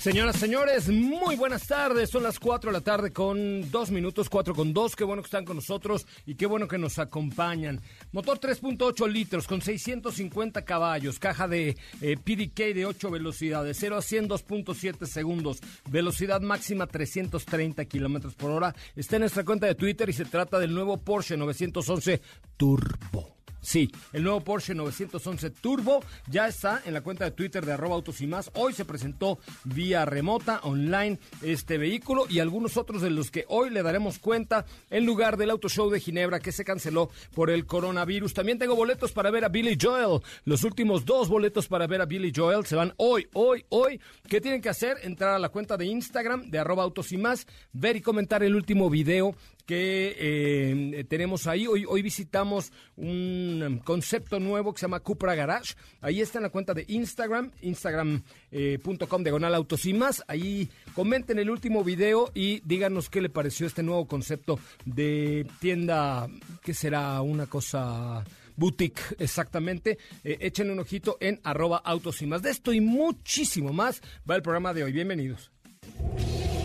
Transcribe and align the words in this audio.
Señoras, 0.00 0.36
señores, 0.36 0.88
muy 0.88 1.36
buenas 1.36 1.66
tardes. 1.66 2.08
Son 2.08 2.22
las 2.22 2.38
4 2.38 2.70
de 2.70 2.78
la 2.78 2.80
tarde 2.80 3.12
con 3.12 3.70
2 3.70 3.90
minutos, 3.90 4.30
4 4.30 4.54
con 4.54 4.72
2. 4.72 4.96
Qué 4.96 5.04
bueno 5.04 5.20
que 5.20 5.26
están 5.26 5.44
con 5.44 5.56
nosotros 5.56 6.06
y 6.24 6.36
qué 6.36 6.46
bueno 6.46 6.66
que 6.66 6.78
nos 6.78 6.98
acompañan. 6.98 7.82
Motor 8.10 8.40
3.8 8.40 9.06
litros 9.10 9.46
con 9.46 9.60
650 9.60 10.64
caballos, 10.64 11.18
caja 11.18 11.46
de 11.46 11.76
eh, 12.00 12.16
PDK 12.16 12.74
de 12.74 12.86
8 12.86 13.10
velocidades, 13.10 13.76
0 13.78 13.98
a 13.98 14.00
100 14.00 14.30
2.7 14.30 15.04
segundos, 15.04 15.60
velocidad 15.90 16.40
máxima 16.40 16.86
330 16.86 17.84
kilómetros 17.84 18.34
por 18.34 18.52
hora. 18.52 18.74
Está 18.96 19.16
en 19.16 19.20
nuestra 19.20 19.44
cuenta 19.44 19.66
de 19.66 19.74
Twitter 19.74 20.08
y 20.08 20.14
se 20.14 20.24
trata 20.24 20.58
del 20.58 20.72
nuevo 20.72 20.96
Porsche 20.96 21.36
911 21.36 22.22
Turbo. 22.56 23.39
Sí, 23.60 23.90
el 24.12 24.22
nuevo 24.22 24.40
Porsche 24.40 24.74
911 24.74 25.50
Turbo 25.50 26.02
ya 26.28 26.48
está 26.48 26.82
en 26.86 26.94
la 26.94 27.02
cuenta 27.02 27.24
de 27.24 27.30
Twitter 27.32 27.64
de 27.64 27.72
arroba 27.72 27.94
autos 27.94 28.20
y 28.20 28.26
más. 28.26 28.50
Hoy 28.54 28.72
se 28.72 28.84
presentó 28.84 29.38
vía 29.64 30.04
remota, 30.04 30.60
online, 30.62 31.18
este 31.42 31.76
vehículo 31.76 32.24
y 32.28 32.38
algunos 32.38 32.76
otros 32.76 33.02
de 33.02 33.10
los 33.10 33.30
que 33.30 33.44
hoy 33.48 33.70
le 33.70 33.82
daremos 33.82 34.18
cuenta 34.18 34.64
en 34.88 35.04
lugar 35.04 35.36
del 35.36 35.50
Auto 35.50 35.68
Show 35.68 35.90
de 35.90 36.00
Ginebra 36.00 36.40
que 36.40 36.52
se 36.52 36.64
canceló 36.64 37.10
por 37.34 37.50
el 37.50 37.66
coronavirus. 37.66 38.32
También 38.32 38.58
tengo 38.58 38.74
boletos 38.74 39.12
para 39.12 39.30
ver 39.30 39.44
a 39.44 39.48
Billy 39.48 39.76
Joel. 39.80 40.22
Los 40.44 40.64
últimos 40.64 41.04
dos 41.04 41.28
boletos 41.28 41.68
para 41.68 41.86
ver 41.86 42.00
a 42.00 42.06
Billy 42.06 42.32
Joel 42.34 42.64
se 42.64 42.76
van 42.76 42.94
hoy, 42.96 43.28
hoy, 43.34 43.64
hoy. 43.68 44.00
¿Qué 44.28 44.40
tienen 44.40 44.62
que 44.62 44.70
hacer? 44.70 44.96
Entrar 45.02 45.34
a 45.34 45.38
la 45.38 45.50
cuenta 45.50 45.76
de 45.76 45.84
Instagram 45.84 46.50
de 46.50 46.58
arroba 46.58 46.82
autos 46.82 47.12
y 47.12 47.18
más, 47.18 47.46
ver 47.72 47.96
y 47.96 48.00
comentar 48.00 48.42
el 48.42 48.54
último 48.54 48.88
video 48.88 49.34
que 49.70 50.16
eh, 50.18 51.04
tenemos 51.08 51.46
ahí. 51.46 51.68
Hoy, 51.68 51.84
hoy 51.88 52.02
visitamos 52.02 52.72
un 52.96 53.80
concepto 53.84 54.40
nuevo 54.40 54.74
que 54.74 54.80
se 54.80 54.86
llama 54.86 54.98
Cupra 54.98 55.36
Garage. 55.36 55.74
Ahí 56.00 56.20
está 56.20 56.40
en 56.40 56.42
la 56.42 56.48
cuenta 56.48 56.74
de 56.74 56.84
Instagram, 56.88 57.52
instagram.com 57.60 58.24
eh, 58.50 58.78
diagonal 59.22 59.66
y 59.84 59.92
más. 59.92 60.24
Ahí 60.26 60.68
comenten 60.92 61.38
el 61.38 61.50
último 61.50 61.84
video 61.84 62.32
y 62.34 62.62
díganos 62.64 63.08
qué 63.08 63.20
le 63.20 63.28
pareció 63.28 63.68
este 63.68 63.84
nuevo 63.84 64.08
concepto 64.08 64.58
de 64.84 65.46
tienda, 65.60 66.26
que 66.64 66.74
será 66.74 67.20
una 67.20 67.46
cosa 67.46 68.24
boutique, 68.56 69.00
exactamente. 69.20 69.98
Eh, 70.24 70.38
echen 70.40 70.72
un 70.72 70.80
ojito 70.80 71.16
en 71.20 71.40
arroba 71.44 71.80
autos. 71.84 72.18
De 72.18 72.50
esto 72.50 72.72
y 72.72 72.80
muchísimo 72.80 73.72
más 73.72 74.02
va 74.28 74.34
el 74.34 74.42
programa 74.42 74.74
de 74.74 74.82
hoy. 74.82 74.90
Bienvenidos. 74.90 75.52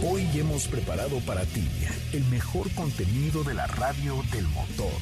Hoy 0.08 0.30
hemos 0.36 0.68
preparado 0.68 1.20
para 1.22 1.46
ti 1.46 1.68
el 2.14 2.24
mejor 2.26 2.70
contenido 2.76 3.44
de 3.44 3.56
la 3.56 3.66
radio 3.66 4.22
del 4.32 4.48
motor. 4.50 4.94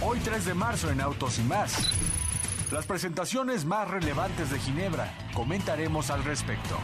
Hoy 0.00 0.18
3 0.20 0.46
de 0.46 0.54
marzo 0.54 0.90
en 0.90 1.02
Autos 1.02 1.38
y 1.38 1.42
más. 1.42 1.90
Las 2.72 2.86
presentaciones 2.86 3.66
más 3.66 3.86
relevantes 3.86 4.50
de 4.50 4.58
Ginebra. 4.58 5.12
Comentaremos 5.34 6.08
al 6.08 6.24
respecto. 6.24 6.78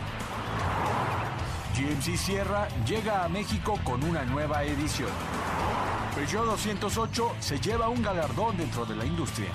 GMC 1.75 2.19
Sierra 2.19 2.69
llega 2.84 3.25
a 3.25 3.28
México 3.31 3.81
con 3.84 4.04
una 4.04 4.25
nueva 4.25 4.65
edición. 4.65 5.10
Peugeot 6.15 6.44
208 6.44 7.36
se 7.41 7.59
lleva 7.59 7.88
un 7.88 8.03
galardón 8.03 8.59
dentro 8.59 8.84
de 8.84 8.97
la 8.97 9.06
industria. 9.06 9.50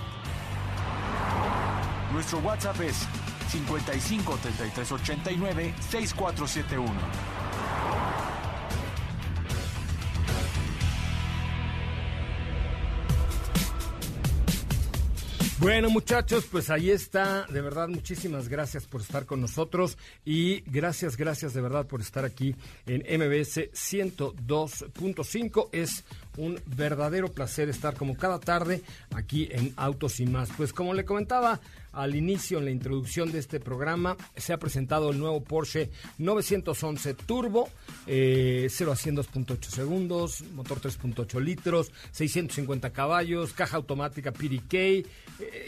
Nuestro 2.14 2.40
WhatsApp 2.40 2.82
es 2.82 3.08
55 3.52 4.38
33 4.38 4.92
89 4.92 5.74
6471. 5.80 6.92
Bueno, 15.62 15.90
muchachos, 15.92 16.48
pues 16.52 16.72
ahí 16.72 16.90
está. 16.90 17.46
De 17.46 17.62
verdad, 17.62 17.88
muchísimas 17.88 18.50
gracias 18.50 18.88
por 18.88 19.02
estar 19.02 19.28
con 19.28 19.42
nosotros 19.42 19.96
y 20.26 20.62
gracias, 20.62 21.18
gracias 21.18 21.54
de 21.54 21.62
verdad 21.62 21.86
por 21.86 22.02
estar 22.02 22.26
aquí 22.26 22.56
en 22.88 23.02
MBS 23.02 23.70
102.5. 23.72 25.70
Es 25.72 26.04
un 26.38 26.60
verdadero 26.66 27.28
placer 27.28 27.70
estar 27.70 27.94
como 27.94 28.18
cada 28.18 28.40
tarde 28.40 28.82
aquí 29.14 29.50
en 29.52 29.72
Autos 29.78 30.20
y 30.20 30.26
más. 30.26 30.50
Pues 30.58 30.74
como 30.74 30.96
le 30.96 31.06
comentaba 31.06 31.60
al 31.92 32.16
inicio 32.16 32.60
en 32.60 32.66
la 32.66 32.72
introducción 32.72 33.32
de 33.32 33.40
este 33.40 33.60
programa, 33.60 34.18
se 34.36 34.54
ha 34.54 34.60
presentado 34.60 35.12
el 35.12 35.20
nuevo 35.20 35.44
Porsche 35.44 35.92
911 36.18 37.14
Turbo, 37.14 37.70
eh, 38.08 38.68
0 38.70 38.92
a 38.92 38.96
100 38.96 39.18
2.8 39.18 39.62
segundos, 39.70 40.44
motor 40.54 40.80
3.8 40.80 41.40
litros, 41.40 41.92
650 42.12 42.92
caballos, 42.92 43.54
caja 43.54 43.78
automática 43.78 44.32
PDK. 44.32 44.74
Eh, 44.74 45.06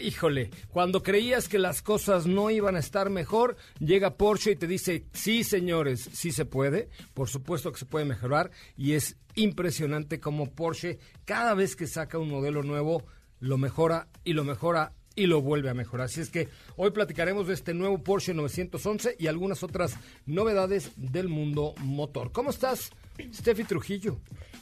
híjole, 0.02 0.50
cuando 0.70 1.02
creías 1.02 1.48
que 1.48 1.58
las 1.58 1.82
cosas 1.82 2.26
no 2.26 2.50
iban 2.50 2.76
a 2.76 2.80
estar 2.80 3.10
mejor, 3.10 3.56
llega 3.78 4.16
Porsche 4.16 4.52
y 4.52 4.56
te 4.56 4.66
dice, 4.66 5.04
sí 5.12 5.44
señores, 5.44 6.08
sí 6.12 6.32
se 6.32 6.44
puede, 6.44 6.88
por 7.14 7.28
supuesto 7.28 7.72
que 7.72 7.78
se 7.78 7.86
puede 7.86 8.04
mejorar 8.04 8.50
y 8.76 8.92
es 8.92 9.16
impresionante 9.34 10.20
como 10.20 10.50
Porsche 10.50 10.98
cada 11.24 11.54
vez 11.54 11.76
que 11.76 11.86
saca 11.86 12.18
un 12.18 12.30
modelo 12.30 12.62
nuevo 12.62 13.04
lo 13.40 13.58
mejora 13.58 14.08
y 14.24 14.32
lo 14.32 14.44
mejora 14.44 14.92
y 15.16 15.26
lo 15.26 15.40
vuelve 15.40 15.70
a 15.70 15.74
mejorar. 15.74 16.06
Así 16.06 16.20
es 16.20 16.30
que 16.30 16.48
hoy 16.76 16.90
platicaremos 16.90 17.46
de 17.46 17.54
este 17.54 17.74
nuevo 17.74 17.98
Porsche 17.98 18.34
911 18.34 19.16
y 19.18 19.26
algunas 19.26 19.62
otras 19.62 19.96
novedades 20.26 20.90
del 20.96 21.28
mundo 21.28 21.74
motor. 21.78 22.32
¿Cómo 22.32 22.50
estás, 22.50 22.90
Steffi 23.32 23.64
Trujillo? 23.64 24.18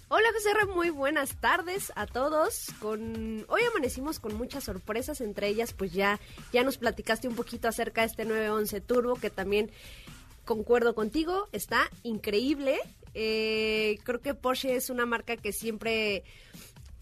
Hola 0.09 0.29
José 0.35 0.53
Ra, 0.53 0.67
muy 0.67 0.91
buenas 0.91 1.37
tardes 1.41 1.91
a 1.97 2.07
todos. 2.07 2.67
Con 2.81 3.47
hoy 3.49 3.63
amanecimos 3.71 4.21
con 4.21 4.35
muchas 4.35 4.65
sorpresas, 4.65 5.23
entre 5.23 5.49
ellas 5.49 5.73
pues 5.73 5.93
ya 5.93 6.21
ya 6.53 6.63
nos 6.63 6.77
platicaste 6.77 7.29
un 7.29 7.35
poquito 7.35 7.67
acerca 7.67 8.03
de 8.03 8.09
este 8.09 8.25
911 8.27 8.81
Turbo 8.83 9.15
que 9.17 9.31
también 9.31 9.71
concuerdo 10.45 10.95
contigo, 10.95 11.49
está 11.53 11.91
increíble. 12.03 12.79
Eh, 13.15 13.99
creo 14.05 14.21
que 14.21 14.35
Porsche 14.35 14.77
es 14.77 14.91
una 14.91 15.07
marca 15.07 15.37
que 15.37 15.53
siempre 15.53 16.25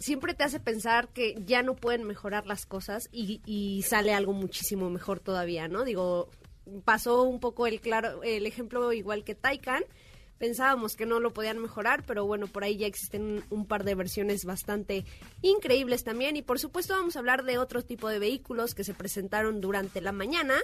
siempre 0.00 0.34
te 0.34 0.42
hace 0.42 0.58
pensar 0.58 1.08
que 1.08 1.36
ya 1.46 1.62
no 1.62 1.76
pueden 1.76 2.04
mejorar 2.04 2.46
las 2.46 2.66
cosas 2.66 3.08
y, 3.12 3.40
y 3.46 3.82
sale 3.82 4.12
algo 4.12 4.32
muchísimo 4.32 4.90
mejor 4.90 5.20
todavía, 5.20 5.68
¿no? 5.68 5.84
Digo, 5.84 6.28
pasó 6.84 7.22
un 7.22 7.38
poco 7.38 7.66
el 7.66 7.80
claro 7.80 8.22
el 8.22 8.46
ejemplo 8.46 8.92
igual 8.92 9.24
que 9.24 9.34
Taycan, 9.34 9.84
pensábamos 10.40 10.96
que 10.96 11.04
no 11.04 11.20
lo 11.20 11.34
podían 11.34 11.58
mejorar, 11.58 12.02
pero 12.06 12.24
bueno, 12.24 12.46
por 12.46 12.64
ahí 12.64 12.78
ya 12.78 12.86
existen 12.86 13.44
un, 13.50 13.66
par 13.66 13.84
de 13.84 13.94
versiones 13.94 14.46
bastante 14.46 15.04
increíbles 15.42 16.02
también. 16.02 16.34
Y 16.34 16.42
por 16.42 16.58
supuesto 16.58 16.94
vamos 16.94 17.14
a 17.14 17.18
hablar 17.18 17.44
de 17.44 17.58
otro 17.58 17.82
tipo 17.82 18.08
de 18.08 18.18
vehículos 18.18 18.74
que 18.74 18.82
se 18.82 18.94
presentaron 18.94 19.60
durante 19.60 20.00
la 20.00 20.12
mañana. 20.12 20.54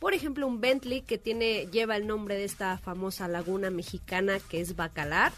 Por 0.00 0.14
ejemplo, 0.14 0.46
un 0.46 0.62
Bentley 0.62 1.02
que 1.02 1.18
tiene, 1.18 1.66
lleva 1.66 1.96
el 1.96 2.06
nombre 2.06 2.34
de 2.34 2.44
esta 2.44 2.78
famosa 2.78 3.28
laguna 3.28 3.68
mexicana 3.70 4.38
que 4.40 4.62
es 4.62 4.74
Bacalar. 4.74 5.32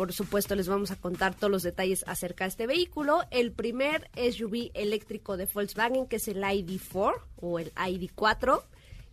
Por 0.00 0.14
supuesto, 0.14 0.54
les 0.54 0.66
vamos 0.66 0.90
a 0.92 0.96
contar 0.96 1.34
todos 1.34 1.50
los 1.50 1.62
detalles 1.62 2.04
acerca 2.06 2.44
de 2.44 2.48
este 2.48 2.66
vehículo. 2.66 3.20
El 3.30 3.52
primer 3.52 4.08
SUV 4.16 4.70
eléctrico 4.72 5.36
de 5.36 5.44
Volkswagen, 5.44 6.06
que 6.06 6.16
es 6.16 6.26
el 6.26 6.38
ID4 6.38 7.20
o 7.36 7.58
el 7.58 7.70
ID4 7.74 8.62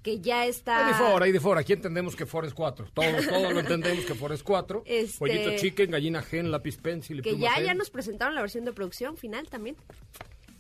que 0.01 0.21
ya 0.21 0.45
está... 0.45 0.89
ID4, 0.97 1.33
ID4, 1.33 1.57
aquí 1.57 1.73
entendemos 1.73 2.15
que 2.15 2.25
Ford 2.25 2.45
es 2.45 2.53
4, 2.53 2.87
todos, 2.93 3.27
todos 3.27 3.53
lo 3.53 3.59
entendemos 3.59 4.05
que 4.05 4.15
Ford 4.15 4.31
es 4.31 4.43
4, 4.43 4.83
Este- 4.85 5.17
pollito 5.19 5.57
chicken, 5.57 5.91
gallina 5.91 6.21
gen, 6.21 6.51
lápiz 6.51 6.77
pencil 6.77 7.19
y 7.19 7.21
Que 7.21 7.31
pluma 7.31 7.43
ya, 7.43 7.53
gen. 7.55 7.65
ya 7.65 7.73
nos 7.73 7.89
presentaron 7.89 8.33
la 8.33 8.39
versión 8.39 8.63
de 8.63 8.71
producción 8.71 9.17
final 9.17 9.49
también. 9.49 9.75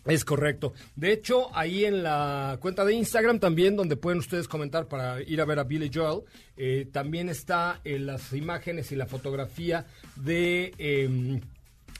Es 0.07 0.25
correcto. 0.25 0.73
De 0.95 1.11
hecho, 1.11 1.55
ahí 1.55 1.85
en 1.85 2.03
la 2.03 2.57
cuenta 2.59 2.85
de 2.85 2.93
Instagram 2.93 3.39
también, 3.39 3.75
donde 3.75 3.97
pueden 3.97 4.19
ustedes 4.19 4.47
comentar 4.47 4.87
para 4.87 5.21
ir 5.21 5.41
a 5.41 5.45
ver 5.45 5.59
a 5.59 5.63
Billy 5.63 5.91
Joel, 5.93 6.23
eh, 6.55 6.87
también 6.91 7.29
está 7.29 7.81
eh, 7.83 7.99
las 7.99 8.33
imágenes 8.33 8.91
y 8.91 8.95
la 8.95 9.05
fotografía 9.05 9.85
de 10.15 10.73
eh, 10.77 11.39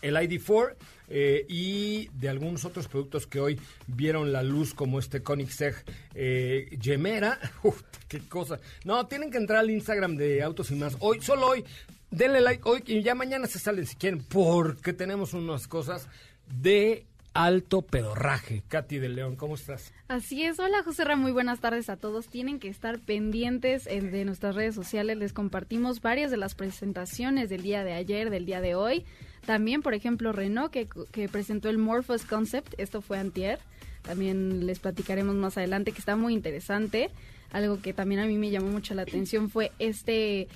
el 0.01 0.15
ID4 0.15 0.75
eh, 1.09 1.45
y 1.48 2.09
de 2.09 2.30
algunos 2.30 2.65
otros 2.65 2.88
productos 2.88 3.27
que 3.27 3.39
hoy 3.39 3.59
vieron 3.88 4.33
la 4.33 4.44
luz, 4.44 4.74
como 4.74 5.00
este 5.00 5.24
Koenigsegg 5.24 5.75
eh, 6.13 6.77
Gemera. 6.81 7.39
Uf, 7.63 7.81
qué 8.07 8.19
cosa. 8.19 8.60
No, 8.83 9.06
tienen 9.07 9.31
que 9.31 9.38
entrar 9.38 9.60
al 9.60 9.69
Instagram 9.69 10.18
de 10.18 10.44
Autos 10.44 10.71
y 10.71 10.75
Más. 10.75 10.98
Hoy, 11.00 11.21
solo 11.21 11.48
hoy. 11.48 11.63
Denle 12.10 12.39
like 12.39 12.62
hoy 12.63 12.83
y 12.88 13.03
ya 13.03 13.15
mañana 13.15 13.48
se 13.48 13.60
salen 13.60 13.86
si 13.86 13.98
quieren, 13.98 14.24
porque 14.24 14.94
tenemos 14.94 15.33
unas 15.33 15.68
cosas 15.68 16.07
de 16.48 17.06
alto 17.38 17.84
pedorraje. 17.84 18.63
Katy 18.68 18.98
de 18.98 19.10
León, 19.10 19.36
¿cómo 19.36 19.56
estás? 19.56 19.94
Así 20.07 20.44
es, 20.44 20.60
hola 20.60 20.81
José 20.84 21.06
Ra, 21.06 21.16
muy 21.16 21.31
buenas 21.31 21.60
tardes 21.60 21.89
a 21.89 21.95
todos. 21.95 22.28
Tienen 22.28 22.60
que 22.60 22.68
estar 22.68 23.00
pendientes 23.00 23.86
eh, 23.86 24.01
de 24.01 24.25
nuestras 24.25 24.56
redes 24.56 24.74
sociales. 24.74 25.18
Les 25.18 25.34
compartimos 25.34 26.01
varias 26.01 26.31
de 26.31 26.38
las 26.38 26.56
presentaciones 26.56 27.50
del 27.50 27.62
día 27.62 27.84
de 27.84 27.94
ayer, 27.94 28.31
del 28.31 28.45
día 28.48 28.60
de 28.60 28.74
hoy. 28.74 29.06
También, 29.45 29.84
por 29.84 29.94
ejemplo, 29.94 30.31
Renault, 30.31 30.72
que, 30.72 30.89
que 31.12 31.30
presentó 31.30 31.69
el 31.69 31.78
Morphos 31.78 32.25
Concept. 32.25 32.74
Esto 32.80 33.01
fue 33.01 33.19
antier. 33.19 33.60
También 34.01 34.66
les 34.66 34.80
platicaremos 34.80 35.36
más 35.36 35.57
adelante, 35.57 35.92
que 35.92 36.00
está 36.00 36.16
muy 36.16 36.34
interesante. 36.34 37.12
Algo 37.51 37.81
que 37.81 37.94
también 37.94 38.19
a 38.19 38.25
mí 38.25 38.38
me 38.38 38.50
llamó 38.50 38.68
mucho 38.68 38.95
la 38.95 39.04
atención 39.04 39.50
fue 39.50 39.72
este 39.78 40.48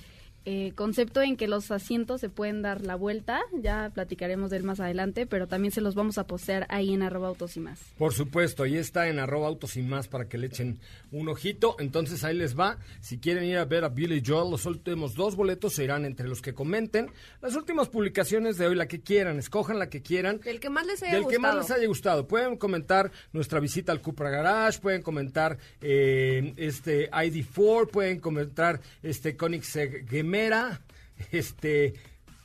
eh, 0.44 0.72
concepto 0.74 1.22
en 1.22 1.36
que 1.36 1.48
los 1.48 1.70
asientos 1.70 2.20
se 2.20 2.28
pueden 2.28 2.62
dar 2.62 2.82
la 2.82 2.94
vuelta. 2.96 3.40
Ya 3.52 3.90
platicaremos 3.94 4.50
de 4.50 4.58
él 4.58 4.64
más 4.64 4.80
adelante, 4.80 5.26
pero 5.26 5.46
también 5.46 5.72
se 5.72 5.80
los 5.80 5.94
vamos 5.94 6.18
a 6.18 6.26
postear 6.26 6.66
ahí 6.68 6.92
en 6.92 7.02
arroba 7.02 7.28
autos 7.28 7.56
y 7.56 7.60
más. 7.60 7.78
Por 7.98 8.12
supuesto, 8.12 8.62
ahí 8.64 8.76
está 8.76 9.08
en 9.08 9.18
arroba 9.18 9.48
autos 9.48 9.76
y 9.76 9.82
más 9.82 10.08
para 10.08 10.28
que 10.28 10.38
le 10.38 10.48
echen 10.48 10.78
un 11.10 11.28
ojito. 11.28 11.76
Entonces 11.78 12.24
ahí 12.24 12.36
les 12.36 12.58
va. 12.58 12.78
Si 13.00 13.18
quieren 13.18 13.44
ir 13.44 13.58
a 13.58 13.64
ver 13.64 13.84
a 13.84 13.88
Billy 13.88 14.22
Joel, 14.24 14.50
los 14.50 14.66
últimos 14.66 15.14
dos 15.14 15.36
boletos 15.36 15.74
se 15.74 15.84
irán 15.84 16.04
entre 16.04 16.28
los 16.28 16.42
que 16.42 16.54
comenten 16.54 17.10
las 17.40 17.54
últimas 17.56 17.88
publicaciones 17.88 18.58
de 18.58 18.66
hoy, 18.66 18.74
la 18.74 18.86
que 18.86 19.00
quieran, 19.00 19.38
escojan 19.38 19.78
la 19.78 19.88
que 19.88 20.02
quieran. 20.02 20.40
Del 20.40 20.60
que 20.60 20.70
más 20.70 20.86
les 20.86 21.02
haya 21.02 21.14
Del 21.14 21.26
que 21.26 21.38
más 21.38 21.54
gustado. 21.54 21.60
les 21.60 21.70
haya 21.70 21.86
gustado. 21.88 22.26
Pueden 22.28 22.56
comentar 22.56 23.10
nuestra 23.32 23.60
visita 23.60 23.92
al 23.92 24.00
Cupra 24.00 24.30
Garage, 24.30 24.80
pueden 24.80 25.02
comentar 25.02 25.58
eh, 25.80 26.52
este 26.56 27.10
ID4, 27.10 27.90
pueden 27.90 28.20
comentar 28.20 28.80
este 29.02 29.36
Koenigsegg 29.36 30.06
Gemera, 30.32 30.80
este 31.30 31.92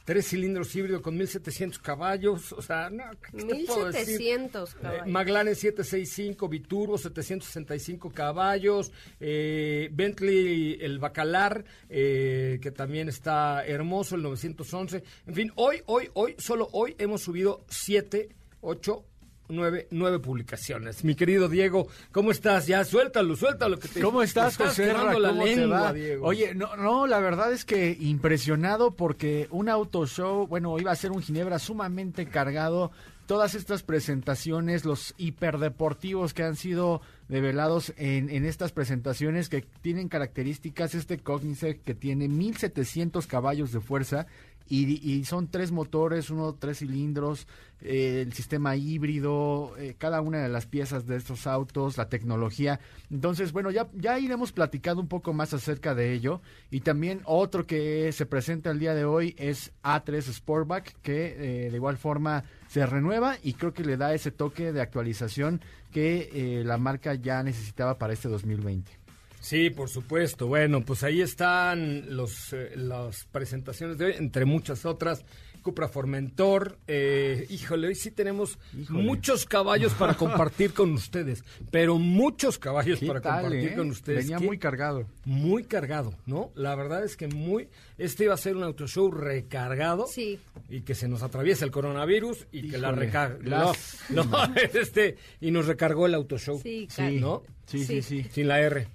tres 0.04 0.28
cilindros 0.30 0.74
híbrido 0.76 1.02
con 1.02 1.18
1700 1.18 1.80
caballos, 1.80 2.54
o 2.54 2.62
sea, 2.62 2.90
no, 2.90 3.04
¿qué 3.22 3.44
te 3.44 3.66
puedo 3.66 3.88
decir? 3.88 4.20
1700 4.20 4.70
Eh, 4.70 4.78
caballos. 4.82 5.08
McLaren 5.08 5.56
765 5.56 6.48
biturbo 6.50 6.98
765 6.98 8.10
caballos 8.12 8.92
eh, 9.22 9.90
Bentley 9.92 10.78
el 10.82 11.00
Bacalar 11.00 11.64
eh, 11.90 12.60
que 12.62 12.72
también 12.72 13.10
está 13.10 13.66
hermoso 13.66 14.16
el 14.16 14.22
911 14.24 15.04
en 15.28 15.34
fin 15.36 15.52
hoy 15.56 15.82
hoy 15.88 16.10
hoy 16.14 16.36
solo 16.38 16.70
hoy 16.72 16.96
hemos 17.00 17.22
subido 17.22 17.66
7 17.70 18.30
8 18.62 19.04
Nueve, 19.50 19.88
nueve 19.92 20.20
publicaciones. 20.20 21.06
Mi 21.06 21.16
querido 21.16 21.48
Diego, 21.48 21.88
¿cómo 22.12 22.32
estás? 22.32 22.68
Ya, 22.68 22.84
suéltalo, 22.84 23.36
suéltalo. 23.38 23.80
Que 23.80 23.88
te, 23.88 24.02
¿Cómo 24.02 24.22
estás, 24.22 24.58
te 24.58 24.66
José? 24.66 24.92
Ra? 24.92 25.18
la 25.18 25.30
¿Cómo 25.30 25.44
te 25.44 25.56
lengua, 25.56 25.82
va? 25.82 25.94
Diego. 25.94 26.28
Oye, 26.28 26.54
no, 26.54 26.76
no, 26.76 27.08
la 27.08 27.20
verdad 27.20 27.54
es 27.54 27.64
que 27.64 27.96
impresionado 27.98 28.92
porque 28.92 29.48
un 29.50 29.70
auto 29.70 30.06
show, 30.06 30.48
bueno, 30.48 30.78
iba 30.80 30.92
a 30.92 30.96
ser 30.96 31.12
un 31.12 31.22
Ginebra 31.22 31.60
sumamente 31.60 32.26
cargado. 32.26 32.92
Todas 33.26 33.56
estas 33.56 33.84
presentaciones, 33.84 34.86
los 34.86 35.14
hiperdeportivos 35.18 36.34
que 36.34 36.44
han 36.44 36.56
sido 36.56 37.02
develados 37.28 37.94
en, 37.98 38.30
en 38.30 38.46
estas 38.46 38.72
presentaciones 38.72 39.50
que 39.50 39.66
tienen 39.82 40.08
características, 40.08 40.96
este 40.96 41.18
Cognizant 41.20 41.84
que 41.84 41.94
tiene 41.94 42.28
1700 42.28 43.28
caballos 43.28 43.72
de 43.72 43.82
fuerza 43.82 44.28
y, 44.70 45.12
y 45.12 45.26
son 45.26 45.48
tres 45.48 45.72
motores, 45.72 46.30
uno 46.30 46.56
tres 46.56 46.80
cilindros, 46.80 47.48
eh, 47.82 48.24
el 48.26 48.34
sistema 48.34 48.76
híbrido, 48.76 49.76
eh, 49.78 49.96
cada 49.98 50.22
una 50.22 50.40
de 50.40 50.50
las 50.50 50.66
piezas 50.66 51.06
de 51.06 51.16
estos 51.16 51.46
autos, 51.46 51.98
la 51.98 52.10
tecnología. 52.10 52.80
Entonces, 53.12 53.52
bueno, 53.52 53.70
ya, 53.70 53.88
ya 53.94 54.18
iremos 54.18 54.52
platicando 54.52 55.02
un 55.02 55.08
poco 55.08 55.32
más 55.32 55.54
acerca 55.54 55.94
de 55.94 56.14
ello. 56.14 56.42
Y 56.72 56.80
también 56.82 57.22
otro 57.26 57.68
que 57.68 58.12
se 58.14 58.26
presenta 58.26 58.72
el 58.72 58.80
día 58.80 58.96
de 58.96 59.06
hoy 59.06 59.36
es 59.38 59.74
A3 59.84 60.22
Sportback, 60.34 60.96
que 61.02 61.68
eh, 61.68 61.70
de 61.70 61.76
igual 61.76 61.98
forma 61.98 62.44
se 62.68 62.86
renueva 62.86 63.38
y 63.44 63.54
creo 63.54 63.74
que 63.74 63.84
le 63.84 63.96
da 63.96 64.14
ese 64.14 64.32
toque 64.32 64.74
de 64.74 64.82
actualización 64.82 65.62
que 65.92 66.62
la 66.66 66.78
marca 66.78 67.16
ya 67.16 67.42
necesitaba 67.42 67.98
para 67.98 68.14
este 68.14 68.28
2020. 68.28 69.07
Sí, 69.40 69.70
por 69.70 69.90
supuesto. 69.90 70.48
Bueno, 70.48 70.82
pues 70.84 71.04
ahí 71.04 71.22
están 71.22 72.16
los, 72.16 72.52
eh, 72.54 72.72
las 72.76 73.26
presentaciones 73.32 73.98
de 73.98 74.06
hoy, 74.06 74.14
entre 74.18 74.46
muchas 74.46 74.86
otras. 74.86 75.24
Cupra 75.64 75.90
Formentor. 75.90 76.78
Eh, 76.88 77.46
híjole, 77.50 77.88
hoy 77.88 77.96
sí 77.96 78.10
tenemos 78.12 78.58
Híjole. 78.78 79.04
muchos 79.04 79.46
caballos 79.46 79.94
para 79.96 80.14
compartir 80.18 80.72
con 80.74 80.94
ustedes, 80.94 81.44
pero 81.72 81.98
muchos 81.98 82.58
caballos 82.58 83.00
¿Qué 83.00 83.08
para 83.08 83.20
tal, 83.20 83.42
compartir 83.42 83.70
eh? 83.72 83.76
con 83.76 83.90
ustedes. 83.90 84.20
Venía 84.26 84.38
Qué- 84.38 84.46
muy 84.46 84.58
cargado. 84.60 85.06
muy 85.26 85.66
cargado, 85.66 86.14
¿no? 86.26 86.52
La 86.56 86.74
verdad 86.76 87.04
es 87.04 87.18
que 87.18 87.28
muy... 87.28 87.68
Este 87.98 88.24
iba 88.26 88.34
a 88.34 88.38
ser 88.38 88.56
un 88.56 88.64
auto 88.64 88.88
show 88.88 89.12
recargado. 89.12 90.08
Sí. 90.08 90.40
Y 90.70 90.82
que 90.82 90.96
se 90.96 91.10
nos 91.10 91.22
atraviesa 91.22 91.66
el 91.66 91.72
coronavirus 91.72 92.48
y 92.54 92.70
que 92.70 92.78
la 92.78 92.94
recarga. 92.94 93.38
las- 93.44 93.98
No, 94.10 94.24
no, 94.24 94.38
este, 94.74 95.18
y 95.42 95.52
nos 95.52 95.66
recargó 95.68 96.06
el 96.06 96.14
auto 96.14 96.38
show. 96.38 96.62
Sí, 96.64 96.88
Sí, 96.90 96.96
claro. 96.96 97.20
¿No? 97.20 97.44
sí, 97.66 97.84
sí, 97.84 98.02
sí. 98.02 98.24
Sin 98.32 98.48
la 98.48 98.62
R. 98.62 98.88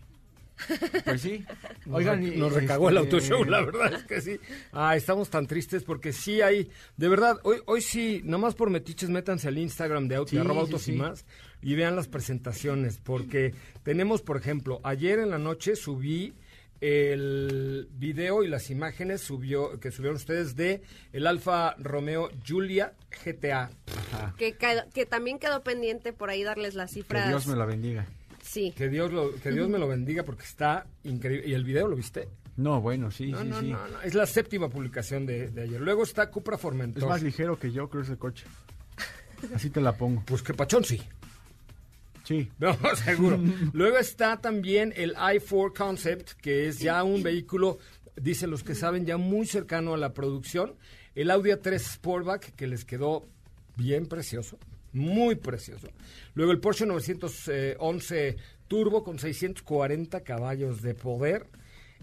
Pues 1.04 1.20
sí. 1.20 1.44
Nos, 1.86 1.96
Oigan, 1.98 2.38
nos 2.38 2.52
recagó 2.52 2.88
el 2.90 2.96
este, 2.98 3.06
auto 3.16 3.20
show, 3.26 3.44
la 3.44 3.62
verdad 3.64 3.94
es 3.94 4.04
que 4.04 4.20
sí. 4.20 4.38
Ah, 4.72 4.96
estamos 4.96 5.30
tan 5.30 5.46
tristes 5.46 5.82
porque 5.84 6.12
sí 6.12 6.40
hay, 6.40 6.70
de 6.96 7.08
verdad, 7.08 7.38
hoy, 7.42 7.58
hoy 7.66 7.80
sí, 7.82 8.20
nomás 8.24 8.54
por 8.54 8.70
metiches, 8.70 9.08
métanse 9.10 9.48
al 9.48 9.58
Instagram 9.58 10.08
de 10.08 10.16
autos, 10.16 10.30
Sí, 10.30 10.38
arroba 10.38 10.54
sí, 10.54 10.66
autos 10.66 10.82
y 10.88 10.92
sí. 10.92 10.98
más, 10.98 11.24
y 11.62 11.74
vean 11.74 11.96
las 11.96 12.08
presentaciones, 12.08 12.98
porque 12.98 13.54
tenemos, 13.82 14.22
por 14.22 14.36
ejemplo, 14.36 14.80
ayer 14.84 15.18
en 15.18 15.30
la 15.30 15.38
noche 15.38 15.76
subí 15.76 16.34
el 16.80 17.88
video 17.92 18.42
y 18.42 18.48
las 18.48 18.68
imágenes 18.70 19.20
subió, 19.20 19.78
que 19.78 19.92
subieron 19.92 20.16
ustedes 20.16 20.56
de 20.56 20.82
el 21.12 21.26
Alfa 21.28 21.76
Romeo 21.78 22.28
Giulia 22.44 22.92
GTA. 23.24 23.70
Ajá. 24.10 24.34
Que, 24.36 24.56
quedó- 24.56 24.84
que 24.92 25.06
también 25.06 25.38
quedó 25.38 25.62
pendiente 25.62 26.12
por 26.12 26.28
ahí 26.28 26.42
darles 26.42 26.74
las 26.74 26.90
Que 26.90 26.94
cifras. 27.02 27.28
Dios 27.28 27.46
me 27.46 27.54
la 27.56 27.66
bendiga. 27.66 28.06
Sí. 28.42 28.72
Que 28.76 28.88
Dios, 28.88 29.10
lo, 29.12 29.34
que 29.36 29.50
Dios 29.50 29.68
me 29.68 29.78
lo 29.78 29.88
bendiga 29.88 30.24
porque 30.24 30.42
está 30.44 30.86
increíble. 31.04 31.48
¿Y 31.48 31.54
el 31.54 31.64
video 31.64 31.88
lo 31.88 31.96
viste? 31.96 32.28
No, 32.56 32.80
bueno, 32.82 33.10
sí, 33.10 33.30
No, 33.30 33.40
sí, 33.40 33.48
no, 33.48 33.60
sí. 33.60 33.68
no, 33.70 33.88
no, 33.88 34.02
es 34.02 34.14
la 34.14 34.26
séptima 34.26 34.68
publicación 34.68 35.24
de, 35.24 35.48
de 35.48 35.62
ayer. 35.62 35.80
Luego 35.80 36.02
está 36.02 36.30
Cupra 36.30 36.56
Es 36.56 36.60
Formentor. 36.60 37.08
más 37.08 37.22
ligero 37.22 37.58
que 37.58 37.72
yo, 37.72 37.88
creo, 37.88 38.02
ese 38.02 38.18
coche. 38.18 38.44
Así 39.54 39.70
te 39.70 39.80
la 39.80 39.96
pongo. 39.96 40.22
Pues 40.26 40.42
que 40.42 40.52
pachón 40.52 40.84
sí. 40.84 41.00
Sí. 42.24 42.50
No, 42.58 42.76
seguro. 42.96 43.38
Luego 43.72 43.96
está 43.98 44.36
también 44.40 44.92
el 44.96 45.14
i4 45.14 45.72
Concept, 45.74 46.32
que 46.40 46.68
es 46.68 46.78
ya 46.80 47.02
un 47.04 47.22
vehículo, 47.22 47.78
dicen 48.16 48.50
los 48.50 48.62
que 48.62 48.74
saben, 48.74 49.06
ya 49.06 49.16
muy 49.16 49.46
cercano 49.46 49.94
a 49.94 49.96
la 49.96 50.12
producción. 50.12 50.74
El 51.14 51.30
Audi 51.30 51.50
A3 51.50 51.78
Sportback, 51.78 52.54
que 52.54 52.66
les 52.66 52.84
quedó 52.84 53.26
bien 53.76 54.06
precioso, 54.06 54.58
muy 54.92 55.34
precioso. 55.36 55.88
Luego 56.34 56.52
el 56.52 56.60
Porsche 56.60 56.86
911 56.86 58.36
Turbo 58.68 59.04
con 59.04 59.18
640 59.18 60.20
caballos 60.22 60.80
de 60.82 60.94
poder. 60.94 61.46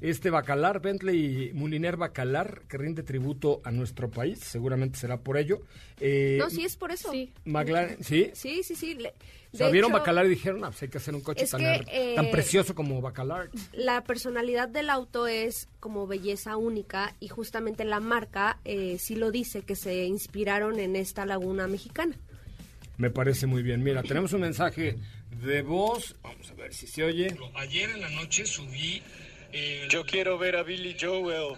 este 0.01 0.29
Bacalar, 0.29 0.79
Bentley 0.81 1.51
Muliner 1.53 1.97
Bacalar, 1.97 2.61
que 2.69 2.77
rinde 2.77 3.03
tributo 3.03 3.59
a 3.65 3.71
nuestro 3.71 4.09
país, 4.09 4.39
seguramente 4.39 4.97
será 4.97 5.19
por 5.19 5.35
ello. 5.37 5.59
Eh, 5.99 6.37
No, 6.39 6.49
sí 6.49 6.63
es 6.63 6.77
por 6.77 6.91
eso. 6.91 7.11
Sí. 7.11 7.33
McLaren, 7.43 8.01
¿sí? 8.03 8.29
Sí, 8.33 8.61
sí, 8.63 8.75
sí. 8.75 8.93
Le- 8.95 9.13
O 9.51 9.57
sea, 9.57 9.65
de 9.67 9.73
vieron 9.73 9.89
hecho, 9.91 9.99
Bacalar 9.99 10.25
y 10.27 10.29
dijeron, 10.29 10.63
ah, 10.63 10.69
pues 10.69 10.83
hay 10.83 10.87
que 10.89 10.99
hacer 10.99 11.15
un 11.15 11.19
coche 11.21 11.45
tan, 11.47 11.59
que, 11.59 11.65
her- 11.65 11.85
eh, 11.91 12.13
tan 12.15 12.29
precioso 12.31 12.75
como 12.75 13.01
Bacalar. 13.01 13.49
La 13.73 14.03
personalidad 14.05 14.69
del 14.69 14.89
auto 14.89 15.27
es 15.27 15.67
como 15.81 16.07
belleza 16.07 16.55
única 16.55 17.13
y 17.19 17.27
justamente 17.27 17.83
la 17.83 17.99
marca 17.99 18.59
eh, 18.63 18.97
sí 18.99 19.15
lo 19.15 19.31
dice 19.31 19.63
que 19.63 19.75
se 19.75 20.05
inspiraron 20.05 20.79
en 20.79 20.95
esta 20.95 21.25
laguna 21.25 21.67
mexicana. 21.67 22.15
Me 22.99 23.09
parece 23.09 23.47
muy 23.47 23.63
bien. 23.63 23.81
Mira, 23.81 24.03
tenemos 24.03 24.33
un 24.33 24.41
mensaje 24.41 24.97
de 25.31 25.61
voz. 25.61 26.17
Vamos 26.21 26.51
a 26.51 26.53
ver 26.55 26.73
si 26.73 26.85
se 26.85 27.01
oye. 27.05 27.33
Ayer 27.55 27.89
en 27.91 28.01
la 28.01 28.09
noche 28.09 28.45
subí. 28.45 29.01
eh, 29.53 29.87
Yo 29.89 30.05
quiero 30.05 30.37
ver 30.37 30.57
a 30.57 30.63
Billy 30.63 30.97
Joel. 30.99 31.55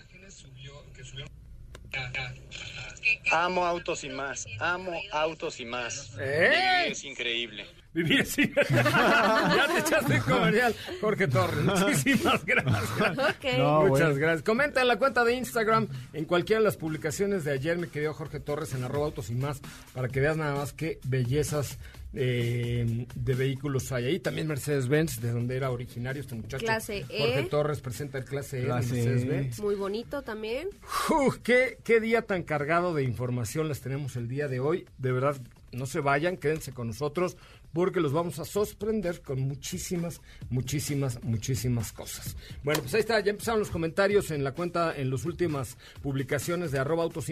Amo 3.32 3.66
autos 3.66 4.04
y 4.04 4.10
más. 4.10 4.46
Amo 4.60 4.94
autos 5.12 5.60
y 5.60 5.66
más. 5.66 6.16
¡Eh! 6.20 6.90
Es 6.92 7.04
increíble. 7.04 7.66
Vivir 7.94 8.22
así. 8.22 8.52
ya 8.70 9.68
te 9.74 9.80
echaste 9.80 10.16
el 10.16 10.22
comercial, 10.24 10.76
Jorge 11.02 11.28
Torres. 11.28 11.64
Muchísimas 11.64 12.46
gracias. 12.46 13.18
Ok. 13.18 13.58
No, 13.58 13.82
Muchas 13.82 14.10
bueno. 14.10 14.16
gracias. 14.16 14.44
Comenta 14.44 14.82
en 14.82 14.88
la 14.88 14.98
cuenta 14.98 15.26
de 15.26 15.34
Instagram, 15.36 15.88
en 16.14 16.26
cualquiera 16.26 16.60
de 16.62 16.66
las 16.66 16.78
publicaciones 16.78 17.44
de 17.44 17.52
ayer, 17.52 17.78
me 17.78 17.88
quedó 17.88 18.14
Jorge 18.14 18.40
Torres 18.40 18.74
en 18.74 18.84
arroba 18.84 19.08
autos 19.08 19.30
y 19.30 19.36
más, 19.36 19.60
para 19.94 20.08
que 20.08 20.22
veas 20.22 20.38
nada 20.38 20.56
más 20.56 20.72
qué 20.72 21.00
bellezas 21.04 21.78
eh, 22.14 23.08
de 23.14 23.34
vehículos 23.36 23.92
hay 23.92 24.06
ahí. 24.06 24.20
También 24.20 24.48
Mercedes-Benz, 24.48 25.22
de 25.22 25.32
donde 25.32 25.56
era 25.56 25.72
originario 25.72 26.22
este 26.22 26.36
muchacho. 26.36 26.64
Clase 26.64 27.06
E. 27.10 27.20
Jorge 27.20 27.44
Torres 27.50 27.82
presenta 27.82 28.18
el 28.18 28.26
clase 28.26 28.58
E 28.58 28.62
de 28.62 28.66
Clase 28.68 28.90
E. 28.90 29.06
Mercedes-Benz. 29.06 29.60
Muy 29.60 29.76
bonito 29.76 30.22
también. 30.22 30.70
Uf, 31.10 31.38
qué, 31.44 31.78
qué 31.84 32.00
día 32.00 32.22
tan 32.22 32.44
cargado 32.44 32.94
de 32.94 33.04
información 33.04 33.68
les 33.68 33.82
tenemos 33.82 34.16
el 34.16 34.28
día 34.28 34.48
de 34.48 34.60
hoy. 34.60 34.86
De 34.98 35.12
verdad, 35.12 35.38
no 35.72 35.86
se 35.86 36.00
vayan, 36.00 36.38
quédense 36.38 36.74
con 36.74 36.88
nosotros 36.88 37.38
porque 37.74 38.00
los 38.00 38.12
vamos 38.12 38.40
a 38.40 38.46
sorprender 38.46 39.22
con 39.22 39.42
muchísimas, 39.42 40.22
muchísimas, 40.50 41.24
muchísimas 41.24 41.92
cosas. 41.92 42.36
Bueno, 42.64 42.82
pues 42.82 42.94
ahí 42.94 43.02
está, 43.02 43.20
ya 43.20 43.32
empezaron 43.32 43.60
los 43.60 43.70
comentarios 43.70 44.32
en 44.32 44.44
la 44.44 44.52
cuenta, 44.54 44.96
en 44.96 45.10
las 45.10 45.26
últimas 45.26 45.78
publicaciones 46.02 46.72
de 46.72 46.80
arroba 46.80 47.04
autos. 47.04 47.26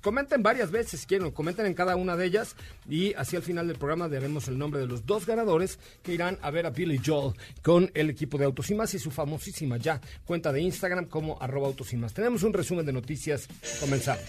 Comenten 0.00 0.42
varias 0.42 0.70
veces 0.70 1.00
si 1.00 1.06
quieren, 1.06 1.30
comenten 1.32 1.66
en 1.66 1.74
cada 1.74 1.96
una 1.96 2.16
de 2.16 2.26
ellas 2.26 2.54
y 2.88 3.14
así 3.14 3.34
al 3.36 3.42
final 3.42 3.66
del 3.66 3.78
programa 3.78 4.08
daremos 4.08 4.46
el 4.48 4.58
nombre 4.58 4.80
de 4.80 4.86
los 4.86 5.04
dos 5.04 5.26
ganadores 5.26 5.78
que 6.02 6.14
irán 6.14 6.38
a 6.42 6.50
ver 6.50 6.66
a 6.66 6.70
Billy 6.70 7.00
Joel 7.04 7.34
con 7.62 7.90
el 7.94 8.10
equipo 8.10 8.38
de 8.38 8.44
Autos 8.44 8.70
y 8.70 8.98
su 8.98 9.10
famosísima 9.10 9.76
ya 9.78 10.00
cuenta 10.24 10.52
de 10.52 10.60
Instagram 10.60 11.06
como 11.06 11.40
arroba 11.40 11.68
autos. 11.68 11.92
Tenemos 12.14 12.42
un 12.42 12.52
resumen 12.52 12.84
de 12.86 12.92
noticias, 12.92 13.48
comenzamos. 13.80 14.24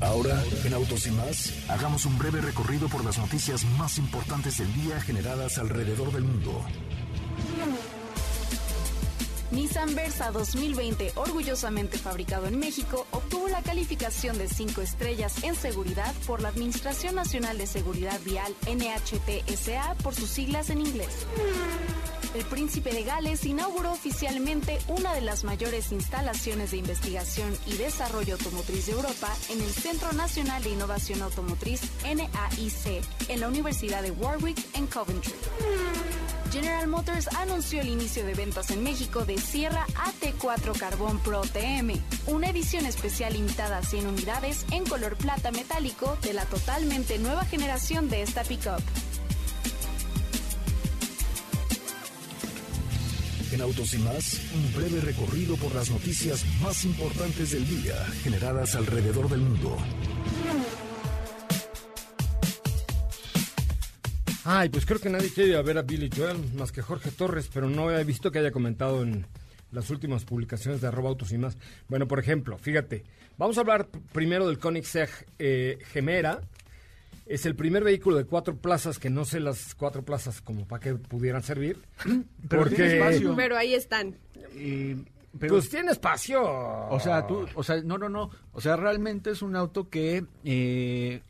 Ahora, 0.00 0.42
en 0.64 0.72
Autos 0.72 1.06
y 1.06 1.10
más, 1.10 1.52
hagamos 1.68 2.06
un 2.06 2.16
breve 2.18 2.40
recorrido 2.40 2.88
por 2.88 3.04
las 3.04 3.18
noticias 3.18 3.64
más 3.78 3.98
importantes 3.98 4.56
del 4.56 4.72
día 4.72 5.00
generadas 5.00 5.58
alrededor 5.58 6.10
del 6.12 6.24
mundo. 6.24 6.64
Nissan 9.50 9.94
Versa 9.96 10.30
2020, 10.30 11.12
orgullosamente 11.16 11.98
fabricado 11.98 12.46
en 12.46 12.58
México, 12.58 13.06
obtuvo 13.10 13.48
la 13.48 13.62
calificación 13.62 14.38
de 14.38 14.48
5 14.48 14.80
estrellas 14.80 15.42
en 15.42 15.56
seguridad 15.56 16.14
por 16.26 16.40
la 16.40 16.48
Administración 16.48 17.16
Nacional 17.16 17.58
de 17.58 17.66
Seguridad 17.66 18.20
Vial 18.24 18.54
NHTSA 18.66 19.96
por 20.02 20.14
sus 20.14 20.30
siglas 20.30 20.70
en 20.70 20.80
inglés. 20.80 21.26
El 22.34 22.44
príncipe 22.44 22.92
de 22.92 23.02
Gales 23.02 23.44
inauguró 23.44 23.92
oficialmente 23.92 24.78
una 24.86 25.14
de 25.14 25.20
las 25.20 25.42
mayores 25.42 25.90
instalaciones 25.90 26.70
de 26.70 26.76
investigación 26.76 27.56
y 27.66 27.72
desarrollo 27.72 28.34
automotriz 28.34 28.86
de 28.86 28.92
Europa 28.92 29.34
en 29.48 29.60
el 29.60 29.70
Centro 29.70 30.12
Nacional 30.12 30.62
de 30.62 30.70
Innovación 30.70 31.22
Automotriz 31.22 31.80
NAIC, 32.04 33.02
en 33.28 33.40
la 33.40 33.48
Universidad 33.48 34.02
de 34.02 34.12
Warwick 34.12 34.58
en 34.76 34.86
Coventry. 34.86 35.32
General 36.52 36.88
Motors 36.88 37.28
anunció 37.36 37.80
el 37.80 37.88
inicio 37.88 38.24
de 38.24 38.34
ventas 38.34 38.70
en 38.70 38.82
México 38.82 39.24
de 39.24 39.38
Sierra 39.38 39.86
AT4 39.94 40.78
Carbón 40.78 41.18
Pro 41.20 41.42
TM, 41.42 41.94
una 42.26 42.50
edición 42.50 42.86
especial 42.86 43.32
limitada 43.32 43.78
a 43.78 43.82
100 43.82 44.06
unidades 44.06 44.66
en 44.72 44.84
color 44.84 45.16
plata 45.16 45.52
metálico 45.52 46.16
de 46.22 46.32
la 46.32 46.44
totalmente 46.44 47.18
nueva 47.18 47.44
generación 47.44 48.08
de 48.08 48.22
esta 48.22 48.42
pickup. 48.42 48.82
Autos 53.60 53.92
y 53.94 53.98
más, 53.98 54.40
un 54.54 54.72
breve 54.74 55.00
recorrido 55.00 55.54
por 55.56 55.74
las 55.74 55.90
noticias 55.90 56.44
más 56.62 56.84
importantes 56.84 57.50
del 57.50 57.66
día 57.66 57.94
generadas 58.22 58.74
alrededor 58.74 59.28
del 59.28 59.40
mundo. 59.40 59.76
Ay, 64.44 64.70
pues 64.70 64.86
creo 64.86 64.98
que 64.98 65.10
nadie 65.10 65.30
quiere 65.30 65.60
ver 65.62 65.76
a 65.76 65.82
Billy 65.82 66.08
Joel 66.14 66.38
más 66.54 66.72
que 66.72 66.80
Jorge 66.80 67.10
Torres, 67.10 67.50
pero 67.52 67.68
no 67.68 67.90
he 67.90 68.02
visto 68.04 68.32
que 68.32 68.38
haya 68.38 68.50
comentado 68.50 69.02
en 69.02 69.26
las 69.72 69.90
últimas 69.90 70.24
publicaciones 70.24 70.80
de 70.80 70.88
arroba 70.88 71.10
autos 71.10 71.32
y 71.32 71.38
más. 71.38 71.58
Bueno, 71.88 72.08
por 72.08 72.18
ejemplo, 72.18 72.56
fíjate, 72.56 73.04
vamos 73.36 73.58
a 73.58 73.60
hablar 73.60 73.88
primero 74.12 74.48
del 74.48 74.58
Koenigsegg 74.58 75.10
eh, 75.38 75.78
Gemera. 75.92 76.40
Es 77.30 77.46
el 77.46 77.54
primer 77.54 77.84
vehículo 77.84 78.16
de 78.16 78.24
cuatro 78.24 78.56
plazas, 78.56 78.98
que 78.98 79.08
no 79.08 79.24
sé 79.24 79.38
las 79.38 79.74
cuatro 79.76 80.04
plazas 80.04 80.40
como 80.40 80.66
para 80.66 80.80
que 80.80 80.94
pudieran 80.96 81.42
servir. 81.44 81.78
Pero 82.48 82.62
porque, 82.62 82.74
tiene 82.74 82.94
espacio. 82.96 83.36
Pero 83.36 83.56
ahí 83.56 83.74
están. 83.74 84.16
Y- 84.58 84.96
pero, 85.38 85.54
pues 85.54 85.70
tiene 85.70 85.92
espacio. 85.92 86.42
o 86.42 86.98
sea, 86.98 87.24
tú, 87.28 87.46
o 87.54 87.62
sea, 87.62 87.80
no, 87.82 87.98
no, 87.98 88.08
no. 88.08 88.30
O 88.52 88.60
sea, 88.60 88.74
realmente 88.74 89.30
es 89.30 89.42
un 89.42 89.54
auto 89.54 89.88
que 89.88 90.24
eh, 90.44 91.22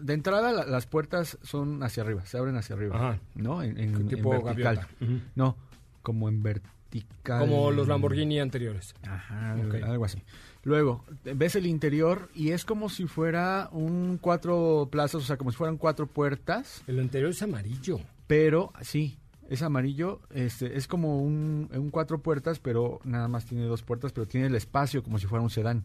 de 0.00 0.12
entrada 0.14 0.52
la- 0.52 0.64
las 0.64 0.86
puertas 0.86 1.38
son 1.42 1.82
hacia 1.82 2.04
arriba, 2.04 2.24
se 2.24 2.38
abren 2.38 2.56
hacia 2.56 2.76
arriba, 2.76 2.94
Ajá. 2.94 3.18
¿no? 3.34 3.64
En, 3.64 3.76
en- 3.78 4.06
Tipo 4.06 4.32
en 4.36 4.44
vertical. 4.44 4.86
No, 5.34 5.56
como 6.02 6.28
en 6.28 6.40
vertical. 6.40 7.40
Como 7.40 7.72
los 7.72 7.88
Lamborghini 7.88 8.38
anteriores. 8.38 8.94
Ajá, 9.02 9.54
algo 9.54 10.04
así. 10.04 10.22
Luego, 10.64 11.04
ves 11.24 11.54
el 11.56 11.66
interior 11.66 12.28
y 12.34 12.50
es 12.50 12.64
como 12.64 12.88
si 12.88 13.06
fuera 13.06 13.68
un 13.72 14.18
cuatro 14.20 14.88
plazas, 14.90 15.22
o 15.22 15.24
sea, 15.24 15.36
como 15.36 15.50
si 15.50 15.56
fueran 15.56 15.78
cuatro 15.78 16.06
puertas, 16.06 16.82
El 16.86 16.98
anterior 16.98 17.30
es 17.30 17.42
amarillo. 17.42 18.00
pero 18.26 18.72
sí, 18.82 19.18
es 19.48 19.62
amarillo, 19.62 20.20
este, 20.30 20.76
es 20.76 20.86
como 20.86 21.22
un, 21.22 21.70
un 21.72 21.90
cuatro 21.90 22.20
puertas, 22.20 22.58
pero 22.58 23.00
nada 23.04 23.28
más 23.28 23.46
tiene 23.46 23.64
dos 23.64 23.82
puertas, 23.82 24.12
pero 24.12 24.26
tiene 24.26 24.48
el 24.48 24.54
espacio 24.56 25.02
como 25.02 25.18
si 25.18 25.26
fuera 25.26 25.42
un 25.42 25.50
sedán. 25.50 25.84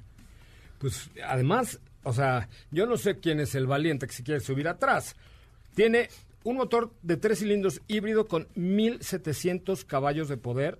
Pues 0.79 1.09
además, 1.25 1.79
o 2.03 2.11
sea, 2.11 2.49
yo 2.71 2.85
no 2.85 2.97
sé 2.97 3.19
quién 3.19 3.39
es 3.39 3.55
el 3.55 3.67
valiente 3.67 4.07
que 4.07 4.13
se 4.13 4.23
quiere 4.23 4.41
subir 4.41 4.67
atrás. 4.67 5.15
Tiene 5.75 6.09
un 6.43 6.57
motor 6.57 6.91
de 7.01 7.15
tres 7.15 7.39
cilindros 7.39 7.81
híbrido 7.87 8.27
con 8.27 8.47
1700 8.55 9.85
caballos 9.85 10.27
de 10.27 10.35
poder 10.37 10.77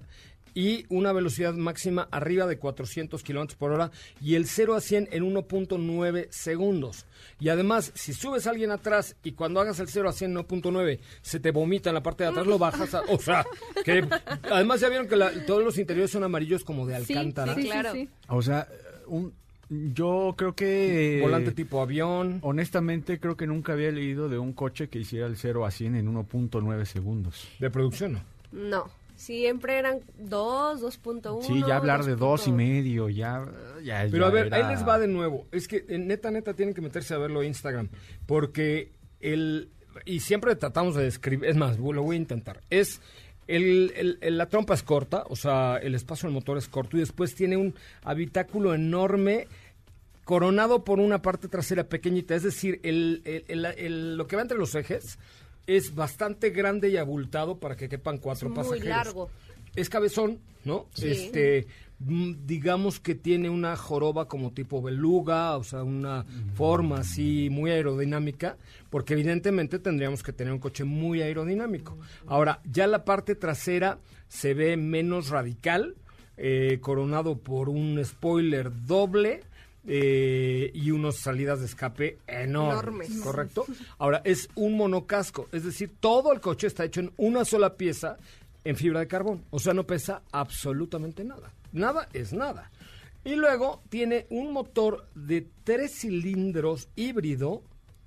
y 0.53 0.85
una 0.89 1.11
velocidad 1.13 1.53
máxima 1.53 2.07
arriba 2.11 2.45
de 2.47 2.57
400 2.57 3.23
kilómetros 3.23 3.57
por 3.57 3.71
hora 3.71 3.91
y 4.21 4.35
el 4.35 4.45
0 4.47 4.75
a 4.75 4.81
100 4.81 5.09
en 5.11 5.23
1.9 5.33 6.27
segundos. 6.29 7.05
Y 7.39 7.49
además, 7.49 7.91
si 7.95 8.13
subes 8.13 8.47
a 8.47 8.51
alguien 8.51 8.71
atrás 8.71 9.15
y 9.23 9.31
cuando 9.33 9.59
hagas 9.59 9.79
el 9.79 9.87
0 9.87 10.09
a 10.09 10.13
100 10.13 10.31
en 10.31 10.37
1.9 10.45 10.99
se 11.21 11.39
te 11.39 11.51
vomita 11.51 11.89
en 11.89 11.95
la 11.95 12.03
parte 12.03 12.23
de 12.23 12.29
atrás, 12.29 12.45
lo 12.47 12.57
bajas. 12.59 12.93
A, 12.93 13.01
o 13.09 13.17
sea, 13.19 13.45
que 13.83 14.05
además 14.51 14.79
ya 14.81 14.89
vieron 14.89 15.07
que 15.07 15.15
la- 15.15 15.31
todos 15.45 15.63
los 15.63 15.77
interiores 15.77 16.11
son 16.11 16.23
amarillos 16.23 16.63
como 16.63 16.85
de 16.85 16.95
alcántara. 16.95 17.55
sí, 17.55 17.63
claro. 17.63 17.93
O 18.27 18.41
sea, 18.41 18.67
un, 19.07 19.33
yo 19.69 20.35
creo 20.37 20.53
que... 20.55 21.19
Volante 21.21 21.51
tipo 21.51 21.81
avión. 21.81 22.39
Honestamente, 22.43 23.19
creo 23.19 23.35
que 23.35 23.47
nunca 23.47 23.73
había 23.73 23.91
leído 23.91 24.29
de 24.29 24.37
un 24.37 24.53
coche 24.53 24.87
que 24.89 24.99
hiciera 24.99 25.25
el 25.25 25.35
0 25.37 25.65
a 25.65 25.71
100 25.71 25.95
en 25.95 26.13
1.9 26.13 26.85
segundos. 26.85 27.47
De 27.59 27.69
producción, 27.71 28.21
¿no? 28.51 28.89
Siempre 29.25 29.79
eran 29.79 30.01
2, 30.19 30.81
2.1. 30.81 31.43
Sí, 31.43 31.63
ya 31.65 31.77
hablar 31.77 32.03
de 32.03 32.15
dos 32.17 32.45
y 32.47 32.51
2.2. 32.51 32.53
medio, 32.55 33.07
ya... 33.09 33.45
ya 33.81 34.05
Pero 34.11 34.25
a 34.25 34.29
ver, 34.29 34.47
era- 34.47 34.57
ahí 34.67 34.75
les 34.75 34.85
va 34.85 34.99
de 34.99 35.07
nuevo. 35.07 35.47
Es 35.51 35.67
que 35.69 35.85
eh, 35.87 35.97
neta, 35.97 36.29
neta, 36.29 36.53
tienen 36.53 36.73
que 36.75 36.81
meterse 36.81 37.13
a 37.13 37.17
verlo 37.17 37.41
en 37.41 37.47
Instagram. 37.47 37.87
Porque 38.25 38.91
el... 39.21 39.69
Y 40.05 40.19
siempre 40.19 40.55
tratamos 40.57 40.95
de 40.95 41.03
describir... 41.03 41.47
Es 41.49 41.55
más, 41.55 41.77
lo 41.79 42.03
voy 42.03 42.15
a 42.17 42.19
intentar. 42.19 42.59
Es... 42.69 42.99
El, 43.47 43.91
el- 43.95 44.17
el- 44.21 44.37
la 44.37 44.47
trompa 44.47 44.73
es 44.73 44.83
corta, 44.83 45.23
o 45.29 45.35
sea, 45.35 45.77
el 45.77 45.95
espacio 45.95 46.27
del 46.27 46.33
motor 46.33 46.57
es 46.57 46.67
corto 46.69 46.95
y 46.97 47.01
después 47.01 47.35
tiene 47.35 47.57
un 47.57 47.75
habitáculo 48.03 48.73
enorme 48.73 49.47
coronado 50.23 50.83
por 50.85 50.99
una 50.99 51.21
parte 51.21 51.47
trasera 51.49 51.83
pequeñita. 51.83 52.35
Es 52.35 52.43
decir, 52.43 52.79
el, 52.83 53.21
el- 53.25 53.43
el- 53.49 53.65
el- 53.65 54.17
lo 54.17 54.27
que 54.27 54.35
va 54.37 54.41
entre 54.41 54.57
los 54.57 54.73
ejes 54.75 55.19
es 55.67 55.95
bastante 55.95 56.49
grande 56.49 56.89
y 56.89 56.97
abultado 56.97 57.57
para 57.57 57.75
que 57.75 57.89
quepan 57.89 58.17
cuatro 58.17 58.49
muy 58.49 58.57
pasajeros. 58.57 58.87
largo. 58.87 59.29
Es 59.75 59.89
cabezón, 59.89 60.39
¿no? 60.65 60.87
Sí. 60.93 61.09
Este, 61.09 61.67
mm, 61.99 62.45
digamos 62.45 62.99
que 62.99 63.15
tiene 63.15 63.49
una 63.49 63.75
joroba 63.75 64.27
como 64.27 64.51
tipo 64.51 64.81
beluga, 64.81 65.57
o 65.57 65.63
sea, 65.63 65.83
una 65.83 66.25
forma 66.55 66.99
así 66.99 67.49
muy 67.49 67.71
aerodinámica, 67.71 68.57
porque 68.89 69.13
evidentemente 69.13 69.79
tendríamos 69.79 70.21
que 70.21 70.33
tener 70.33 70.53
un 70.53 70.59
coche 70.59 70.83
muy 70.83 71.21
aerodinámico. 71.21 71.97
Ahora, 72.27 72.61
ya 72.65 72.85
la 72.87 73.05
parte 73.05 73.35
trasera 73.35 73.99
se 74.27 74.53
ve 74.53 74.77
menos 74.77 75.29
radical, 75.29 75.95
eh, 76.37 76.79
coronado 76.81 77.37
por 77.37 77.69
un 77.69 78.03
spoiler 78.03 78.71
doble 78.85 79.41
eh, 79.85 80.71
y 80.73 80.91
unas 80.91 81.17
salidas 81.17 81.59
de 81.59 81.65
escape 81.65 82.17
enormes, 82.27 83.09
Enormes. 83.09 83.23
¿correcto? 83.23 83.65
Ahora, 83.97 84.21
es 84.23 84.49
un 84.55 84.77
monocasco, 84.77 85.49
es 85.51 85.63
decir, 85.65 85.91
todo 85.99 86.31
el 86.31 86.39
coche 86.39 86.67
está 86.67 86.85
hecho 86.85 87.01
en 87.01 87.11
una 87.17 87.43
sola 87.43 87.75
pieza 87.75 88.17
en 88.63 88.75
fibra 88.77 89.01
de 89.01 89.07
carbón, 89.07 89.43
o 89.49 89.59
sea, 89.59 89.73
no 89.73 89.85
pesa 89.85 90.21
absolutamente 90.31 91.23
nada. 91.23 91.51
Nada 91.73 92.07
es 92.13 92.33
nada. 92.33 92.71
Y 93.25 93.35
luego 93.35 93.81
tiene 93.89 94.27
un 94.29 94.51
motor 94.51 95.07
de 95.15 95.47
tres 95.63 95.99
cilindros 95.99 96.89
híbrido, 96.95 97.63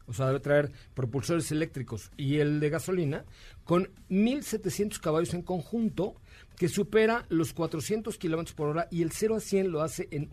o 0.06 0.12
sea, 0.12 0.26
debe 0.26 0.40
traer 0.40 0.72
propulsores 0.94 1.50
eléctricos 1.52 2.10
y 2.16 2.36
el 2.36 2.60
de 2.60 2.70
gasolina, 2.70 3.24
con 3.64 3.90
1700 4.08 4.98
caballos 4.98 5.34
en 5.34 5.42
conjunto, 5.42 6.14
que 6.56 6.68
supera 6.68 7.26
los 7.28 7.52
400 7.52 8.16
kilómetros 8.18 8.54
por 8.54 8.68
hora 8.68 8.88
y 8.90 9.02
el 9.02 9.12
0 9.12 9.36
a 9.36 9.40
100 9.40 9.70
lo 9.70 9.82
hace 9.82 10.08
en 10.10 10.28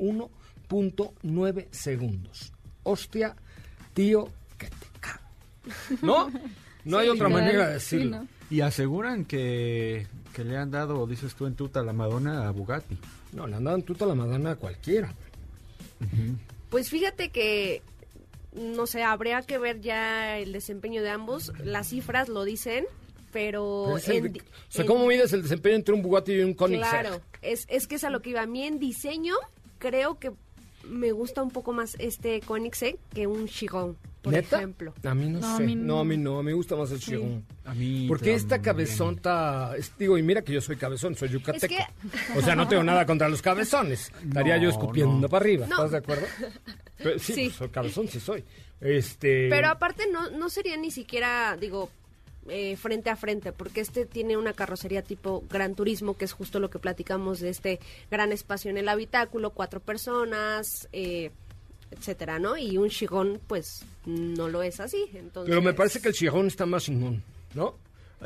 1.9 0.73 1.67
segundos. 1.71 2.51
Hostia, 2.83 3.35
tío, 3.93 4.29
que 4.57 4.67
te 4.67 4.87
cago. 4.99 5.21
¿No? 6.01 6.31
No 6.83 6.97
hay 6.97 7.07
otra 7.09 7.29
manera 7.29 7.69
de 7.69 7.79
sí, 7.79 7.97
decirlo. 7.97 8.17
¿no? 8.21 8.27
Y 8.49 8.61
aseguran 8.61 9.25
que, 9.25 10.07
que 10.33 10.43
le 10.43 10.57
han 10.57 10.69
dado, 10.69 11.07
dices 11.07 11.33
tú 11.35 11.45
en 11.47 11.55
tuta, 11.55 11.81
la 11.81 11.93
Madonna 11.93 12.47
a 12.47 12.51
Bugatti. 12.51 12.97
No, 13.31 13.47
le 13.47 13.55
han 13.55 13.63
dado 13.63 13.77
en 13.77 13.83
tuta 13.83 14.05
la 14.05 14.15
madana 14.15 14.51
a 14.51 14.55
cualquiera. 14.55 15.13
Pues 16.69 16.89
fíjate 16.89 17.29
que, 17.29 17.81
no 18.53 18.85
sé, 18.85 19.03
habría 19.03 19.41
que 19.41 19.57
ver 19.57 19.81
ya 19.81 20.37
el 20.37 20.51
desempeño 20.51 21.01
de 21.01 21.09
ambos. 21.09 21.51
Las 21.63 21.89
cifras 21.89 22.29
lo 22.29 22.43
dicen, 22.43 22.85
pero... 23.31 23.85
Pero 23.85 23.97
es 23.97 24.09
el 24.09 24.25
en 24.27 24.37
o 24.37 24.41
sea, 24.69 24.81
en- 24.81 24.87
¿cómo 24.87 25.07
mides 25.07 25.33
el 25.33 25.41
desempeño 25.43 25.75
entre 25.75 25.93
un 25.95 26.01
Bugatti 26.01 26.33
y 26.33 26.41
un 26.41 26.53
Koenigsegg? 26.53 26.89
Claro, 26.91 27.21
es, 27.41 27.65
es 27.69 27.87
que 27.87 27.95
es 27.95 28.03
a 28.03 28.09
lo 28.09 28.21
que 28.21 28.31
iba. 28.31 28.41
A 28.41 28.45
mí 28.45 28.63
en 28.63 28.79
diseño 28.79 29.35
creo 29.79 30.19
que 30.19 30.31
me 30.83 31.11
gusta 31.11 31.41
un 31.43 31.51
poco 31.51 31.73
más 31.73 31.95
este 31.99 32.41
Koenigsegg 32.41 32.97
que 33.13 33.25
un 33.27 33.47
Chiron, 33.47 33.97
por 34.21 34.33
¿Neta? 34.33 34.57
ejemplo. 34.57 34.93
A 35.03 35.13
mí 35.13 35.29
no, 35.29 35.39
No, 35.39 35.47
a 35.55 35.57
sé. 35.57 35.63
mí 35.63 35.75
no, 35.75 35.95
a 35.95 35.97
no. 35.97 36.05
mí 36.05 36.17
no. 36.17 36.39
A 36.39 36.43
mí 36.43 36.47
me 36.47 36.53
gusta 36.53 36.75
más 36.75 36.91
el 36.91 36.99
Chiron. 36.99 37.45
A 37.65 37.73
mí. 37.73 38.05
Porque 38.07 38.33
esta 38.33 38.55
es- 39.77 39.97
digo, 39.97 40.17
y 40.17 40.23
mira 40.23 40.41
que 40.41 40.53
yo 40.53 40.61
soy 40.61 40.75
cabezón, 40.75 41.15
soy 41.15 41.29
yucateco. 41.29 41.67
que- 41.73 42.39
O 42.39 42.41
sea, 42.41 42.55
no 42.55 42.67
tengo 42.67 42.83
nada 42.83 43.05
contra 43.05 43.27
los 43.29 43.41
cabezones. 43.41 44.11
Estaría 44.23 44.57
yo 44.57 44.63
No, 44.65 44.69
escupiendo 44.69 45.13
no. 45.19 45.29
para 45.29 45.43
arriba, 45.43 45.67
No. 45.67 45.75
¿estás 45.75 45.91
de 45.91 45.97
acuerdo? 45.97 46.25
Pero 46.97 47.19
sí, 47.19 47.33
Sí. 47.33 47.43
pues, 47.45 47.55
soy 47.55 47.69
cabezón 47.69 48.07
sí 48.07 48.19
soy. 48.19 48.43
Este... 48.79 49.47
Pero 49.49 49.69
aparte 49.69 50.03
no, 50.11 50.29
no 50.31 50.49
sería 50.49 50.75
ni 50.77 50.91
siquiera, 50.91 51.57
digo, 51.59 51.89
eh, 52.49 52.75
frente 52.75 53.09
a 53.09 53.15
frente, 53.15 53.51
porque 53.51 53.81
este 53.81 54.05
tiene 54.05 54.37
una 54.37 54.53
carrocería 54.53 55.01
tipo 55.01 55.43
Gran 55.49 55.75
Turismo, 55.75 56.15
que 56.17 56.25
es 56.25 56.33
justo 56.33 56.59
lo 56.59 56.69
que 56.69 56.79
platicamos 56.79 57.39
de 57.39 57.49
este 57.49 57.79
gran 58.11 58.31
espacio 58.31 58.69
en 58.71 58.77
el 58.77 58.89
habitáculo, 58.89 59.51
cuatro 59.51 59.79
personas, 59.79 60.87
eh, 60.93 61.31
etcétera, 61.91 62.39
¿no? 62.39 62.57
Y 62.57 62.77
un 62.77 62.89
Chiron, 62.89 63.39
pues, 63.47 63.85
no 64.05 64.49
lo 64.49 64.63
es 64.63 64.79
así. 64.79 65.05
Entonces, 65.13 65.49
Pero 65.49 65.61
me 65.61 65.73
parece 65.73 66.01
que 66.01 66.07
el 66.09 66.13
Chiron 66.13 66.47
está 66.47 66.65
más 66.65 66.87
inmún, 66.89 67.23
¿no? 67.53 67.75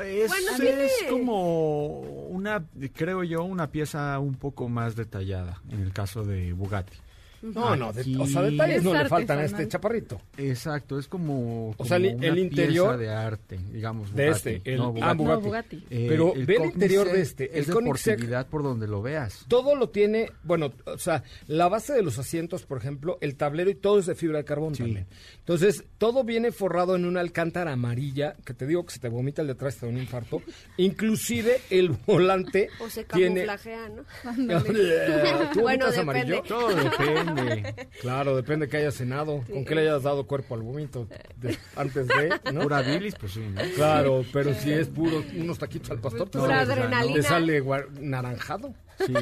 Es, 0.00 0.28
Bueno, 0.30 0.50
es 0.52 0.56
tiene- 0.60 0.88
como 1.10 2.00
una, 2.00 2.64
creo 2.94 3.24
yo, 3.24 3.42
una 3.42 3.70
pieza 3.70 4.18
un 4.20 4.36
poco 4.36 4.68
más 4.68 4.94
detallada 4.94 5.60
en 5.70 5.80
el 5.82 5.92
caso 5.92 6.24
de 6.24 6.52
Bugatti. 6.52 6.96
No, 7.42 7.76
no, 7.76 7.92
de- 7.92 8.16
o 8.18 8.26
sea, 8.26 8.42
detalles 8.42 8.78
Es 8.78 8.82
no 8.84 8.94
le 8.94 9.08
faltan 9.08 9.38
a 9.38 9.44
este 9.44 9.68
chaparrito. 9.68 10.20
Exacto, 10.36 10.98
es 10.98 11.06
como, 11.06 11.74
O 11.76 11.84
sea, 11.84 11.96
el- 11.98 12.12
como 12.12 12.22
el 12.24 12.32
una 12.32 12.40
interior 12.40 12.86
pieza 12.88 12.96
de 12.96 13.08
arte, 13.10 13.58
digamos. 13.72 14.14
de 14.14 14.28
este, 14.28 14.60
el- 14.64 14.78
no, 14.78 14.94
ah, 15.00 15.14
Bugatti. 15.14 15.16
No, 15.16 15.40
Bugatti. 15.40 15.46
Bugatti. 15.46 15.76
Eh, 15.90 16.06
Pero 16.08 16.32
ve 16.34 16.56
el 16.56 16.64
interior 16.66 17.06
de 17.10 17.20
este, 17.20 17.44
Es 17.58 17.68
el 17.68 17.74
deportividad 17.74 18.46
por 18.48 18.62
donde 18.62 18.88
lo 18.88 19.02
veas. 19.02 19.44
Todo 19.48 19.74
lo 19.76 19.88
tiene, 19.90 20.30
bueno, 20.42 20.72
o 20.84 20.98
sea, 20.98 21.22
la 21.46 21.68
base 21.68 21.92
de 21.92 22.02
los 22.02 22.18
asientos, 22.18 22.64
por 22.64 22.78
ejemplo, 22.78 23.18
el 23.20 23.36
tablero 23.36 23.70
y 23.70 23.74
todo 23.74 23.98
es 23.98 24.06
de 24.06 24.14
fibra 24.14 24.38
de 24.38 24.44
carbón 24.44 24.74
Sí. 24.74 24.82
también. 24.82 25.06
Entonces, 25.38 25.84
todo 25.98 26.24
viene 26.24 26.52
forrado 26.52 26.96
en 26.96 27.04
una 27.04 27.20
alcántara 27.20 27.72
amarilla, 27.72 28.34
que 28.44 28.52
te 28.54 28.66
digo 28.66 28.84
que 28.84 28.92
se 28.94 28.98
te 29.00 29.08
vomita 29.08 29.42
el 29.42 29.48
de 29.48 29.52
atrás, 29.54 29.76
te 29.76 29.86
da 29.86 29.92
un 29.92 29.98
infarto. 29.98 30.42
Inclusive 30.76 31.60
el 31.70 31.90
volante 31.90 32.68
O 32.80 32.88
se 32.90 33.04
tiene... 33.04 33.44
camuflajea, 33.46 33.88
¿no? 33.90 34.02
¿Tú 35.52 35.60
Bueno, 35.60 35.86
vomitas 35.86 35.90
depende. 35.96 36.00
amarillo? 36.00 36.42
Todo 36.42 36.68
depende. 36.74 37.27
Claro, 38.00 38.36
depende 38.36 38.68
que 38.68 38.76
hayas 38.78 38.94
cenado, 38.94 39.42
con 39.50 39.64
qué 39.64 39.74
le 39.74 39.82
hayas 39.82 40.02
dado 40.02 40.26
cuerpo 40.26 40.54
al 40.54 40.62
vómito 40.62 41.08
de- 41.36 41.56
antes 41.76 42.06
de, 42.08 42.30
¿no? 42.52 42.60
Pura 42.62 42.82
bilis, 42.82 43.14
pues 43.16 43.32
sí, 43.32 43.40
¿no? 43.40 43.60
Claro, 43.74 44.24
pero 44.32 44.54
si 44.54 44.70
es 44.72 44.88
puro 44.88 45.22
unos 45.36 45.58
taquitos 45.58 45.90
al 45.90 45.98
pastor, 46.00 46.28
te 46.28 46.38
Pura 46.38 46.64
sale- 46.64 46.72
adrenalina. 46.72 47.14
te 47.14 47.22
sale 47.22 47.62
guar- 47.62 47.90
naranjado. 48.00 48.72
Sí. 49.04 49.12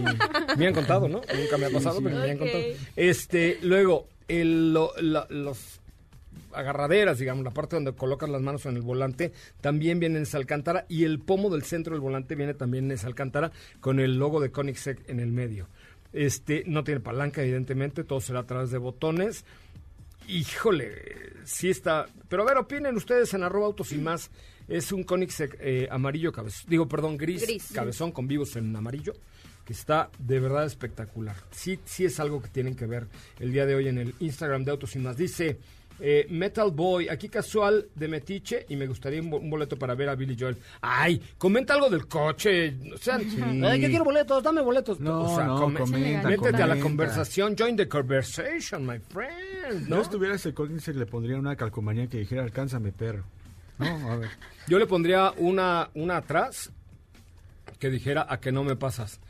Me 0.57 0.67
han 0.67 0.75
contado, 0.75 1.09
¿no? 1.09 1.21
Nunca 1.39 1.59
me 1.59 1.67
ha 1.67 1.71
pasado, 1.71 1.99
sí. 1.99 2.05
pero 2.05 2.17
me 2.17 2.31
han 2.31 2.39
contado. 2.39 2.63
Este, 2.97 3.59
luego, 3.63 4.09
el, 4.29 4.73
lo- 4.73 4.93
la- 5.01 5.27
los 5.31 5.81
agarraderas, 6.53 7.19
digamos, 7.19 7.45
la 7.45 7.51
parte 7.51 7.77
donde 7.77 7.93
colocas 7.93 8.31
las 8.31 8.41
manos 8.41 8.65
en 8.67 8.77
el 8.77 8.83
volante, 8.83 9.33
también 9.61 10.01
viene 10.01 10.17
en 10.17 10.23
esa 10.23 10.39
alcántara 10.39 10.87
y 10.89 11.05
el 11.05 11.19
pomo 11.21 11.51
del 11.51 11.63
centro 11.65 11.93
del 11.93 12.01
volante 12.01 12.35
viene 12.35 12.55
también 12.55 12.87
en 12.87 12.93
esa 12.93 13.09
alcántara 13.09 13.53
con 13.81 14.01
el 14.01 14.17
logo 14.19 14.41
de 14.41 14.51
Koenigsegg 14.51 14.99
en 15.09 15.21
el 15.21 15.33
medio. 15.33 15.69
Este, 16.13 16.65
no 16.67 16.85
tiene 16.85 17.01
palanca, 17.01 17.43
evidentemente, 17.43 18.05
todo 18.05 18.21
será 18.21 18.41
a 18.41 18.47
través 18.47 18.71
de 18.71 18.79
botones. 18.79 19.45
Híjole, 20.29 20.93
sí 21.45 21.71
está. 21.71 22.07
Pero 22.29 22.43
a 22.43 22.47
ver, 22.47 22.59
opinen 22.59 22.97
ustedes 22.97 23.33
en 23.35 23.43
arroba 23.43 23.67
autos 23.67 23.93
y 23.93 23.99
más. 23.99 24.31
Es 24.67 24.91
un 24.91 25.05
Koenigsegg 25.05 25.57
eh, 25.61 25.89
amarillo 25.91 26.33
cabezón. 26.33 26.69
Digo, 26.69 26.89
perdón, 26.89 27.17
gris, 27.17 27.43
Gris. 27.43 27.71
cabezón 27.73 28.11
con 28.11 28.27
vivos 28.27 28.57
en 28.57 28.75
amarillo. 28.75 29.13
Que 29.65 29.73
está 29.73 30.11
de 30.19 30.39
verdad 30.39 30.65
espectacular. 30.65 31.37
Sí, 31.51 31.79
sí 31.85 32.05
es 32.05 32.21
algo 32.21 32.41
que 32.41 32.49
tienen 32.49 32.77
que 32.77 32.87
ver 32.87 33.07
el 33.41 33.53
día 33.53 33.67
de 33.67 33.75
hoy 33.75 33.89
en 33.89 33.99
el 33.99 34.15
Instagram 34.21 34.65
de 34.65 34.71
Autos 34.71 34.95
y 34.95 35.01
más. 35.01 35.17
Dice 35.17 35.59
eh, 36.01 36.27
Metal 36.31 36.71
Boy, 36.71 37.09
aquí 37.09 37.29
casual 37.29 37.89
de 37.95 38.09
Metiche 38.09 38.67
y 38.69 38.77
me 38.77 38.87
gustaría 38.87 39.21
un, 39.21 39.31
bo- 39.31 39.39
un 39.39 39.49
boleto 39.51 39.79
para 39.79 39.95
ver 39.95 40.09
a 40.09 40.15
Billy 40.15 40.37
Joel. 40.39 40.57
Ay, 40.83 41.21
comenta 41.39 41.75
algo 41.75 41.89
del 41.89 42.07
coche. 42.07 42.77
O 42.95 42.99
sea, 42.99 43.17
ay, 43.17 43.81
que 43.81 43.89
quiero 43.89 44.05
boletos, 44.05 44.43
dame 44.43 44.61
boletos. 44.63 45.01
No, 45.01 45.33
o 45.33 45.37
sea, 45.37 45.45
no, 45.47 45.57
come- 45.61 45.81
comenta, 45.81 46.29
métete 46.29 46.63
a 46.63 46.67
la 46.67 46.79
conversación. 46.79 47.57
Join 47.59 47.77
the 47.77 47.89
conversation, 47.89 48.87
my 48.87 48.99
friend. 48.99 49.89
No 49.89 49.97
¿no? 49.97 50.03
estuviera 50.03 50.35
ese 50.35 50.53
Koenigsegg, 50.55 50.97
le 50.97 51.07
pondría 51.07 51.37
una 51.39 51.57
calcomanía 51.57 52.07
que 52.07 52.19
dijera, 52.19 52.43
alcánzame, 52.43 52.93
perro. 52.93 53.25
No, 53.79 54.11
a 54.13 54.17
ver. 54.17 54.31
Yo 54.69 54.79
le 54.79 54.87
pondría 54.87 55.33
una, 55.39 55.91
una 55.95 56.19
atrás 56.19 56.71
que 57.79 57.91
dijera 57.91 58.27
a 58.29 58.39
que 58.41 58.53
no 58.53 58.65
me 58.65 58.77
pasas. 58.77 59.21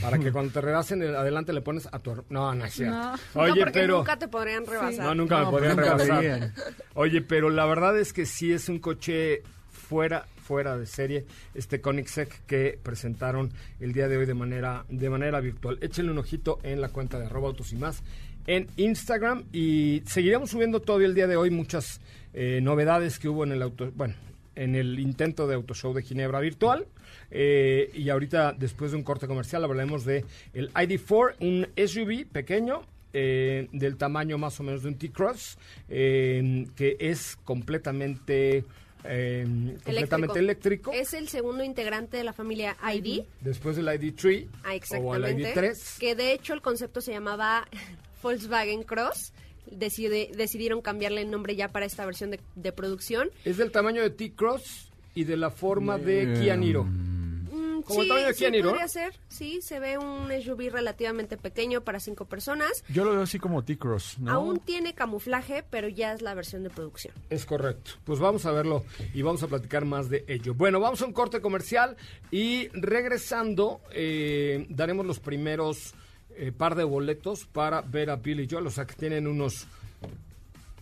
Para 0.00 0.18
que 0.18 0.32
cuando 0.32 0.52
te 0.52 0.60
rebasen 0.60 1.00
el- 1.02 1.14
adelante 1.14 1.52
le 1.52 1.60
pones 1.60 1.88
a 1.92 1.98
tu... 2.00 2.10
her- 2.12 2.24
No, 2.28 2.54
no 2.54 2.64
es 2.64 2.74
cierto. 2.74 2.96
No. 2.96 3.14
Oye, 3.42 3.50
no, 3.50 3.56
porque 3.56 3.72
pero... 3.72 3.96
nunca 3.98 4.18
te 4.18 4.28
podrían 4.28 4.66
rebasar. 4.66 5.04
No, 5.06 5.14
nunca 5.14 5.38
me 5.38 5.44
No, 5.44 5.50
podrían 5.52 5.76
nunca 5.76 5.96
rebasar. 5.96 6.52
Oye, 6.94 7.22
pero 7.22 7.50
la 7.50 7.66
verdad 7.66 7.96
es 7.98 8.12
que 8.12 8.26
sí 8.26 8.52
es 8.52 8.68
un 8.68 8.78
coche 8.80 9.42
fuera 9.70 10.26
fuera 10.42 10.76
de 10.76 10.86
serie 10.86 11.24
este 11.54 11.80
Koenigsegg 11.80 12.28
que 12.46 12.78
presentaron 12.82 13.52
el 13.80 13.92
día 13.92 14.06
de 14.08 14.16
hoy 14.16 14.26
de 14.26 14.34
manera 14.34 14.84
de 14.88 15.10
manera 15.10 15.40
virtual. 15.40 15.78
Échenle 15.80 16.12
un 16.12 16.18
ojito 16.18 16.58
en 16.62 16.80
la 16.80 16.88
cuenta 16.88 17.18
de 17.18 17.26
arroba 17.26 17.48
autos 17.48 17.72
y 17.72 17.76
más 17.76 18.02
en 18.46 18.68
Instagram 18.76 19.42
y 19.52 20.02
seguiremos 20.06 20.50
subiendo 20.50 20.80
todavía 20.80 21.08
el 21.08 21.14
día 21.14 21.26
de 21.26 21.36
hoy 21.36 21.50
muchas 21.50 22.00
eh, 22.32 22.60
novedades 22.62 23.18
que 23.18 23.28
hubo 23.28 23.42
en 23.42 23.50
el 23.52 23.62
auto, 23.62 23.90
bueno, 23.96 24.14
en 24.56 24.74
el 24.74 24.98
intento 24.98 25.46
de 25.46 25.54
Autoshow 25.54 25.94
de 25.94 26.02
Ginebra 26.02 26.40
virtual. 26.40 26.86
Eh, 27.30 27.90
y 27.94 28.08
ahorita, 28.10 28.52
después 28.58 28.90
de 28.90 28.96
un 28.96 29.04
corte 29.04 29.26
comercial, 29.26 29.62
hablaremos 29.64 30.04
de 30.04 30.24
el 30.54 30.72
ID4, 30.72 31.36
un 31.40 31.68
SUV 31.76 32.26
pequeño, 32.26 32.82
eh, 33.12 33.68
del 33.72 33.96
tamaño 33.96 34.36
más 34.38 34.58
o 34.60 34.62
menos 34.62 34.82
de 34.82 34.88
un 34.88 34.98
T-Cross, 34.98 35.56
eh, 35.88 36.66
que 36.76 36.96
es 37.00 37.36
completamente, 37.44 38.64
eh, 39.04 39.76
completamente 39.84 40.38
eléctrico. 40.38 40.92
Es 40.92 41.14
el 41.14 41.28
segundo 41.28 41.64
integrante 41.64 42.16
de 42.18 42.24
la 42.24 42.32
familia 42.32 42.76
ID. 42.92 43.22
Después 43.40 43.76
del 43.76 43.86
ID3 43.86 44.48
Ah, 44.64 44.68
o 44.68 44.70
el 44.70 44.76
exactamente. 44.76 45.54
ID3. 45.54 45.98
Que 45.98 46.14
de 46.14 46.32
hecho 46.32 46.52
el 46.52 46.60
concepto 46.60 47.00
se 47.00 47.12
llamaba 47.12 47.66
Volkswagen 48.22 48.82
Cross. 48.82 49.32
Decide- 49.70 50.30
decidieron 50.36 50.80
cambiarle 50.80 51.22
el 51.22 51.30
nombre 51.30 51.56
ya 51.56 51.68
para 51.68 51.86
esta 51.86 52.04
versión 52.06 52.30
de, 52.30 52.40
de 52.54 52.72
producción. 52.72 53.30
Es 53.44 53.56
del 53.56 53.70
tamaño 53.72 54.02
de 54.02 54.10
T-Cross 54.10 54.90
y 55.14 55.24
de 55.24 55.36
la 55.36 55.50
forma 55.50 55.98
de 55.98 56.22
Eh, 56.34 56.40
Kia 56.40 56.56
Niro. 56.56 56.84
Mm, 56.84 57.82
Como 57.82 58.00
el 58.00 58.04
sí, 58.04 58.08
tamaño 58.08 58.26
de 58.28 58.32
sí 58.34 58.38
Kia 58.38 58.50
Niro. 58.50 58.68
podría 58.70 58.88
ser. 58.88 59.14
Sí, 59.28 59.60
se 59.62 59.78
ve 59.80 59.96
un 59.98 60.30
SUV 60.30 60.70
relativamente 60.70 61.36
pequeño 61.36 61.82
para 61.82 62.00
cinco 62.00 62.24
personas. 62.24 62.84
Yo 62.88 63.04
lo 63.04 63.12
veo 63.12 63.22
así 63.22 63.38
como 63.38 63.64
T-Cross, 63.64 64.18
¿no? 64.18 64.30
Aún 64.32 64.58
tiene 64.58 64.94
camuflaje, 64.94 65.62
pero 65.70 65.88
ya 65.88 66.12
es 66.12 66.22
la 66.22 66.34
versión 66.34 66.62
de 66.62 66.70
producción. 66.70 67.14
Es 67.30 67.44
correcto. 67.46 67.92
Pues 68.04 68.18
vamos 68.18 68.44
a 68.46 68.52
verlo 68.52 68.84
y 69.14 69.22
vamos 69.22 69.42
a 69.42 69.46
platicar 69.48 69.84
más 69.84 70.08
de 70.10 70.24
ello. 70.28 70.54
Bueno, 70.54 70.80
vamos 70.80 71.00
a 71.02 71.06
un 71.06 71.12
corte 71.12 71.40
comercial 71.40 71.96
y 72.30 72.68
regresando 72.68 73.80
eh, 73.92 74.66
daremos 74.68 75.06
los 75.06 75.20
primeros 75.20 75.94
eh, 76.36 76.52
par 76.52 76.74
de 76.74 76.84
boletos 76.84 77.46
para 77.46 77.80
ver 77.80 78.10
a 78.10 78.16
Billy 78.16 78.46
Joel. 78.50 78.66
O 78.66 78.70
sea 78.70 78.86
que 78.86 78.94
tienen 78.94 79.26
unos 79.26 79.66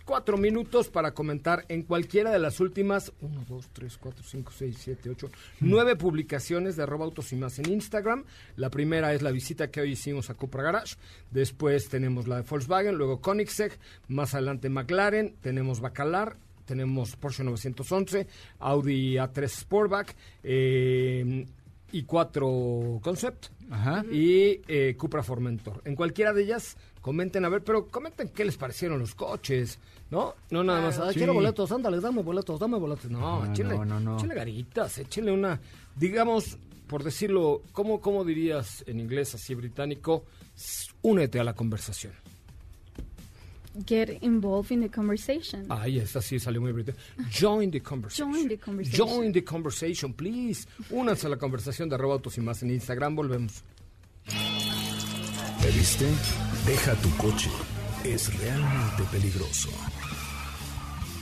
cuatro 0.04 0.36
minutos 0.36 0.88
para 0.88 1.12
comentar 1.12 1.64
en 1.68 1.82
cualquiera 1.82 2.30
de 2.30 2.38
las 2.38 2.60
últimas 2.60 3.12
1, 3.20 3.44
2, 3.48 3.68
3, 3.72 3.98
4, 3.98 4.24
5, 4.24 4.52
6, 4.56 4.76
7, 4.78 5.10
8, 5.10 5.30
9 5.60 5.96
publicaciones 5.96 6.76
de 6.76 6.82
arroba 6.82 7.06
autos 7.06 7.32
y 7.32 7.36
más 7.36 7.58
en 7.58 7.70
Instagram. 7.70 8.24
La 8.56 8.70
primera 8.70 9.14
es 9.14 9.22
la 9.22 9.30
visita 9.30 9.70
que 9.70 9.80
hoy 9.80 9.92
hicimos 9.92 10.30
a 10.30 10.34
Cupra 10.34 10.62
Garage. 10.62 10.96
Después 11.30 11.88
tenemos 11.88 12.28
la 12.28 12.36
de 12.36 12.42
Volkswagen, 12.42 12.96
luego 12.96 13.20
Koenigsegg, 13.20 13.72
más 14.08 14.34
adelante 14.34 14.68
McLaren, 14.68 15.34
tenemos 15.40 15.80
Bacalar, 15.80 16.36
tenemos 16.66 17.16
Porsche 17.16 17.44
911, 17.44 18.26
Audi 18.58 19.14
A3 19.14 19.48
Sportback, 19.48 20.14
eh, 20.42 21.46
i4 22.02 23.00
Concept 23.00 23.46
Ajá. 23.70 24.04
y 24.10 24.60
eh, 24.68 24.94
Cupra 24.98 25.22
Formentor. 25.22 25.82
En 25.84 25.94
cualquiera 25.94 26.32
de 26.32 26.42
ellas, 26.42 26.76
comenten, 27.00 27.44
a 27.44 27.48
ver, 27.48 27.62
pero 27.62 27.88
comenten 27.88 28.28
qué 28.28 28.44
les 28.44 28.56
parecieron 28.56 28.98
los 28.98 29.14
coches, 29.14 29.78
¿no? 30.10 30.34
No 30.50 30.64
nada 30.64 30.80
más, 30.80 30.98
"Ay, 30.98 31.12
Sí. 31.12 31.18
quiero 31.20 31.34
boletos, 31.34 31.70
ándale, 31.72 32.00
dame 32.00 32.22
boletos, 32.22 32.58
dame 32.58 32.78
boletos. 32.78 33.10
No, 33.10 33.44
No, 33.44 33.52
échenle, 33.52 33.76
no, 33.78 33.84
no, 33.84 34.00
no. 34.00 34.16
échenle 34.16 34.34
garitas, 34.34 34.98
échenle 34.98 35.32
una, 35.32 35.60
digamos, 35.96 36.58
por 36.86 37.02
decirlo, 37.02 37.62
¿cómo, 37.72 38.00
cómo 38.00 38.24
dirías 38.24 38.84
en 38.86 39.00
inglés 39.00 39.34
así 39.34 39.54
británico? 39.54 40.24
Únete 41.02 41.40
a 41.40 41.44
la 41.44 41.54
conversación. 41.54 42.12
Get 43.86 44.22
involved 44.22 44.70
in 44.70 44.82
the 44.82 44.88
conversation. 44.88 45.66
Ay, 45.68 45.98
esta 45.98 46.22
sí 46.22 46.38
salió 46.38 46.60
muy 46.60 46.70
británica. 46.72 47.02
Join 47.30 47.72
the 47.72 47.80
conversation. 47.80 48.32
Join 48.32 48.48
the 48.48 48.58
conversation. 48.58 49.08
Join 49.08 49.32
the 49.32 49.42
conversation, 49.42 50.12
please. 50.12 50.66
Únanse 50.90 51.26
a 51.26 51.30
la 51.30 51.36
conversación 51.36 51.88
de 51.88 51.96
arroba 51.96 52.14
autos 52.14 52.38
y 52.38 52.40
más 52.40 52.62
en 52.62 52.70
Instagram. 52.70 53.16
Volvemos. 53.16 53.64
¿Te 55.60 55.70
viste? 55.72 56.06
Deja 56.66 56.94
tu 56.96 57.10
coche. 57.16 57.50
Es 58.04 58.32
realmente 58.38 59.02
peligroso. 59.10 59.70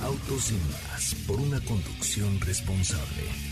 Autos 0.01 0.51
y 0.51 0.55
más 0.55 1.15
por 1.27 1.41
una 1.41 1.61
conducción 1.61 2.39
responsable. 2.41 3.52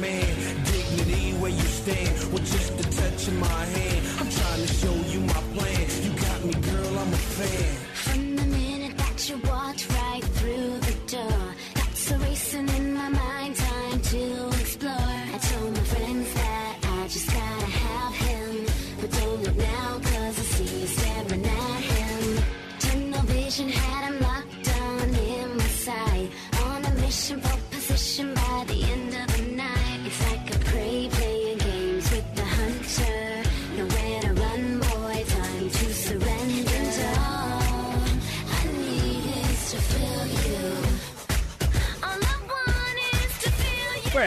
Man. 0.00 0.64
Dignity 0.64 1.32
where 1.38 1.50
you 1.50 1.62
stand, 1.62 2.32
with 2.32 2.46
just 2.46 2.72
a 2.80 3.00
touch 3.00 3.28
of 3.28 3.34
my 3.38 3.46
hand. 3.46 3.97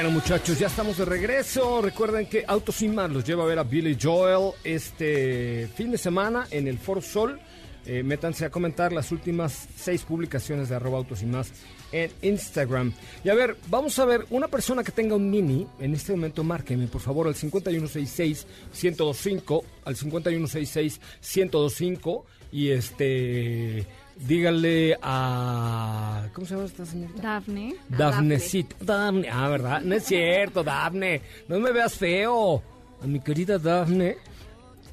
Bueno, 0.01 0.15
muchachos, 0.15 0.57
ya 0.57 0.65
estamos 0.65 0.97
de 0.97 1.05
regreso. 1.05 1.79
Recuerden 1.79 2.25
que 2.25 2.43
Autos 2.47 2.81
y 2.81 2.87
Más 2.87 3.11
los 3.11 3.23
lleva 3.23 3.43
a 3.43 3.45
ver 3.45 3.59
a 3.59 3.63
Billy 3.63 3.95
Joel 4.01 4.53
este 4.63 5.69
fin 5.75 5.91
de 5.91 5.99
semana 5.99 6.47
en 6.49 6.67
el 6.67 6.79
Foro 6.79 7.03
Sol. 7.03 7.39
Eh, 7.85 8.01
métanse 8.01 8.45
a 8.45 8.49
comentar 8.49 8.91
las 8.93 9.11
últimas 9.11 9.67
seis 9.75 10.01
publicaciones 10.01 10.69
de 10.69 10.75
arroba 10.75 10.97
autos 10.97 11.21
y 11.21 11.27
más 11.27 11.51
en 11.91 12.09
Instagram. 12.23 12.93
Y 13.23 13.29
a 13.29 13.35
ver, 13.35 13.57
vamos 13.67 13.99
a 13.99 14.05
ver, 14.05 14.25
una 14.31 14.47
persona 14.47 14.83
que 14.83 14.91
tenga 14.91 15.15
un 15.15 15.29
mini, 15.29 15.67
en 15.79 15.93
este 15.93 16.13
momento 16.13 16.43
márqueme 16.43 16.87
por 16.87 17.01
favor 17.01 17.27
al 17.27 17.35
5166-1025, 17.35 19.63
al 19.85 19.95
5166-1025 19.95 22.23
y 22.51 22.69
este, 22.69 23.85
díganle 24.17 24.97
a... 25.01 26.27
¿Cómo 26.33 26.45
se 26.47 26.53
llama 26.55 26.65
esta 26.65 26.85
señora? 26.85 27.13
Daphne. 27.21 27.75
Dafnecita. 27.89 28.75
Dafne. 28.81 29.29
Ah, 29.29 29.49
¿verdad? 29.49 29.81
No 29.81 29.95
es 29.95 30.03
cierto, 30.05 30.63
Dafne. 30.63 31.21
No 31.47 31.59
me 31.59 31.71
veas 31.71 31.93
feo. 31.95 32.61
A 33.01 33.07
mi 33.07 33.19
querida 33.19 33.57
Dafne. 33.57 34.17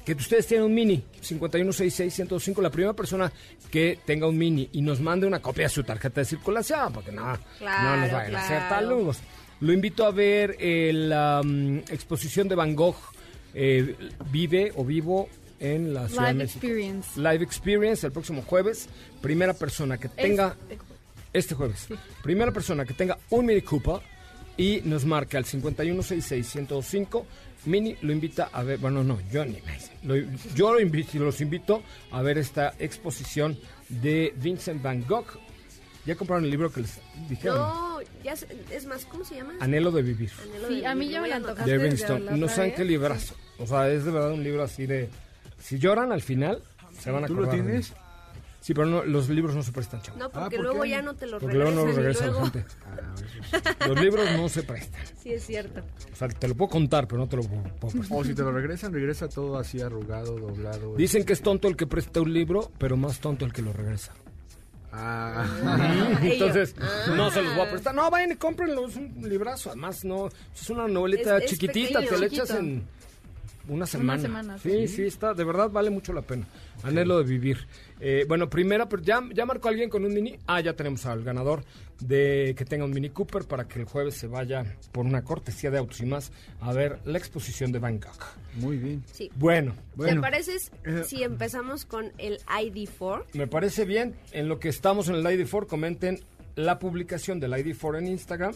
Que 0.05 0.13
ustedes 0.13 0.47
tienen 0.47 0.65
un 0.65 0.73
mini 0.73 1.03
5166-105. 1.21 2.61
La 2.61 2.69
primera 2.71 2.93
persona 2.93 3.31
que 3.69 3.99
tenga 4.05 4.27
un 4.27 4.37
mini 4.37 4.67
y 4.73 4.81
nos 4.81 4.99
mande 4.99 5.27
una 5.27 5.39
copia 5.41 5.65
de 5.65 5.69
su 5.69 5.83
tarjeta 5.83 6.21
de 6.21 6.25
circulación. 6.25 6.91
Porque 6.93 7.11
no, 7.11 7.37
Claro, 7.59 7.89
no 7.89 7.97
nos 8.03 8.11
vayan 8.11 8.35
a 8.35 8.39
hacer 8.39 8.57
claro. 8.57 8.75
taludos. 8.75 9.19
Lo 9.61 9.73
invito 9.73 10.05
a 10.05 10.11
ver 10.11 10.55
eh, 10.59 10.91
la 10.93 11.41
mm, 11.43 11.79
exposición 11.89 12.47
de 12.47 12.55
Van 12.55 12.75
Gogh. 12.75 12.95
eh, 13.53 13.95
vive 14.31 14.71
o 14.75 14.85
vivo 14.85 15.27
en 15.59 15.93
la 15.93 16.07
Ciudad 16.07 16.27
de 16.27 16.33
Live 16.33 16.43
México. 16.45 16.65
Experience. 16.65 17.19
Live 17.19 17.43
Experience 17.43 18.05
el 18.05 18.11
próximo 18.11 18.41
jueves. 18.43 18.87
Primera 19.21 19.53
persona 19.53 19.97
que 19.97 20.07
tenga 20.09 20.55
este 21.33 21.55
jueves. 21.55 21.87
Primera 22.23 22.51
persona 22.51 22.85
que 22.85 22.93
tenga 22.93 23.17
un 23.29 23.45
Mini 23.45 23.61
Cooper 23.61 23.99
y 24.57 24.81
nos 24.85 25.05
marca 25.05 25.37
al 25.37 25.45
5166-105. 25.45 27.25
Mini 27.65 27.95
lo 28.01 28.13
invita 28.13 28.49
a 28.53 28.63
ver, 28.63 28.79
bueno, 28.79 29.03
no, 29.03 29.19
yo 29.31 29.43
ni 29.43 29.59
lo- 30.03 30.15
yo 30.55 30.73
lo 30.73 30.79
invito, 30.79 31.17
los 31.19 31.41
invito 31.41 31.83
a 32.11 32.21
ver 32.21 32.37
esta 32.37 32.73
exposición 32.79 33.57
de 33.89 34.33
Vincent 34.37 34.81
Van 34.81 35.05
Gogh. 35.05 35.25
¿Ya 36.05 36.15
compraron 36.15 36.45
el 36.45 36.51
libro 36.51 36.71
que 36.71 36.81
les 36.81 36.99
dijeron? 37.27 37.57
No, 37.57 37.99
ya 38.23 38.35
sé- 38.37 38.47
es 38.71 38.85
más, 38.85 39.05
¿cómo 39.05 39.25
se 39.25 39.35
llama? 39.35 39.53
Anhelo 39.59 39.91
de 39.91 40.01
vivir. 40.01 40.31
Anhelo 40.41 40.67
Sí, 40.69 40.75
de 40.79 40.87
a 40.87 40.95
mí 40.95 41.01
vivir, 41.01 41.11
ya 41.13 41.17
lo 41.19 41.23
me 41.23 41.29
la 41.29 41.35
antojaste. 41.35 41.77
de 41.77 42.37
No 42.37 42.47
saben 42.47 42.73
qué 42.75 42.85
librazo. 42.85 43.35
O 43.57 43.67
sea, 43.67 43.89
es 43.89 44.05
de 44.05 44.11
verdad 44.11 44.31
un 44.31 44.43
libro 44.43 44.63
así 44.63 44.85
de... 44.85 45.09
Si 45.59 45.77
lloran 45.79 46.11
al 46.11 46.21
final, 46.21 46.61
se 46.97 47.11
van 47.11 47.23
a 47.23 47.27
¿Tú 47.27 47.35
lo 47.35 47.41
acordar 47.43 47.57
de 47.57 47.63
mí. 47.63 47.69
tienes? 47.69 47.93
Sí, 48.61 48.73
pero 48.73 48.87
no, 48.87 49.03
los 49.05 49.29
libros 49.29 49.55
no 49.55 49.63
se 49.63 49.71
prestan, 49.71 50.01
chavo. 50.01 50.17
No, 50.19 50.29
porque 50.29 50.57
¿por 50.57 50.65
luego 50.65 50.81
qué? 50.83 50.89
ya 50.89 51.01
no 51.01 51.13
te 51.15 51.25
lo 51.27 51.39
Porque 51.39 51.55
luego 51.55 51.71
no 51.71 51.85
los 51.85 51.95
regresa 51.95 52.25
regresan. 52.25 52.43
la 52.43 52.49
gente. 52.51 52.65
Los 53.87 54.01
libros 54.01 54.25
no 54.35 54.49
se 54.49 54.63
prestan. 54.63 55.01
Sí, 55.23 55.31
es 55.31 55.45
cierto. 55.45 55.81
O 56.11 56.15
sea, 56.15 56.27
te 56.27 56.47
lo 56.47 56.55
puedo 56.55 56.69
contar, 56.69 57.07
pero 57.07 57.19
no 57.19 57.27
te 57.29 57.37
lo 57.37 57.43
puedo, 57.43 57.63
puedo 57.79 57.93
prestar. 57.93 58.17
O 58.19 58.23
si 58.25 58.33
te 58.35 58.41
lo 58.41 58.51
regresan, 58.51 58.91
regresa 58.93 59.29
todo 59.29 59.57
así 59.57 59.79
arrugado, 59.81 60.37
doblado. 60.37 60.93
Dicen 60.95 61.23
que 61.23 61.31
es 61.33 61.41
tonto 61.41 61.69
el 61.69 61.77
que 61.77 61.87
presta 61.87 62.19
un 62.21 62.33
libro, 62.33 62.69
pero 62.77 62.97
más 62.97 63.19
tonto 63.21 63.45
el 63.45 63.53
que 63.53 63.61
lo 63.61 63.71
regresa. 63.71 64.13
Ah, 64.91 65.45
Entonces, 66.21 66.75
Ah. 66.81 67.13
no 67.15 67.31
se 67.31 67.41
los 67.41 67.55
voy 67.55 67.65
a 67.65 67.69
prestar. 67.69 67.95
No, 67.95 68.09
vayan 68.11 68.31
y 68.31 68.35
cómprenlo, 68.35 68.87
es 68.87 68.95
un 68.97 69.15
librazo. 69.21 69.69
Además, 69.69 70.03
no, 70.03 70.27
es 70.53 70.69
una 70.69 70.87
novelita 70.87 71.37
Es- 71.37 71.45
es 71.45 71.49
chiquitita, 71.51 71.99
pequeño. 72.01 72.09
te 72.09 72.17
la 72.19 72.25
echas 72.25 72.49
en 72.51 72.83
una 73.69 73.85
semana. 73.85 74.21
semana, 74.21 74.57
sí, 74.57 74.87
sí, 74.87 75.03
está, 75.03 75.33
de 75.33 75.43
verdad 75.43 75.69
vale 75.69 75.89
mucho 75.89 76.11
la 76.13 76.21
pena. 76.21 76.45
Anhelo 76.83 77.17
de 77.19 77.23
vivir. 77.23 77.67
Eh, 77.99 78.25
bueno, 78.27 78.49
primera, 78.49 78.87
pero 78.89 79.01
ya, 79.03 79.21
ya 79.33 79.45
marcó 79.45 79.67
alguien 79.69 79.89
con 79.89 80.05
un 80.05 80.13
mini. 80.13 80.37
Ah, 80.47 80.59
ya 80.61 80.73
tenemos 80.73 81.05
al 81.05 81.23
ganador 81.23 81.63
de 81.99 82.53
que 82.57 82.63
tenga 82.65 82.85
un 82.85 82.91
Mini 82.91 83.09
Cooper 83.09 83.43
para 83.45 83.67
que 83.67 83.79
el 83.79 83.85
jueves 83.85 84.15
se 84.15 84.27
vaya 84.27 84.63
por 84.93 85.05
una 85.05 85.21
cortesía 85.23 85.69
de 85.69 85.77
autos 85.79 85.99
y 85.99 86.05
más 86.05 86.31
a 86.61 86.71
ver 86.71 86.99
la 87.03 87.17
exposición 87.17 87.71
de 87.73 87.79
Bangkok. 87.79 88.25
muy 88.55 88.77
bien. 88.77 89.03
Sí. 89.11 89.29
Bueno, 89.35 89.73
¿Te 89.73 89.79
Bueno. 89.97 90.21
parece 90.21 90.55
Eh. 90.85 91.03
si 91.05 91.23
empezamos 91.23 91.85
con 91.85 92.11
el 92.17 92.39
ID4? 92.47 93.25
Me 93.33 93.47
parece 93.47 93.83
bien. 93.85 94.15
En 94.31 94.47
lo 94.47 94.59
que 94.59 94.69
estamos 94.69 95.09
en 95.09 95.15
el 95.15 95.23
ID4, 95.25 95.67
comenten 95.67 96.19
la 96.55 96.79
publicación 96.79 97.39
del 97.41 97.51
ID4 97.51 97.99
en 97.99 98.07
Instagram 98.07 98.53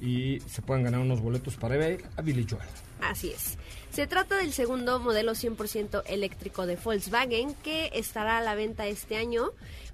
y 0.00 0.40
se 0.40 0.60
pueden 0.62 0.84
ganar 0.84 1.00
unos 1.00 1.20
boletos 1.20 1.56
para 1.56 1.76
ver 1.76 2.02
a 2.16 2.22
Billy 2.22 2.46
Joel. 2.48 2.68
Así 3.02 3.30
es. 3.30 3.58
Se 3.90 4.06
trata 4.06 4.36
del 4.36 4.52
segundo 4.52 4.98
modelo 5.00 5.32
100% 5.32 6.02
eléctrico 6.06 6.66
de 6.66 6.76
Volkswagen 6.76 7.54
que 7.54 7.90
estará 7.92 8.38
a 8.38 8.40
la 8.40 8.54
venta 8.54 8.86
este 8.86 9.16
año 9.16 9.52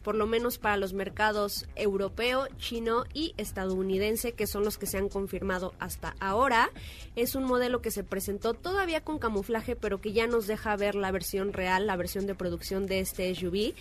por 0.08 0.14
lo 0.14 0.26
menos 0.26 0.56
para 0.56 0.78
los 0.78 0.94
mercados 0.94 1.66
europeo, 1.76 2.46
chino 2.56 3.04
y 3.12 3.34
estadounidense, 3.36 4.32
que 4.32 4.46
son 4.46 4.64
los 4.64 4.78
que 4.78 4.86
se 4.86 4.96
han 4.96 5.10
confirmado 5.10 5.74
hasta 5.78 6.14
ahora. 6.18 6.70
Es 7.14 7.34
un 7.34 7.44
modelo 7.44 7.82
que 7.82 7.90
se 7.90 8.04
presentó 8.04 8.54
todavía 8.54 9.02
con 9.02 9.18
camuflaje, 9.18 9.76
pero 9.76 10.00
que 10.00 10.14
ya 10.14 10.26
nos 10.26 10.46
deja 10.46 10.76
ver 10.76 10.94
la 10.94 11.10
versión 11.10 11.52
real, 11.52 11.86
la 11.86 11.96
versión 11.96 12.26
de 12.26 12.34
producción 12.34 12.86
de 12.86 13.00
este 13.00 13.34
SUV. 13.34 13.74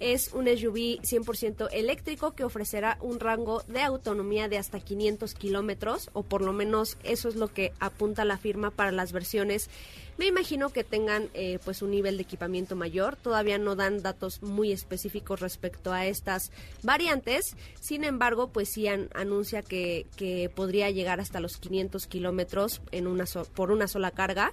Es 0.00 0.32
un 0.32 0.46
SUV 0.48 0.98
100% 1.02 1.68
eléctrico 1.72 2.32
que 2.32 2.42
ofrecerá 2.44 2.96
un 3.02 3.20
rango 3.20 3.62
de 3.68 3.82
autonomía 3.82 4.48
de 4.48 4.56
hasta 4.58 4.80
500 4.80 5.34
kilómetros, 5.34 6.08
o 6.14 6.22
por 6.22 6.40
lo 6.40 6.52
menos 6.52 6.96
eso 7.04 7.28
es 7.28 7.36
lo 7.36 7.48
que 7.48 7.72
apunta 7.80 8.24
la 8.24 8.38
firma 8.38 8.70
para 8.70 8.92
las 8.92 9.12
versiones. 9.12 9.68
Me 10.16 10.26
imagino 10.26 10.70
que 10.70 10.84
tengan 10.84 11.28
eh, 11.34 11.58
pues 11.64 11.80
un 11.82 11.90
nivel 11.90 12.16
de 12.16 12.22
equipamiento 12.22 12.76
mayor. 12.76 13.16
Todavía 13.16 13.56
no 13.58 13.76
dan 13.76 14.02
datos 14.02 14.42
muy 14.42 14.72
específicos 14.72 15.40
respecto 15.40 15.92
a 15.92 16.06
estas 16.06 16.50
variantes. 16.82 17.54
Sin 17.80 18.04
embargo, 18.04 18.48
pues 18.48 18.70
sí 18.70 18.86
an- 18.88 19.08
anuncia 19.14 19.62
que, 19.62 20.06
podría 20.54 20.90
llegar 20.90 21.20
hasta 21.20 21.40
los 21.40 21.56
500 21.58 22.06
kilómetros 22.06 22.80
por 23.54 23.70
una 23.70 23.86
sola 23.86 24.10
carga. 24.10 24.52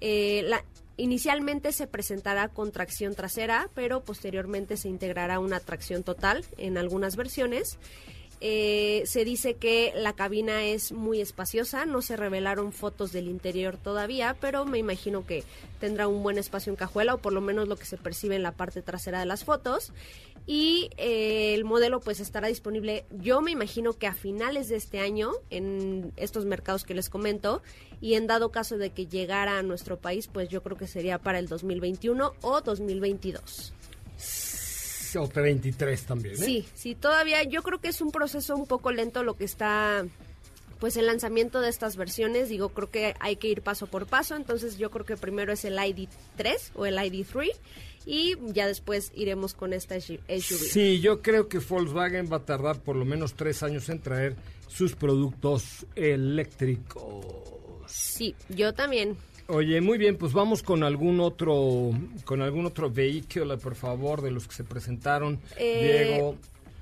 Eh, 0.00 0.42
la, 0.44 0.64
Inicialmente 0.98 1.72
se 1.72 1.86
presentará 1.86 2.48
con 2.48 2.72
tracción 2.72 3.14
trasera, 3.14 3.68
pero 3.74 4.02
posteriormente 4.02 4.78
se 4.78 4.88
integrará 4.88 5.38
una 5.40 5.60
tracción 5.60 6.02
total 6.02 6.44
en 6.56 6.78
algunas 6.78 7.16
versiones. 7.16 7.78
Eh, 8.40 9.02
se 9.06 9.24
dice 9.24 9.54
que 9.54 9.92
la 9.96 10.12
cabina 10.12 10.64
es 10.64 10.92
muy 10.92 11.22
espaciosa, 11.22 11.86
no 11.86 12.02
se 12.02 12.16
revelaron 12.16 12.72
fotos 12.72 13.10
del 13.10 13.28
interior 13.28 13.78
todavía, 13.78 14.36
pero 14.40 14.66
me 14.66 14.78
imagino 14.78 15.24
que 15.24 15.42
tendrá 15.80 16.06
un 16.06 16.22
buen 16.22 16.36
espacio 16.36 16.70
en 16.70 16.76
cajuela 16.76 17.14
o 17.14 17.18
por 17.18 17.32
lo 17.32 17.40
menos 17.40 17.66
lo 17.66 17.76
que 17.76 17.86
se 17.86 17.96
percibe 17.96 18.36
en 18.36 18.42
la 18.42 18.52
parte 18.52 18.82
trasera 18.82 19.20
de 19.20 19.26
las 19.26 19.44
fotos. 19.44 19.92
Y 20.46 20.90
eh, 20.96 21.54
el 21.54 21.64
modelo 21.64 22.00
pues 22.00 22.20
estará 22.20 22.46
disponible, 22.48 23.04
yo 23.10 23.40
me 23.40 23.50
imagino 23.50 23.94
que 23.94 24.06
a 24.06 24.14
finales 24.14 24.68
de 24.68 24.76
este 24.76 25.00
año 25.00 25.32
en 25.50 26.12
estos 26.16 26.44
mercados 26.44 26.84
que 26.84 26.94
les 26.94 27.08
comento 27.08 27.62
y 28.00 28.14
en 28.14 28.26
dado 28.26 28.50
caso 28.52 28.76
de 28.76 28.90
que 28.90 29.06
llegara 29.06 29.58
a 29.58 29.62
nuestro 29.62 29.98
país 29.98 30.28
pues 30.28 30.48
yo 30.48 30.62
creo 30.62 30.76
que 30.76 30.86
sería 30.86 31.18
para 31.18 31.38
el 31.38 31.48
2021 31.48 32.34
o 32.42 32.60
2022. 32.60 33.72
O 35.18 35.28
23 35.28 36.02
también, 36.02 36.34
¿eh? 36.34 36.38
Sí, 36.38 36.66
sí, 36.74 36.94
todavía 36.94 37.42
yo 37.42 37.62
creo 37.62 37.80
que 37.80 37.88
es 37.88 38.00
un 38.00 38.10
proceso 38.10 38.56
un 38.56 38.66
poco 38.66 38.92
lento 38.92 39.22
lo 39.22 39.34
que 39.34 39.44
está 39.44 40.04
pues 40.78 40.96
el 40.96 41.06
lanzamiento 41.06 41.60
de 41.60 41.70
estas 41.70 41.96
versiones, 41.96 42.48
digo, 42.48 42.68
creo 42.68 42.90
que 42.90 43.14
hay 43.20 43.36
que 43.36 43.48
ir 43.48 43.62
paso 43.62 43.86
por 43.86 44.06
paso, 44.06 44.36
entonces 44.36 44.76
yo 44.76 44.90
creo 44.90 45.06
que 45.06 45.16
primero 45.16 45.52
es 45.52 45.64
el 45.64 45.78
ID3 45.78 46.72
o 46.74 46.84
el 46.84 46.96
ID3 46.96 47.50
y 48.04 48.36
ya 48.52 48.66
después 48.66 49.10
iremos 49.14 49.54
con 49.54 49.72
esta 49.72 50.00
SUV. 50.00 50.20
Sí, 50.28 51.00
yo 51.00 51.22
creo 51.22 51.48
que 51.48 51.58
Volkswagen 51.58 52.30
va 52.30 52.36
a 52.38 52.44
tardar 52.44 52.80
por 52.80 52.94
lo 52.94 53.04
menos 53.04 53.34
tres 53.34 53.62
años 53.62 53.88
en 53.88 54.00
traer 54.00 54.36
sus 54.68 54.94
productos 54.94 55.86
eléctricos. 55.94 57.56
Sí, 57.86 58.34
yo 58.48 58.74
también. 58.74 59.16
Oye, 59.48 59.80
muy 59.80 59.96
bien, 59.96 60.16
pues 60.16 60.32
vamos 60.32 60.62
con 60.62 60.82
algún 60.82 61.20
otro, 61.20 61.90
con 62.24 62.42
algún 62.42 62.66
otro 62.66 62.90
vehículo, 62.90 63.58
por 63.58 63.76
favor, 63.76 64.20
de 64.20 64.32
los 64.32 64.48
que 64.48 64.54
se 64.54 64.64
presentaron. 64.64 65.38
Eh, 65.56 66.08
Diego, 66.08 66.36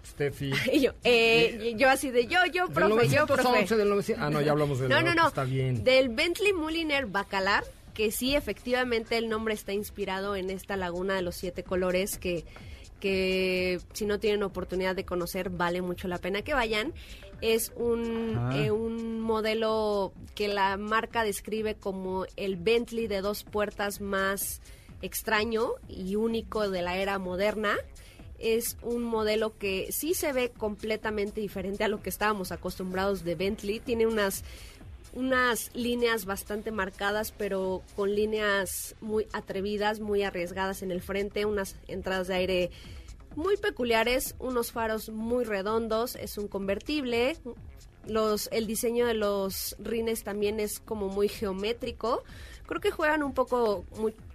Steffi. 0.06 0.52
Y 0.72 0.80
yo, 0.80 0.92
eh, 1.04 1.74
yo 1.76 1.90
así 1.90 2.10
de 2.10 2.26
yo, 2.26 2.38
yo, 2.52 2.68
profe, 2.68 3.08
yo, 3.08 3.26
911, 3.26 3.34
profe. 3.42 3.76
del 3.76 3.88
900 3.90 4.24
Ah, 4.24 4.30
no, 4.30 4.40
ya 4.40 4.52
hablamos 4.52 4.78
del 4.78 4.88
No, 4.88 5.02
no, 5.02 5.14
no. 5.14 5.28
Está 5.28 5.44
bien. 5.44 5.84
Del 5.84 6.08
Bentley 6.08 6.52
Mulliner 6.54 7.06
Bacalar, 7.06 7.64
que 7.92 8.10
sí, 8.10 8.34
efectivamente, 8.34 9.18
el 9.18 9.28
nombre 9.28 9.52
está 9.52 9.72
inspirado 9.72 10.34
en 10.34 10.48
esta 10.50 10.76
laguna 10.76 11.14
de 11.16 11.22
los 11.22 11.34
siete 11.36 11.62
colores 11.64 12.18
que 12.18 12.44
que 13.04 13.80
si 13.92 14.06
no 14.06 14.18
tienen 14.18 14.42
oportunidad 14.44 14.96
de 14.96 15.04
conocer 15.04 15.50
vale 15.50 15.82
mucho 15.82 16.08
la 16.08 16.16
pena 16.16 16.40
que 16.40 16.54
vayan. 16.54 16.94
Es 17.40 17.72
un, 17.76 18.36
Ah. 18.36 18.56
eh, 18.56 18.70
un 18.70 19.20
modelo 19.20 20.12
que 20.34 20.48
la 20.48 20.76
marca 20.76 21.24
describe 21.24 21.74
como 21.74 22.26
el 22.36 22.56
Bentley 22.56 23.06
de 23.06 23.20
dos 23.20 23.44
puertas 23.44 24.00
más 24.00 24.60
extraño 25.02 25.72
y 25.88 26.16
único 26.16 26.70
de 26.70 26.82
la 26.82 26.96
era 26.96 27.18
moderna 27.18 27.76
es 28.38 28.76
un 28.82 29.02
modelo 29.04 29.56
que 29.58 29.90
sí 29.92 30.12
se 30.14 30.32
ve 30.32 30.50
completamente 30.50 31.40
diferente 31.40 31.84
a 31.84 31.88
lo 31.88 32.02
que 32.02 32.10
estábamos 32.10 32.52
acostumbrados 32.52 33.24
de 33.24 33.36
Bentley. 33.36 33.80
Tiene 33.80 34.06
unas, 34.06 34.44
unas 35.14 35.70
líneas 35.74 36.24
bastante 36.26 36.70
marcadas, 36.70 37.32
pero 37.32 37.82
con 37.96 38.14
líneas 38.14 38.96
muy 39.00 39.26
atrevidas, 39.32 40.00
muy 40.00 40.24
arriesgadas 40.24 40.82
en 40.82 40.90
el 40.90 41.00
frente, 41.00 41.46
unas 41.46 41.76
entradas 41.88 42.26
de 42.26 42.34
aire 42.34 42.70
muy 43.36 43.56
peculiares, 43.56 44.34
unos 44.38 44.72
faros 44.72 45.08
muy 45.08 45.44
redondos, 45.44 46.16
es 46.16 46.38
un 46.38 46.48
convertible. 46.48 47.36
Los, 48.06 48.48
el 48.52 48.66
diseño 48.66 49.06
de 49.06 49.14
los 49.14 49.76
rines 49.78 50.24
también 50.24 50.60
es 50.60 50.78
como 50.80 51.08
muy 51.08 51.28
geométrico. 51.28 52.22
Creo 52.66 52.80
que 52.80 52.90
juegan 52.90 53.22
un 53.22 53.32
poco, 53.32 53.84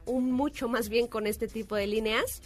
un 0.05 0.31
mucho 0.31 0.67
más 0.67 0.89
bien 0.89 1.07
con 1.07 1.27
este 1.27 1.47
tipo 1.47 1.75
de 1.75 1.87
líneas 1.87 2.41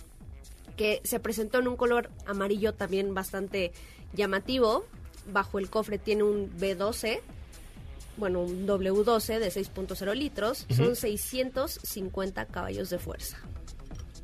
que 0.75 1.01
se 1.03 1.19
presentó 1.19 1.59
en 1.59 1.67
un 1.67 1.75
color 1.75 2.09
amarillo 2.25 2.73
también 2.73 3.13
bastante 3.13 3.71
llamativo. 4.13 4.85
Bajo 5.31 5.59
el 5.59 5.69
cofre 5.69 5.97
tiene 5.97 6.23
un 6.23 6.51
B12, 6.59 7.21
bueno, 8.17 8.41
un 8.41 8.67
W12 8.67 9.39
de 9.39 9.47
6.0 9.47 10.13
litros. 10.15 10.65
Ujú. 10.69 10.75
Son 10.75 10.95
650 10.95 12.45
caballos 12.47 12.89
de 12.89 12.99
fuerza. 12.99 13.37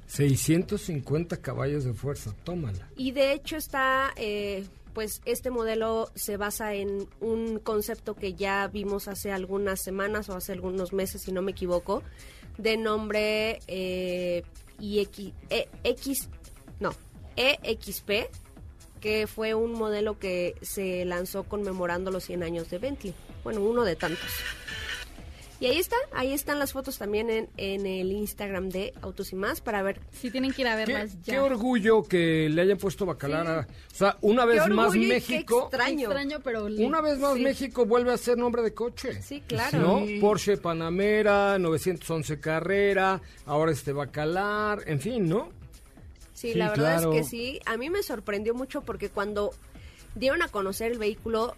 650 0.09 1.37
caballos 1.37 1.83
de 1.83 1.93
fuerza, 1.93 2.35
tómala. 2.43 2.89
Y 2.97 3.11
de 3.11 3.31
hecho 3.31 3.57
está, 3.57 4.11
eh, 4.15 4.65
pues 4.93 5.21
este 5.25 5.51
modelo 5.51 6.09
se 6.15 6.35
basa 6.35 6.73
en 6.73 7.07
un 7.19 7.59
concepto 7.59 8.15
que 8.15 8.33
ya 8.33 8.67
vimos 8.67 9.07
hace 9.07 9.31
algunas 9.31 9.81
semanas 9.83 10.27
o 10.29 10.35
hace 10.35 10.51
algunos 10.51 10.93
meses, 10.93 11.21
si 11.21 11.31
no 11.31 11.43
me 11.43 11.51
equivoco, 11.51 12.01
de 12.57 12.75
nombre 12.75 13.59
eh, 13.67 14.43
IX, 14.79 15.31
eh, 15.51 15.69
X, 15.83 16.27
no, 16.79 16.89
EXP, 17.35 18.31
que 18.99 19.27
fue 19.27 19.53
un 19.53 19.73
modelo 19.73 20.17
que 20.17 20.55
se 20.63 21.05
lanzó 21.05 21.43
conmemorando 21.43 22.09
los 22.09 22.23
100 22.23 22.41
años 22.41 22.69
de 22.71 22.79
Bentley. 22.79 23.13
Bueno, 23.43 23.61
uno 23.61 23.83
de 23.83 23.95
tantos. 23.95 24.31
Y 25.61 25.65
ahí 25.65 25.77
está, 25.77 25.97
ahí 26.13 26.31
están 26.33 26.57
las 26.57 26.71
fotos 26.71 26.97
también 26.97 27.29
en, 27.29 27.49
en 27.57 27.85
el 27.85 28.11
Instagram 28.13 28.69
de 28.69 28.93
Autos 29.01 29.33
y 29.33 29.35
Más 29.35 29.59
para 29.59 29.81
ver. 29.83 29.99
Si 30.13 30.31
tienen 30.31 30.53
que 30.53 30.61
ir 30.61 30.67
a 30.69 30.77
¿Qué, 30.77 30.85
verlas 30.93 31.17
ya. 31.23 31.33
qué 31.33 31.39
orgullo 31.39 32.03
que 32.03 32.47
le 32.49 32.61
hayan 32.61 32.77
puesto 32.77 33.05
bacalar 33.05 33.45
a... 33.47 33.67
O 33.91 33.95
sea, 33.95 34.17
una 34.21 34.45
vez 34.45 34.63
Qué 34.63 34.69
más 34.69 34.95
y 34.95 35.01
qué 35.01 35.07
México... 35.07 35.63
extraño. 35.63 36.03
Extraño, 36.09 36.39
pero... 36.41 36.65
Una 36.65 37.01
vez 37.01 37.19
más 37.19 37.33
Sí. 37.33 37.41
México 37.41 37.85
vuelve 37.85 38.13
a 38.13 38.17
ser 38.17 38.37
nombre 38.37 38.61
de 38.61 38.73
coche. 38.73 39.21
Sí, 39.21 39.41
claro. 39.45 39.79
¿No? 39.79 40.05
Sí. 40.07 40.19
Porsche 40.21 40.55
Panamera, 40.57 41.59
911 41.59 42.39
Carrera, 42.39 43.21
ahora 43.45 43.73
este 43.73 43.91
Bacalar, 43.91 44.83
en 44.85 45.01
fin, 45.01 45.27
¿no? 45.27 45.49
Sí, 46.33 46.53
Sí, 46.53 46.57
la 46.57 46.69
verdad 46.69 46.99
claro. 47.01 47.13
es 47.13 47.17
que 47.19 47.23
sí. 47.29 47.59
A 47.65 47.75
mí 47.75 47.89
me 47.89 48.01
sorprendió 48.01 48.53
mucho 48.53 48.81
porque 48.83 49.09
cuando 49.09 49.51
dieron 50.15 50.41
a 50.41 50.47
conocer 50.47 50.93
el 50.93 50.97
vehículo, 50.97 51.55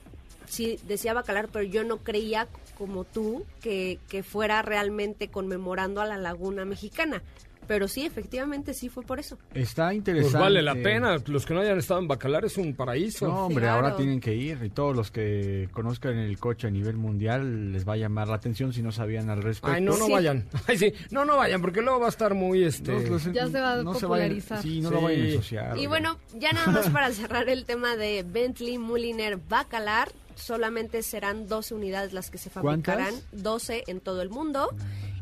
sí 0.48 0.80
decía 0.88 1.14
Bacalar, 1.14 1.50
pero 1.50 1.64
yo 1.64 1.84
no 1.84 1.98
creía 1.98 2.48
como 2.82 3.04
tú 3.04 3.46
que, 3.62 4.00
que 4.10 4.24
fuera 4.24 4.64
realmente 4.64 5.28
conmemorando 5.28 6.02
a 6.02 6.08
la 6.08 6.18
laguna 6.18 6.66
mexicana. 6.66 7.22
Pero 7.68 7.88
sí, 7.88 8.06
efectivamente 8.06 8.74
sí 8.74 8.90
fue 8.90 9.04
por 9.04 9.20
eso. 9.20 9.38
Está 9.54 9.94
interesante. 9.94 10.32
Pues 10.34 10.42
vale 10.42 10.62
la 10.62 10.74
pena. 10.76 11.18
Los 11.28 11.46
que 11.46 11.54
no 11.54 11.62
hayan 11.62 11.78
estado 11.78 12.00
en 12.02 12.08
Bacalar 12.08 12.44
es 12.44 12.58
un 12.58 12.74
paraíso. 12.76 13.28
No, 13.28 13.46
hombre, 13.46 13.64
Claro. 13.64 13.86
ahora 13.86 13.96
tienen 13.96 14.20
que 14.20 14.34
ir 14.36 14.60
y 14.64 14.70
todos 14.70 14.96
los 14.96 15.10
que 15.12 15.70
conozcan 15.72 16.18
el 16.18 16.38
coche 16.40 16.68
a 16.68 16.72
nivel 16.72 16.98
mundial 16.98 17.72
les 17.72 17.88
va 17.88 17.94
a 17.94 17.98
llamar 17.98 18.28
la 18.28 18.36
atención 18.36 18.74
si 18.74 18.82
no 18.82 18.92
sabían 18.92 19.30
al 19.30 19.42
respecto. 19.42 19.76
Ay, 19.76 19.82
no, 19.82 19.96
no 19.98 20.08
Sí. 20.08 20.12
vayan. 20.12 20.46
Ay, 20.68 20.78
sí, 20.78 20.94
no, 21.12 21.24
no 21.24 21.38
vayan, 21.38 21.62
porque 21.62 21.82
luego 21.82 22.00
va 22.00 22.08
a 22.08 22.10
estar 22.10 22.34
muy, 22.34 22.64
este... 22.64 23.08
Los- 23.10 23.32
Ya 23.32 23.48
se 23.48 23.62
va 23.62 23.74
a 23.74 23.78
no 23.84 23.92
vayan- 23.94 24.02
popularizar. 24.02 24.62
sí, 24.62 24.82
no 24.82 24.92
lo 24.92 25.02
vayan 25.02 25.22
a 25.22 25.30
ensuciar. 25.30 25.78
Y 25.78 25.88
bueno, 25.88 26.18
ya 26.38 26.52
nada 26.52 26.72
más 26.72 26.90
para 26.90 27.12
cerrar 27.12 27.48
el 27.48 27.64
tema 27.66 27.96
de 27.96 28.26
Bentley 28.28 28.78
Mulliner 28.80 29.38
Bacalar, 29.38 30.12
solamente 30.36 31.04
serán 31.04 31.48
12 31.48 31.76
unidades 31.76 32.14
las 32.14 32.32
que 32.32 32.38
se 32.38 32.50
¿Cuántas? 32.50 32.96
fabricarán, 32.96 33.22
12 33.32 33.84
en 33.88 34.00
todo 34.00 34.22
el 34.22 34.30
mundo. 34.30 34.70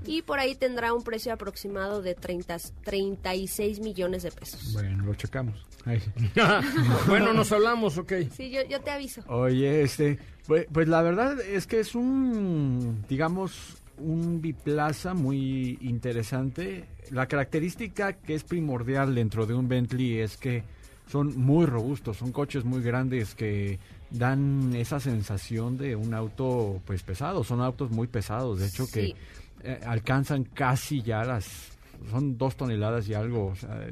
Y 0.10 0.24
por 0.24 0.40
ahí 0.40 0.56
tendrá 0.56 0.92
un 0.92 1.04
precio 1.04 1.32
aproximado 1.32 2.02
de 2.02 2.16
30, 2.16 2.58
36 2.84 3.80
millones 3.80 4.24
de 4.24 4.32
pesos. 4.32 4.74
Bueno, 4.74 5.06
lo 5.06 5.14
checamos. 5.14 5.68
Bueno, 7.08 7.32
nos 7.32 7.52
hablamos, 7.52 8.00
ok. 8.00 8.14
Sí, 8.36 8.50
yo, 8.50 8.62
yo 8.68 8.82
te 8.82 8.90
aviso. 8.90 9.22
Oye, 9.28 9.84
este, 9.84 10.18
pues, 10.48 10.66
pues 10.74 10.88
la 10.88 11.04
verdad 11.04 11.40
es 11.40 11.68
que 11.68 11.80
es 11.80 11.94
un, 11.94 13.06
digamos, 13.08 13.78
un 14.00 14.42
biplaza 14.42 15.14
muy 15.14 15.78
interesante. 15.82 16.86
La 17.12 17.28
característica 17.28 18.14
que 18.14 18.34
es 18.34 18.44
primordial 18.44 19.14
dentro 19.14 19.46
de 19.46 19.54
un 19.54 19.68
Bentley 19.68 20.18
es 20.18 20.38
que 20.38 20.64
son 21.08 21.38
muy 21.40 21.68
robustos, 21.68 22.18
son 22.18 22.32
coches 22.32 22.66
muy 22.66 22.82
grandes 22.82 23.36
que 23.36 23.78
dan 24.10 24.74
esa 24.76 25.00
sensación 25.00 25.78
de 25.78 25.96
un 25.96 26.16
auto 26.16 26.82
pues 26.86 27.04
pesado, 27.04 27.44
son 27.44 27.62
autos 27.62 27.92
muy 27.92 28.08
pesados, 28.08 28.60
de 28.60 28.68
hecho 28.68 28.88
que. 28.92 29.16
Eh, 29.64 29.80
alcanzan 29.86 30.44
casi 30.44 31.02
ya 31.02 31.24
las, 31.24 31.78
son 32.10 32.38
dos 32.38 32.56
toneladas 32.56 33.08
y 33.08 33.14
algo, 33.14 33.48
o 33.48 33.56
sea, 33.56 33.88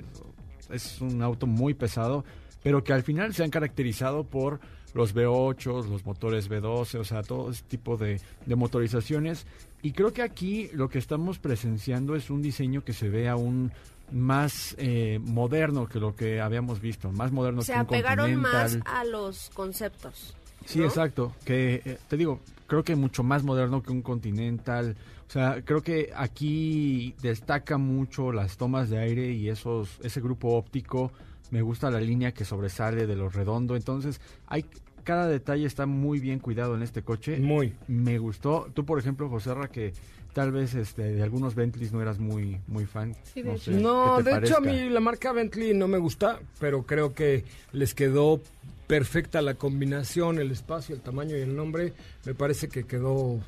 es 0.72 1.02
un 1.02 1.22
auto 1.22 1.48
muy 1.48 1.74
pesado, 1.74 2.26
pero 2.64 2.84
que 2.84 2.94
al 2.94 3.04
final 3.04 3.34
se 3.34 3.44
han 3.44 3.50
caracterizado 3.50 4.24
por 4.24 4.60
los 4.94 5.16
V8, 5.16 5.88
los 5.88 6.06
motores 6.06 6.50
V12, 6.50 7.00
o 7.00 7.04
sea, 7.04 7.22
todo 7.22 7.52
ese 7.52 7.64
tipo 7.64 7.98
de, 7.98 8.20
de 8.46 8.56
motorizaciones. 8.56 9.46
Y 9.82 9.92
creo 9.92 10.12
que 10.12 10.24
aquí 10.24 10.70
lo 10.74 10.90
que 10.90 10.98
estamos 10.98 11.38
presenciando 11.38 12.16
es 12.16 12.30
un 12.30 12.42
diseño 12.42 12.84
que 12.84 12.94
se 12.94 13.10
ve 13.10 13.30
aún 13.30 13.72
más 14.12 14.76
eh, 14.78 15.20
moderno 15.22 15.88
que 15.88 16.00
lo 16.00 16.16
que 16.16 16.42
habíamos 16.42 16.80
visto, 16.80 17.12
más 17.12 17.32
moderno 17.32 17.62
Se 17.62 17.74
que 17.74 17.80
un 17.80 17.86
apegaron 17.86 18.36
más 18.36 18.80
a 18.86 19.04
los 19.04 19.50
conceptos. 19.54 20.36
Sí, 20.66 20.80
¿no? 20.80 20.86
exacto. 20.86 21.34
Que 21.46 21.82
eh, 21.86 21.98
te 22.08 22.18
digo, 22.18 22.40
creo 22.68 22.84
que 22.84 22.96
mucho 22.96 23.24
más 23.24 23.44
moderno 23.44 23.84
que 23.84 23.92
un 23.92 24.02
Continental. 24.02 24.96
O 25.28 25.32
sea, 25.32 25.62
creo 25.64 25.82
que 25.82 26.12
aquí 26.16 27.14
destaca 27.22 27.78
mucho 27.78 28.32
las 28.32 28.58
tomas 28.58 28.90
de 28.90 29.00
aire 29.00 29.32
y 29.32 29.50
esos 29.50 30.00
ese 30.02 30.22
grupo 30.22 30.56
óptico. 30.56 31.12
Me 31.52 31.62
gusta 31.62 31.92
la 31.92 32.00
línea 32.00 32.34
que 32.34 32.46
sobresale 32.46 33.08
de 33.08 33.16
lo 33.16 33.30
redondo. 33.30 33.76
Entonces, 33.76 34.22
hay 34.48 34.66
cada 35.04 35.28
detalle 35.28 35.66
está 35.66 35.86
muy 35.86 36.20
bien 36.20 36.40
cuidado 36.40 36.76
en 36.76 36.84
este 36.84 37.02
coche. 37.02 37.38
Muy. 37.38 37.74
Me 37.88 38.18
gustó. 38.20 38.68
Tú, 38.74 38.86
por 38.86 39.00
ejemplo, 39.00 39.30
José 39.30 39.54
Ra, 39.54 39.70
que 39.70 39.94
tal 40.34 40.52
vez 40.52 40.76
este, 40.76 41.02
de 41.02 41.24
algunos 41.24 41.56
Bentleys 41.56 41.94
no 41.94 42.02
eras 42.02 42.20
muy 42.20 42.60
muy 42.68 42.86
fan. 42.86 43.16
Sí, 43.34 43.42
de 43.42 43.52
no 43.54 43.58
sé, 43.58 43.72
No, 43.72 44.18
¿qué 44.18 44.24
te 44.24 44.30
de 44.32 44.46
hecho 44.46 44.58
a 44.58 44.60
mí 44.60 44.90
la 44.90 45.00
marca 45.00 45.32
Bentley 45.32 45.74
no 45.74 45.88
me 45.88 45.98
gusta, 45.98 46.40
pero 46.60 46.84
creo 46.84 47.16
que 47.16 47.44
les 47.72 47.96
quedó 47.96 48.42
perfecta 48.86 49.42
la 49.42 49.56
combinación, 49.56 50.40
el 50.40 50.52
espacio, 50.52 50.94
el 50.94 51.02
tamaño 51.02 51.38
y 51.38 51.42
el 51.42 51.56
nombre. 51.56 51.94
Me 52.26 52.34
parece 52.34 52.68
que 52.68 52.84
quedó 52.84 53.40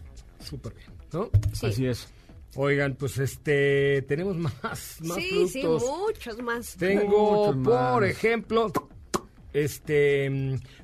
súper 0.44 0.74
bien, 0.74 0.90
¿no? 1.14 1.30
Sí. 1.54 1.68
Así 1.68 1.86
es. 1.88 2.08
Oigan, 2.56 2.96
pues 2.96 3.18
este, 3.20 4.02
tenemos 4.08 4.36
más, 4.64 4.98
más 5.02 5.18
sí, 5.18 5.48
sí, 5.48 5.64
muchos 5.64 6.42
más. 6.42 6.76
Tengo, 6.78 7.48
Muchos 7.54 7.64
por 7.64 8.02
más. 8.02 8.10
ejemplo, 8.12 8.72
este 9.54 10.30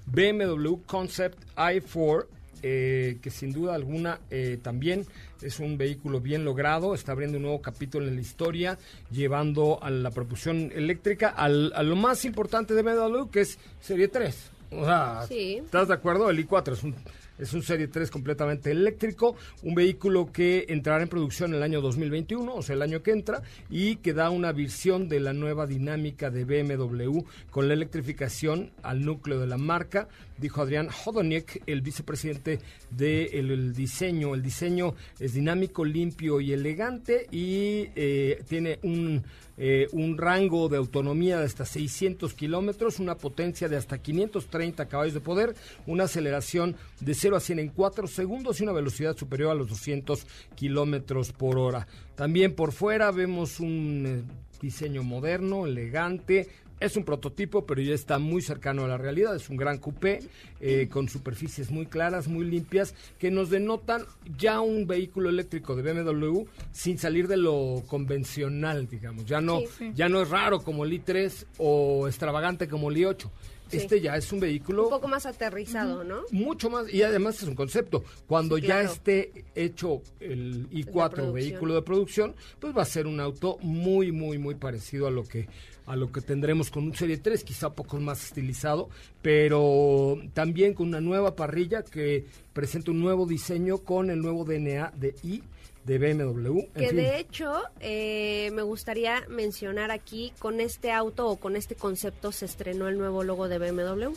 BMW 0.05 0.75
Concept 0.85 1.37
i4, 1.55 2.25
eh, 2.63 3.17
que 3.21 3.29
sin 3.29 3.51
duda 3.53 3.75
alguna 3.75 4.19
eh, 4.29 4.57
también 4.61 5.05
es 5.41 5.59
un 5.59 5.77
vehículo 5.77 6.19
bien 6.21 6.43
logrado, 6.45 6.95
está 6.95 7.11
abriendo 7.11 7.37
un 7.37 7.43
nuevo 7.43 7.61
capítulo 7.61 8.07
en 8.07 8.15
la 8.15 8.21
historia, 8.21 8.79
llevando 9.11 9.79
a 9.83 9.89
la 9.91 10.09
propulsión 10.11 10.71
eléctrica 10.73 11.29
al- 11.29 11.73
a 11.75 11.83
lo 11.83 11.95
más 11.95 12.25
importante 12.25 12.73
de 12.73 12.81
BMW, 12.81 13.29
que 13.29 13.41
es 13.41 13.59
Serie 13.81 14.07
3. 14.07 14.51
O 14.71 14.83
sea, 14.85 15.25
Sí. 15.27 15.57
¿estás 15.63 15.87
de 15.89 15.93
acuerdo? 15.93 16.29
El 16.29 16.47
i4 16.47 16.73
es 16.73 16.83
un, 16.83 16.95
es 17.37 17.53
un 17.53 17.63
Serie 17.63 17.87
3 17.87 18.09
completamente 18.11 18.71
eléctrico, 18.71 19.35
un 19.63 19.75
vehículo 19.75 20.31
que 20.31 20.65
entrará 20.69 21.03
en 21.03 21.09
producción 21.09 21.53
el 21.53 21.63
año 21.63 21.81
2021, 21.81 22.53
o 22.53 22.61
sea, 22.61 22.75
el 22.75 22.81
año 22.81 23.03
que 23.03 23.11
entra, 23.11 23.41
y 23.69 23.97
que 23.97 24.13
da 24.13 24.29
una 24.29 24.51
visión 24.51 25.09
de 25.09 25.19
la 25.19 25.33
nueva 25.33 25.67
dinámica 25.67 26.29
de 26.29 26.45
BMW 26.45 27.19
con 27.51 27.67
la 27.67 27.73
electrificación 27.73 28.71
al 28.83 29.03
núcleo 29.05 29.39
de 29.39 29.47
la 29.47 29.57
marca, 29.57 30.07
dijo 30.37 30.61
Adrián 30.61 30.89
Hodoniek, 30.89 31.63
el 31.65 31.81
vicepresidente 31.81 32.59
del 32.89 33.73
diseño. 33.73 34.33
El 34.33 34.41
diseño 34.41 34.95
es 35.19 35.33
dinámico, 35.33 35.85
limpio 35.85 36.41
y 36.41 36.53
elegante 36.53 37.27
y 37.31 37.89
eh, 37.95 38.43
tiene 38.47 38.79
un, 38.83 39.23
eh, 39.57 39.87
un 39.91 40.17
rango 40.17 40.67
de 40.67 40.77
autonomía 40.77 41.39
de 41.39 41.45
hasta 41.45 41.65
600 41.65 42.33
kilómetros, 42.33 42.99
una 42.99 43.15
potencia 43.15 43.69
de 43.69 43.77
hasta 43.77 43.97
530 43.97 44.87
caballos 44.87 45.13
de 45.13 45.21
poder, 45.21 45.55
una 45.85 46.05
aceleración 46.05 46.75
de 46.99 47.13
0 47.13 47.37
a 47.37 47.39
100 47.39 47.59
en 47.59 47.69
4 47.69 48.07
segundos 48.07 48.59
y 48.59 48.63
una 48.63 48.73
velocidad 48.73 49.15
superior 49.15 49.51
a 49.51 49.55
los 49.55 49.69
200 49.69 50.27
kilómetros 50.55 51.31
por 51.31 51.57
hora. 51.57 51.87
También 52.15 52.53
por 52.53 52.71
fuera 52.71 53.11
vemos 53.11 53.59
un 53.59 54.03
eh, 54.05 54.45
diseño 54.61 55.03
moderno, 55.03 55.65
elegante. 55.65 56.49
Es 56.79 56.97
un 56.97 57.05
prototipo, 57.05 57.65
pero 57.65 57.81
ya 57.81 57.93
está 57.93 58.19
muy 58.19 58.41
cercano 58.41 58.83
a 58.83 58.87
la 58.87 58.97
realidad. 58.97 59.35
Es 59.35 59.49
un 59.49 59.55
gran 59.57 59.77
coupé 59.77 60.19
eh, 60.59 60.87
con 60.91 61.07
superficies 61.07 61.71
muy 61.71 61.85
claras, 61.85 62.27
muy 62.27 62.43
limpias, 62.45 62.93
que 63.17 63.31
nos 63.31 63.49
denotan 63.49 64.03
ya 64.37 64.59
un 64.59 64.85
vehículo 64.85 65.29
eléctrico 65.29 65.75
de 65.75 65.93
BMW 65.93 66.43
sin 66.73 66.97
salir 66.97 67.27
de 67.29 67.37
lo 67.37 67.83
convencional, 67.87 68.87
digamos. 68.89 69.25
Ya 69.25 69.39
no, 69.41 69.59
Sí, 69.61 69.67
sí. 69.77 69.91
ya 69.95 70.09
no 70.09 70.21
es 70.21 70.29
raro 70.29 70.63
como 70.63 70.83
el 70.85 70.91
i3 70.91 71.45
o 71.59 72.07
extravagante 72.07 72.67
como 72.67 72.89
el 72.91 72.97
i8. 72.97 73.29
Sí. 73.69 73.77
Este 73.77 73.99
ya 73.99 74.15
es 74.15 74.31
un 74.31 74.39
vehículo 74.39 74.83
Un 74.83 74.89
poco 74.91 75.07
más 75.07 75.25
aterrizado, 75.25 76.03
¿no? 76.03 76.21
mucho 76.31 76.69
más 76.69 76.91
y 76.93 77.01
además 77.01 77.41
es 77.41 77.47
un 77.47 77.55
concepto 77.55 78.03
cuando 78.27 78.57
Sí, 78.57 78.61
ya 78.63 78.79
claro. 78.81 78.91
esté 78.91 79.45
hecho 79.55 80.01
el 80.19 80.69
i4 80.69 80.85
producción. 81.09 81.33
vehículo 81.33 81.73
de 81.73 81.81
producción 81.81 82.35
pues 82.59 82.77
va 82.77 82.83
a 82.83 82.85
ser 82.85 83.07
un 83.07 83.19
auto 83.19 83.57
muy 83.61 84.11
muy 84.11 84.37
muy 84.37 84.55
parecido 84.55 85.07
a 85.07 85.11
lo 85.11 85.23
que 85.23 85.47
a 85.87 85.95
lo 85.95 86.11
que 86.11 86.21
tendremos 86.21 86.69
con 86.71 86.83
un 86.83 86.95
serie 86.95 87.17
3 87.17 87.43
quizá 87.43 87.67
un 87.69 87.75
poco 87.75 87.99
más 87.99 88.23
estilizado 88.23 88.89
pero 89.21 90.19
también 90.33 90.73
con 90.75 90.87
una 90.89 91.01
nueva 91.01 91.35
parrilla 91.35 91.83
que 91.83 92.25
presenta 92.53 92.91
un 92.91 92.99
nuevo 93.01 93.25
diseño 93.25 93.79
con 93.79 94.09
el 94.11 94.19
nuevo 94.21 94.45
DNA 94.45 94.93
de 94.95 95.15
i 95.23 95.41
de 95.85 95.97
BMW 95.99 96.59
en 96.59 96.71
Que 96.73 96.87
fin. 96.87 96.97
de 96.97 97.19
hecho, 97.19 97.61
eh, 97.79 98.49
me 98.53 98.63
gustaría 98.63 99.23
mencionar 99.29 99.91
aquí, 99.91 100.33
con 100.39 100.59
este 100.59 100.91
auto 100.91 101.27
o 101.27 101.37
con 101.37 101.55
este 101.55 101.75
concepto 101.75 102.31
se 102.31 102.45
estrenó 102.45 102.87
el 102.87 102.97
nuevo 102.97 103.23
logo 103.23 103.47
de 103.47 103.59
BMW. 103.59 104.13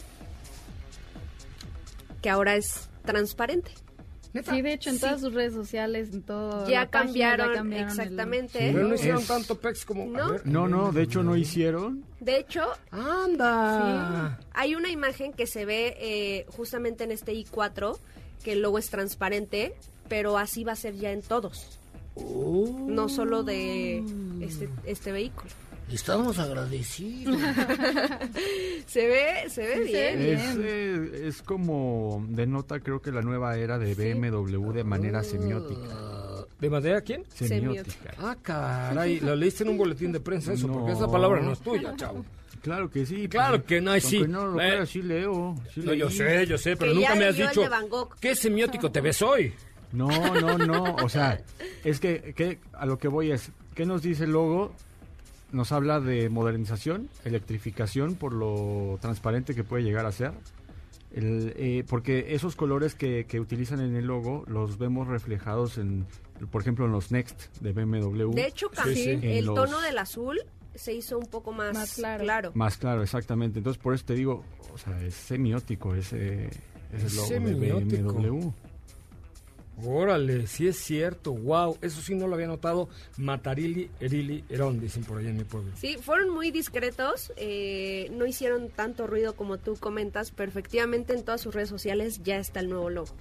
Que 2.22 2.30
ahora 2.30 2.56
es 2.56 2.88
transparente. 3.04 3.70
Sí, 4.48 4.62
de 4.62 4.72
hecho, 4.74 4.90
en 4.90 4.96
Sí. 4.96 5.00
todas 5.00 5.20
sus 5.20 5.32
redes 5.34 5.52
sociales, 5.54 6.10
en 6.12 6.22
todo. 6.22 6.68
Ya 6.68 6.86
cambiaron, 6.88 7.54
cambiaron 7.54 7.72
el- 7.72 8.00
exactamente. 8.02 8.58
Sí. 8.58 8.70
pero 8.72 8.86
no 8.88 8.94
hicieron 8.94 9.20
Es- 9.22 9.26
tanto 9.26 9.58
pex 9.58 9.84
como 9.84 10.02
a 10.04 10.06
No. 10.06 10.32
ver. 10.32 10.46
No, 10.46 10.68
no, 10.68 10.92
de 10.92 11.02
hecho 11.02 11.22
no 11.22 11.34
hicieron. 11.36 12.04
De 12.20 12.38
hecho, 12.38 12.62
anda 12.90 14.38
hay 14.52 14.74
una 14.74 14.90
imagen 14.90 15.32
que 15.32 15.46
se 15.46 15.64
ve 15.64 15.96
eh, 15.98 16.46
justamente 16.50 17.04
en 17.04 17.10
este 17.12 17.32
i4, 17.32 17.98
que 18.44 18.52
el 18.52 18.60
logo 18.62 18.78
es 18.78 18.90
transparente, 18.90 19.74
pero 20.08 20.38
así 20.38 20.64
va 20.64 20.72
a 20.72 20.76
ser 20.76 20.94
ya 20.96 21.12
en 21.12 21.22
todos. 21.22 21.78
No 22.16 23.08
solo 23.08 23.42
de 23.44 24.02
este, 24.40 24.68
este 24.84 25.12
vehículo. 25.12 25.50
Estamos 25.92 26.38
agradecidos. 26.38 27.38
Se 28.86 29.06
ve, 29.06 29.48
se 29.48 29.62
ve 29.66 29.84
bien. 29.84 30.22
Es, 30.38 30.56
eh, 30.58 31.22
es 31.28 31.42
como 31.42 32.24
denota 32.28 32.80
creo 32.80 33.00
que 33.00 33.10
la 33.12 33.22
nueva 33.22 33.56
era 33.56 33.78
de 33.78 33.94
BMW 33.94 34.72
de 34.72 34.84
manera 34.84 35.22
semiótica. 35.22 35.80
de 36.60 36.70
madera 36.70 37.00
quién 37.02 37.24
Semiótica. 37.34 38.14
Ah, 38.18 38.36
caray, 38.40 39.20
lo 39.20 39.34
leíste 39.36 39.62
en 39.64 39.70
un 39.70 39.78
boletín 39.78 40.12
de 40.12 40.20
prensa 40.20 40.52
eso, 40.52 40.68
porque 40.68 40.92
esa 40.92 41.10
palabra 41.10 41.40
no 41.40 41.52
es 41.52 41.60
tuya, 41.60 41.94
chavo. 41.96 42.24
Claro 42.62 42.90
que 42.90 43.06
sí. 43.06 43.28
Claro 43.28 43.56
pues, 43.58 43.66
que 43.66 43.80
no, 43.80 43.98
sí. 44.00 44.20
no 44.26 44.46
lo 44.46 44.60
Eh, 44.60 44.68
crea, 44.68 44.86
sí 44.86 45.02
leo. 45.02 45.54
sí 45.72 45.80
No, 45.84 45.94
yo 45.94 46.10
sé, 46.10 46.46
yo 46.46 46.58
sé, 46.58 46.76
pero 46.76 46.92
Que 46.92 46.98
nunca 46.98 47.14
me 47.14 47.26
has 47.26 47.36
dicho 47.36 47.62
qué 48.20 48.34
semiótico 48.34 48.90
te 48.90 49.00
ves 49.00 49.22
hoy. 49.22 49.52
No, 49.92 50.08
no, 50.40 50.58
no. 50.58 50.94
O 50.96 51.08
sea, 51.08 51.40
es 51.84 52.00
que, 52.00 52.34
que 52.36 52.58
a 52.72 52.86
lo 52.86 52.98
que 52.98 53.08
voy 53.08 53.30
es, 53.30 53.50
¿qué 53.74 53.86
nos 53.86 54.02
dice 54.02 54.24
el 54.24 54.32
logo? 54.32 54.72
Nos 55.50 55.72
habla 55.72 55.98
de 56.00 56.28
modernización, 56.28 57.08
electrificación 57.24 58.14
por 58.16 58.34
lo 58.34 58.98
transparente 59.00 59.54
que 59.54 59.64
puede 59.64 59.82
llegar 59.84 60.04
a 60.06 60.12
ser. 60.12 60.32
El, 61.14 61.54
eh, 61.56 61.84
porque 61.88 62.34
esos 62.34 62.54
colores 62.54 62.94
que, 62.94 63.24
que 63.26 63.40
utilizan 63.40 63.80
en 63.80 63.96
el 63.96 64.04
logo 64.06 64.44
los 64.46 64.76
vemos 64.76 65.08
reflejados 65.08 65.78
en, 65.78 66.04
por 66.50 66.60
ejemplo, 66.60 66.84
en 66.84 66.92
los 66.92 67.10
Next 67.10 67.56
de 67.60 67.72
BMW. 67.72 68.34
De 68.34 68.46
hecho, 68.46 68.70
sí. 68.92 69.08
En 69.12 69.24
El 69.24 69.46
los- 69.46 69.54
tono 69.54 69.80
del 69.80 69.96
azul 69.96 70.38
se 70.74 70.92
hizo 70.92 71.18
un 71.18 71.26
poco 71.26 71.50
más, 71.50 71.72
Más 71.74 71.94
claro. 71.94 72.24
claro. 72.24 72.52
Más 72.54 72.76
claro, 72.76 73.02
exactamente. 73.02 73.58
Entonces, 73.58 73.82
por 73.82 73.94
eso 73.94 74.04
te 74.04 74.14
digo, 74.14 74.44
o 74.74 74.76
sea, 74.76 75.00
es 75.02 75.14
semiótico 75.14 75.94
ese, 75.94 76.50
ese 76.92 77.16
logo 77.16 77.26
Semiótico. 77.26 78.12
de 78.12 78.28
BMW. 78.30 78.50
Órale, 79.84 80.46
sí 80.48 80.66
es 80.66 80.76
cierto, 80.76 81.32
wow, 81.34 81.78
eso 81.82 82.00
sí 82.00 82.14
no 82.14 82.26
lo 82.26 82.34
había 82.34 82.48
notado. 82.48 82.88
Matarili, 83.16 83.90
Erili, 84.00 84.42
Herón, 84.48 84.80
dicen 84.80 85.04
por 85.04 85.18
allá 85.18 85.30
en 85.30 85.36
mi 85.36 85.44
pueblo. 85.44 85.70
Sí, 85.76 85.96
fueron 86.00 86.30
muy 86.30 86.50
discretos, 86.50 87.32
eh, 87.36 88.08
no 88.12 88.26
hicieron 88.26 88.70
tanto 88.70 89.06
ruido 89.06 89.36
como 89.36 89.58
tú 89.58 89.76
comentas, 89.76 90.32
pero 90.32 90.48
efectivamente 90.50 91.12
en 91.14 91.24
todas 91.24 91.40
sus 91.40 91.54
redes 91.54 91.68
sociales 91.68 92.20
ya 92.24 92.38
está 92.38 92.58
el 92.60 92.70
nuevo 92.70 92.90
logo. 92.90 93.14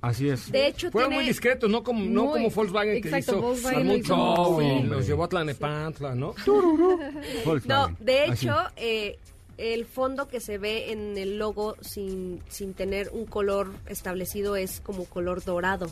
Así 0.00 0.28
es. 0.28 0.52
De 0.52 0.66
hecho, 0.66 0.90
Fueron 0.90 1.10
tiene... 1.12 1.22
muy 1.22 1.28
discretos, 1.28 1.70
no 1.70 1.82
como, 1.82 2.04
no 2.04 2.24
Muy- 2.24 2.32
como 2.34 2.50
Volkswagen 2.50 3.00
que 3.00 3.18
hizo 3.18 3.40
Volkswagen 3.40 3.88
un 3.88 3.96
hizo 3.96 4.14
show 4.14 4.60
y 4.60 4.82
los 4.82 5.06
llevó 5.06 5.24
a 5.24 5.28
Tlanepantla, 5.28 6.14
¿no? 6.14 6.34
No, 7.64 7.96
de 8.00 8.26
hecho, 8.26 8.54
eh, 8.76 9.18
el 9.58 9.86
fondo 9.86 10.28
que 10.28 10.40
se 10.40 10.58
ve 10.58 10.90
en 10.92 11.16
el 11.18 11.38
logo 11.38 11.76
sin, 11.80 12.40
sin 12.48 12.74
tener 12.74 13.10
un 13.12 13.26
color 13.26 13.70
establecido 13.86 14.56
es 14.56 14.80
como 14.80 15.04
color 15.04 15.44
dorado. 15.44 15.86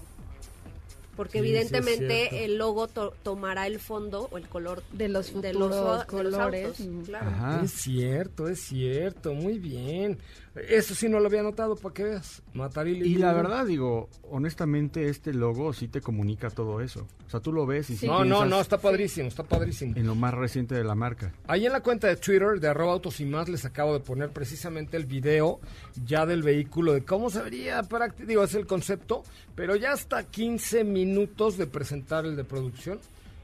porque 1.16 1.40
Sí, 1.42 1.46
evidentemente 1.46 2.44
el 2.44 2.56
logo 2.56 2.88
to- 2.88 3.12
tomará 3.22 3.66
el 3.66 3.78
fondo 3.78 4.28
o 4.32 4.38
el 4.38 4.48
color 4.48 4.82
de 4.92 5.08
los 5.08 5.26
de 5.42 5.52
los, 5.52 5.70
de 5.70 5.78
los 5.78 6.04
colores. 6.06 6.66
autos, 6.80 7.04
claro. 7.06 7.64
Es 7.64 7.70
cierto, 7.72 8.48
es 8.48 8.60
cierto, 8.62 9.34
muy 9.34 9.58
bien. 9.58 10.18
Eso 10.54 10.94
sí 10.94 11.08
no 11.08 11.18
lo 11.18 11.28
había 11.28 11.42
notado, 11.42 11.76
para 11.76 11.94
que 11.94 12.04
veas. 12.04 12.42
Mataril 12.52 13.06
Y 13.06 13.14
la 13.16 13.32
verdad, 13.32 13.64
digo, 13.64 14.10
honestamente, 14.30 15.08
este 15.08 15.32
logo 15.32 15.72
sí 15.72 15.88
te 15.88 16.02
comunica 16.02 16.50
todo 16.50 16.82
eso. 16.82 17.06
O 17.26 17.30
sea, 17.30 17.40
tú 17.40 17.52
lo 17.52 17.64
ves 17.64 17.88
y 17.88 17.96
sí 17.96 18.06
No, 18.06 18.22
no, 18.24 18.44
no, 18.44 18.60
está 18.60 18.76
padrísimo, 18.78 19.28
está 19.28 19.44
padrísimo. 19.44 19.96
en 19.96 20.06
lo 20.06 20.14
más 20.14 20.34
reciente 20.34 20.74
de 20.74 20.84
la 20.84 20.94
marca. 20.94 21.32
Ahí 21.46 21.64
en 21.64 21.72
la 21.72 21.80
cuenta 21.80 22.06
de 22.08 22.16
Twitter 22.16 22.60
de 22.60 22.68
arroba 22.68 22.92
autos 22.92 23.18
y 23.20 23.24
más 23.24 23.48
les 23.48 23.64
acabo 23.64 23.94
de 23.94 24.00
poner 24.00 24.28
precisamente 24.30 24.98
el 24.98 25.06
video 25.06 25.58
ya 26.04 26.26
del 26.26 26.42
vehículo, 26.42 26.92
de 26.92 27.02
cómo 27.02 27.30
se 27.30 27.40
vería 27.40 27.80
prácti- 27.82 28.26
digo, 28.26 28.44
es 28.44 28.54
el 28.54 28.66
concepto, 28.66 29.22
pero 29.54 29.74
ya 29.76 29.92
hasta 29.92 30.22
15 30.24 30.84
minutos 30.84 31.56
de 31.56 31.66
presentar 31.66 32.26
el 32.26 32.36
de 32.36 32.44
producción, 32.44 32.98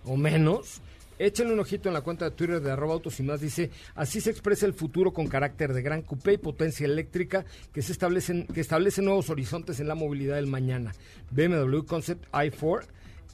o 0.05 0.17
menos. 0.19 0.83
Échenle 1.19 1.53
un 1.53 1.61
ojito 1.61 1.89
en 1.89 1.95
la 1.95 2.01
cuenta 2.01 2.25
de 2.27 2.31
Twitter 2.33 2.61
de 2.61 2.71
arroba 2.71 2.95
autos 2.95 3.19
y 3.21 3.23
más, 3.23 3.41
dice, 3.41 3.71
así 3.95 4.21
se 4.21 4.31
expresa 4.31 4.67
el 4.67 4.75
futuro 4.75 5.13
con 5.13 5.27
carácter 5.27 5.73
de 5.73 5.83
gran 5.83 6.03
coupé 6.03 6.35
y 6.35 6.39
potencia 6.39 6.87
eléctrica 6.87 7.45
que 7.73 7.83
se 7.83 7.93
establecen, 7.93 8.47
que 8.47 8.61
establece 8.61 9.03
nuevos 9.03 9.31
horizontes 9.31 9.81
en 9.81 9.89
la 9.89 9.95
movilidad 9.95 10.37
del 10.37 10.47
mañana. 10.47 10.95
BMW 11.31 11.81
Concept 11.81 12.25
i4 12.33 12.85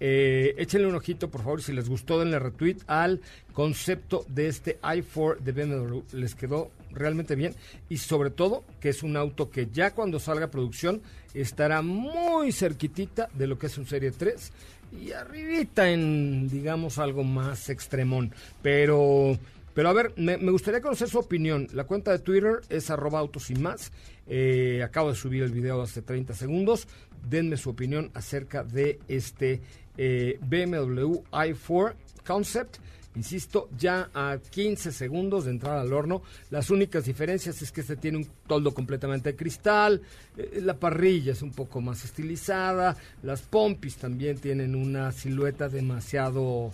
eh, 0.00 0.54
échenle 0.58 0.88
un 0.88 0.96
ojito, 0.96 1.30
por 1.30 1.42
favor, 1.42 1.62
si 1.62 1.72
les 1.72 1.88
gustó, 1.88 2.18
denle 2.18 2.38
retweet 2.38 2.78
al 2.86 3.20
concepto 3.52 4.24
de 4.28 4.48
este 4.48 4.80
i4 4.80 5.38
de 5.38 5.52
BMW. 5.52 6.00
Les 6.12 6.34
quedó 6.34 6.70
realmente 6.90 7.34
bien 7.34 7.54
y 7.88 7.98
sobre 7.98 8.30
todo 8.30 8.64
que 8.80 8.88
es 8.88 9.02
un 9.02 9.16
auto 9.16 9.50
que 9.50 9.68
ya 9.72 9.92
cuando 9.92 10.18
salga 10.18 10.46
a 10.46 10.50
producción 10.50 11.02
estará 11.32 11.82
muy 11.82 12.52
cerquitita 12.52 13.28
de 13.34 13.46
lo 13.46 13.58
que 13.58 13.66
es 13.66 13.78
un 13.78 13.86
Serie 13.86 14.12
3 14.12 14.52
y 15.00 15.12
arribita 15.12 15.90
en, 15.90 16.48
digamos, 16.48 16.98
algo 16.98 17.24
más 17.24 17.68
extremón. 17.70 18.32
Pero... 18.62 19.38
Pero 19.74 19.88
a 19.88 19.92
ver, 19.92 20.12
me, 20.16 20.36
gustaría 20.36 20.80
conocer 20.80 21.08
su 21.08 21.18
opinión. 21.18 21.66
La 21.72 21.82
cuenta 21.82 22.12
de 22.12 22.20
Twitter 22.20 22.60
es 22.68 22.90
arroba 22.90 23.18
autos 23.18 23.50
y 23.50 23.56
más. 23.56 23.90
Eh, 24.28 24.80
acabo 24.84 25.10
de 25.10 25.16
subir 25.16 25.42
el 25.42 25.50
video 25.50 25.82
hace 25.82 26.00
30 26.00 26.32
segundos. 26.32 26.86
Denme 27.28 27.56
su 27.56 27.70
opinión 27.70 28.12
acerca 28.14 28.62
de 28.62 29.00
este 29.08 29.62
eh, 29.96 30.38
BMW 30.42 31.24
i4 31.32 31.94
Concept. 32.24 32.76
Insisto, 33.16 33.68
ya 33.78 34.10
a 34.12 34.38
15 34.50 34.90
segundos 34.90 35.44
de 35.44 35.52
entrar 35.52 35.78
al 35.78 35.92
horno. 35.92 36.22
Las 36.50 36.70
únicas 36.70 37.04
diferencias 37.04 37.62
es 37.62 37.70
que 37.70 37.82
este 37.82 37.96
tiene 37.96 38.18
un 38.18 38.28
toldo 38.46 38.74
completamente 38.74 39.30
de 39.32 39.36
cristal. 39.36 40.02
eh, 40.36 40.60
la 40.62 40.74
parrilla 40.74 41.32
es 41.32 41.42
un 41.42 41.52
poco 41.52 41.80
más 41.80 42.04
estilizada. 42.04 42.96
Las 43.22 43.42
pompis 43.42 43.96
también 43.96 44.38
tienen 44.38 44.74
una 44.74 45.12
silueta 45.12 45.68
demasiado... 45.68 46.72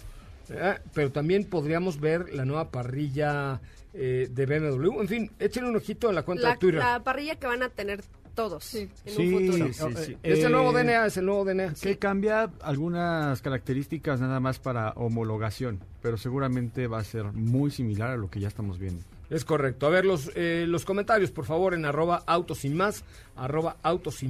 eh, 0.48 0.78
pero 0.94 1.12
también 1.12 1.44
podríamos 1.44 2.00
ver 2.00 2.32
la 2.34 2.44
nueva 2.46 2.70
parrilla 2.70 3.60
eh, 3.92 4.28
de 4.30 4.46
BMW. 4.46 5.00
En 5.00 5.08
fin, 5.08 5.30
échenle 5.38 5.68
un 5.68 5.76
ojito 5.76 6.08
en 6.08 6.14
la 6.14 6.22
cuenta 6.22 6.44
La, 6.44 6.50
de 6.52 6.58
Twitter. 6.58 6.80
la 6.80 7.02
parrilla 7.02 7.34
que 7.36 7.46
van 7.46 7.62
a 7.62 7.68
tener 7.68 8.02
todos 8.40 8.74
en 8.74 8.90
Sí, 9.04 9.34
un 9.34 9.46
futuro. 9.46 9.66
sí, 9.72 10.04
sí. 10.06 10.16
Es 10.22 10.38
el 10.38 10.46
Eh, 10.46 10.48
nuevo 10.48 10.72
DNA, 10.72 11.06
es 11.06 11.16
el 11.18 11.26
nuevo 11.26 11.44
DNA. 11.44 11.74
Que 11.80 11.98
cambia 11.98 12.50
algunas 12.62 13.42
características 13.42 14.18
nada 14.20 14.40
más 14.40 14.58
para 14.58 14.92
homologación, 14.92 15.78
pero 16.00 16.16
seguramente 16.16 16.86
va 16.86 17.00
a 17.00 17.04
ser 17.04 17.32
muy 17.32 17.70
similar 17.70 18.10
a 18.10 18.16
lo 18.16 18.30
que 18.30 18.40
ya 18.40 18.48
estamos 18.48 18.78
viendo. 18.78 19.02
Es 19.30 19.44
correcto. 19.44 19.86
A 19.86 19.90
ver, 19.90 20.04
los, 20.04 20.30
eh, 20.34 20.64
los 20.68 20.84
comentarios, 20.84 21.30
por 21.30 21.46
favor, 21.46 21.74
en 21.74 21.84
arroba 21.84 22.24
autos 22.26 22.60
arroba 23.36 23.76
autos 23.82 24.22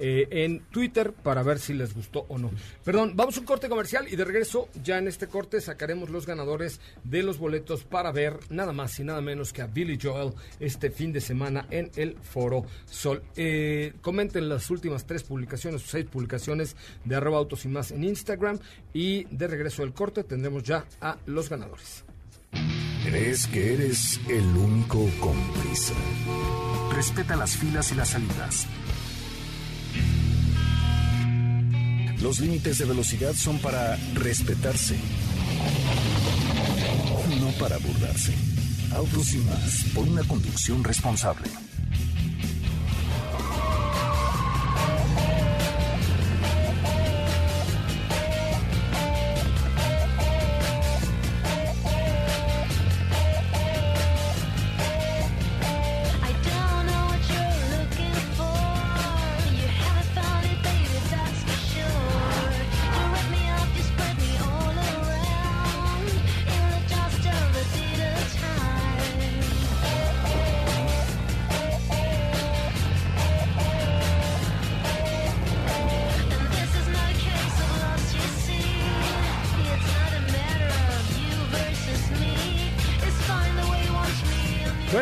eh, 0.00 0.28
en 0.30 0.60
Twitter, 0.70 1.12
para 1.12 1.42
ver 1.42 1.58
si 1.58 1.74
les 1.74 1.94
gustó 1.94 2.26
o 2.28 2.38
no. 2.38 2.50
Perdón, 2.84 3.14
vamos 3.16 3.36
a 3.36 3.40
un 3.40 3.46
corte 3.46 3.68
comercial 3.68 4.06
y 4.08 4.14
de 4.14 4.24
regreso, 4.24 4.68
ya 4.84 4.98
en 4.98 5.08
este 5.08 5.26
corte, 5.26 5.60
sacaremos 5.60 6.10
los 6.10 6.26
ganadores 6.26 6.80
de 7.02 7.22
los 7.22 7.38
boletos 7.38 7.84
para 7.84 8.12
ver 8.12 8.38
nada 8.50 8.72
más 8.72 8.98
y 9.00 9.04
nada 9.04 9.20
menos 9.20 9.52
que 9.52 9.62
a 9.62 9.66
Billy 9.66 9.98
Joel 10.00 10.34
este 10.60 10.90
fin 10.90 11.12
de 11.12 11.20
semana 11.20 11.66
en 11.70 11.90
el 11.96 12.16
Foro 12.18 12.64
Sol. 12.84 13.22
Eh, 13.34 13.94
comenten 14.02 14.48
las 14.48 14.70
últimas 14.70 15.06
tres 15.06 15.24
publicaciones 15.24 15.82
seis 15.82 16.04
publicaciones 16.04 16.76
de 17.04 17.16
arroba 17.16 17.38
autos 17.38 17.64
en 17.64 18.04
Instagram 18.04 18.58
y 18.92 19.24
de 19.24 19.46
regreso 19.46 19.82
del 19.82 19.92
corte 19.92 20.22
tendremos 20.24 20.62
ya 20.62 20.84
a 21.00 21.16
los 21.26 21.48
ganadores. 21.48 22.04
¿Crees 23.04 23.46
que 23.46 23.74
eres 23.74 24.20
el 24.28 24.44
único 24.56 25.08
con 25.20 25.36
prisa? 25.52 25.94
Respeta 26.92 27.36
las 27.36 27.56
filas 27.56 27.92
y 27.92 27.94
las 27.94 28.08
salidas. 28.08 28.66
Los 32.20 32.40
límites 32.40 32.78
de 32.78 32.84
velocidad 32.84 33.34
son 33.34 33.58
para 33.60 33.96
respetarse, 34.14 34.96
no 37.40 37.50
para 37.60 37.78
burlarse. 37.78 38.34
Autos 38.92 39.34
y 39.34 39.38
más, 39.38 39.84
por 39.94 40.08
una 40.08 40.24
conducción 40.24 40.82
responsable. 40.82 41.48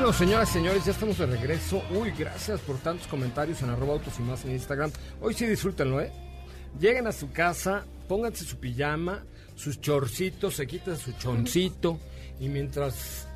Bueno, 0.07 0.19
señoras 0.21 0.51
y 0.51 0.53
señores, 0.53 0.85
ya 0.85 0.93
estamos 0.93 1.19
de 1.19 1.27
regreso. 1.27 1.83
Uy, 1.91 2.13
gracias 2.17 2.61
por 2.61 2.79
tantos 2.79 3.09
comentarios 3.09 3.61
en 3.63 3.71
arroba 3.71 3.95
autos 3.95 4.15
y 4.21 4.23
más 4.23 4.45
en 4.45 4.53
Instagram. 4.53 4.93
Hoy 5.21 5.35
sí 5.35 5.47
disfrútenlo, 5.47 6.01
¿eh? 6.01 6.13
Lleguen 6.79 7.09
a 7.09 7.13
su 7.13 7.33
casa, 7.33 7.85
pónganse 8.07 8.45
su 8.45 8.57
pijama, 8.59 9.25
sus 9.57 9.81
chorcitos, 9.81 10.55
se 10.55 10.67
quitan 10.69 10.97
su 10.97 11.11
choncito 11.15 11.99
y 12.39 12.49
mientras... 12.49 13.27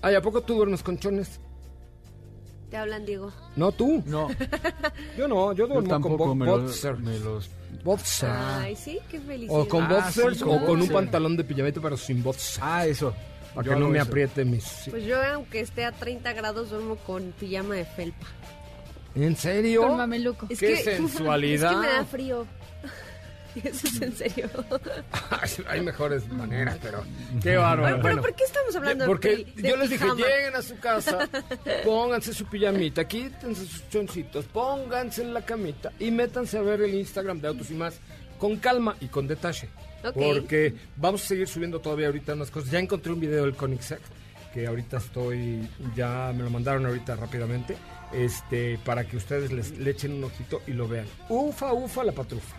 Ay, 0.00 0.14
¿a 0.14 0.22
poco 0.22 0.40
tú 0.40 0.54
duermes 0.54 0.82
con 0.82 0.96
chones? 0.98 1.38
Te 2.70 2.78
hablan, 2.78 3.04
Diego. 3.04 3.30
No, 3.56 3.70
tú. 3.70 4.02
No, 4.06 4.28
Yo 5.18 5.28
no, 5.28 5.52
yo 5.52 5.66
yo 5.68 5.74
duermo 5.82 6.00
con 6.00 6.16
bo- 6.16 6.34
me, 6.34 6.46
lo- 6.46 6.62
boxer. 6.62 6.96
me 6.96 7.18
los... 7.18 7.50
Boxer. 7.84 8.30
Ay, 8.30 8.76
sí, 8.76 8.98
qué 9.10 9.20
felicidad. 9.20 9.60
O 9.60 9.68
con 9.68 9.82
Ah, 9.82 9.88
boxers 9.88 10.38
sí, 10.38 10.42
o 10.44 10.46
con 10.46 10.64
con 10.64 10.80
un 10.80 10.88
pantalón 10.88 11.36
de 11.36 11.44
pijamita 11.44 11.82
pero 11.82 11.98
sin 11.98 12.22
boxer. 12.22 12.64
Ah, 12.64 12.86
eso. 12.86 13.12
Para 13.54 13.66
Yo 13.66 13.74
que 13.74 13.80
no 13.80 13.88
me 13.88 13.98
eso. 13.98 14.08
apriete 14.08 14.44
mis... 14.44 14.64
Pues 14.90 15.04
yo, 15.04 15.22
aunque 15.22 15.60
esté 15.60 15.84
a 15.84 15.92
30 15.92 16.32
grados, 16.32 16.70
duermo 16.70 16.96
con 16.96 17.32
pijama 17.32 17.74
de 17.74 17.84
felpa. 17.84 18.26
¿En 19.14 19.36
serio? 19.36 19.82
Con 19.82 19.96
mameluco. 19.98 20.46
Es 20.48 20.58
¡Qué 20.58 20.68
que, 20.74 20.82
sensualidad! 20.82 21.70
Es 21.72 21.76
que 21.76 21.86
me 21.86 21.92
da 21.92 22.04
frío. 22.04 22.46
Eso 23.62 23.86
es 23.86 24.00
en 24.00 24.16
serio. 24.16 24.48
Hay 25.68 25.82
mejores 25.82 26.26
maneras, 26.28 26.78
pero 26.80 27.04
qué 27.42 27.56
bárbaro. 27.58 27.98
Bueno, 28.00 28.22
¿por 28.22 28.34
qué 28.34 28.44
estamos 28.44 28.74
hablando 28.74 29.04
de 29.04 29.08
porque 29.08 29.44
de 29.54 29.68
yo 29.68 29.76
les 29.76 29.90
dije, 29.90 30.04
pijama? 30.04 30.20
lleguen 30.26 30.56
a 30.56 30.62
su 30.62 30.78
casa, 30.78 31.28
pónganse 31.84 32.32
su 32.32 32.46
pijamita, 32.46 33.06
quítense 33.06 33.66
sus 33.66 33.86
choncitos, 33.90 34.46
pónganse 34.46 35.20
en 35.22 35.34
la 35.34 35.42
camita 35.42 35.92
y 35.98 36.10
métanse 36.10 36.56
a 36.56 36.62
ver 36.62 36.80
el 36.80 36.94
Instagram 36.94 37.42
de 37.42 37.48
Autos 37.48 37.70
y 37.70 37.74
Más 37.74 38.00
con 38.38 38.56
calma 38.56 38.96
y 39.00 39.08
con 39.08 39.28
detalle. 39.28 39.68
Porque 40.14 40.74
vamos 40.96 41.24
a 41.24 41.26
seguir 41.26 41.48
subiendo 41.48 41.80
todavía 41.80 42.06
ahorita 42.06 42.34
unas 42.34 42.50
cosas. 42.50 42.70
Ya 42.70 42.78
encontré 42.78 43.12
un 43.12 43.20
video 43.20 43.44
del 43.44 43.54
Koenigsegg 43.54 44.00
que 44.52 44.66
ahorita 44.66 44.98
estoy, 44.98 45.66
ya 45.96 46.32
me 46.36 46.42
lo 46.42 46.50
mandaron 46.50 46.84
ahorita 46.86 47.16
rápidamente, 47.16 47.76
este, 48.12 48.78
para 48.84 49.04
que 49.04 49.16
ustedes 49.16 49.50
les, 49.50 49.78
le 49.78 49.90
echen 49.90 50.12
un 50.12 50.24
ojito 50.24 50.60
y 50.66 50.72
lo 50.72 50.86
vean. 50.86 51.06
Ufa, 51.28 51.72
ufa, 51.72 52.04
la 52.04 52.12
patrufa. 52.12 52.56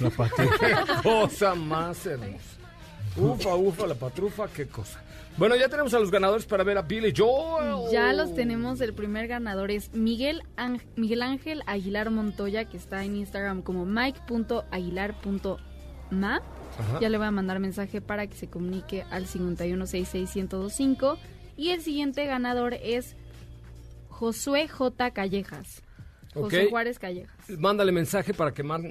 La 0.00 0.10
patrulla. 0.10 0.56
Qué 1.02 1.02
cosa 1.02 1.54
más 1.54 2.06
hermosa. 2.06 2.56
Ufa, 3.16 3.54
ufa, 3.54 3.86
la 3.86 3.94
patrufa, 3.94 4.46
qué 4.48 4.66
cosa. 4.66 5.02
Bueno, 5.38 5.56
ya 5.56 5.70
tenemos 5.70 5.94
a 5.94 5.98
los 5.98 6.10
ganadores 6.10 6.44
para 6.44 6.64
ver 6.64 6.76
a 6.76 6.82
Billy 6.82 7.14
Joel. 7.16 7.90
Ya 7.90 8.12
los 8.12 8.34
tenemos. 8.34 8.78
El 8.82 8.92
primer 8.92 9.26
ganador 9.26 9.70
es 9.70 9.92
Miguel, 9.94 10.42
Ángel, 10.56 10.86
Miguel 10.96 11.22
Ángel 11.22 11.62
Aguilar 11.66 12.10
Montoya, 12.10 12.66
que 12.66 12.76
está 12.76 13.04
en 13.04 13.16
Instagram 13.16 13.62
como 13.62 13.86
Ajá. 16.78 17.00
Ya 17.00 17.08
le 17.08 17.16
voy 17.18 17.26
a 17.26 17.30
mandar 17.30 17.58
mensaje 17.58 18.00
para 18.00 18.26
que 18.26 18.36
se 18.36 18.48
comunique 18.48 19.04
al 19.10 19.26
51661025. 19.26 21.16
Y 21.56 21.70
el 21.70 21.80
siguiente 21.82 22.26
ganador 22.26 22.74
es 22.74 23.16
Josué 24.08 24.68
J. 24.68 25.10
Callejas. 25.12 25.82
José. 26.34 26.66
Juárez 26.68 26.98
Callejas. 26.98 27.34
Mándale 27.58 27.92
mensaje 27.92 28.34
para 28.34 28.52
que 28.52 28.62
mar- 28.62 28.82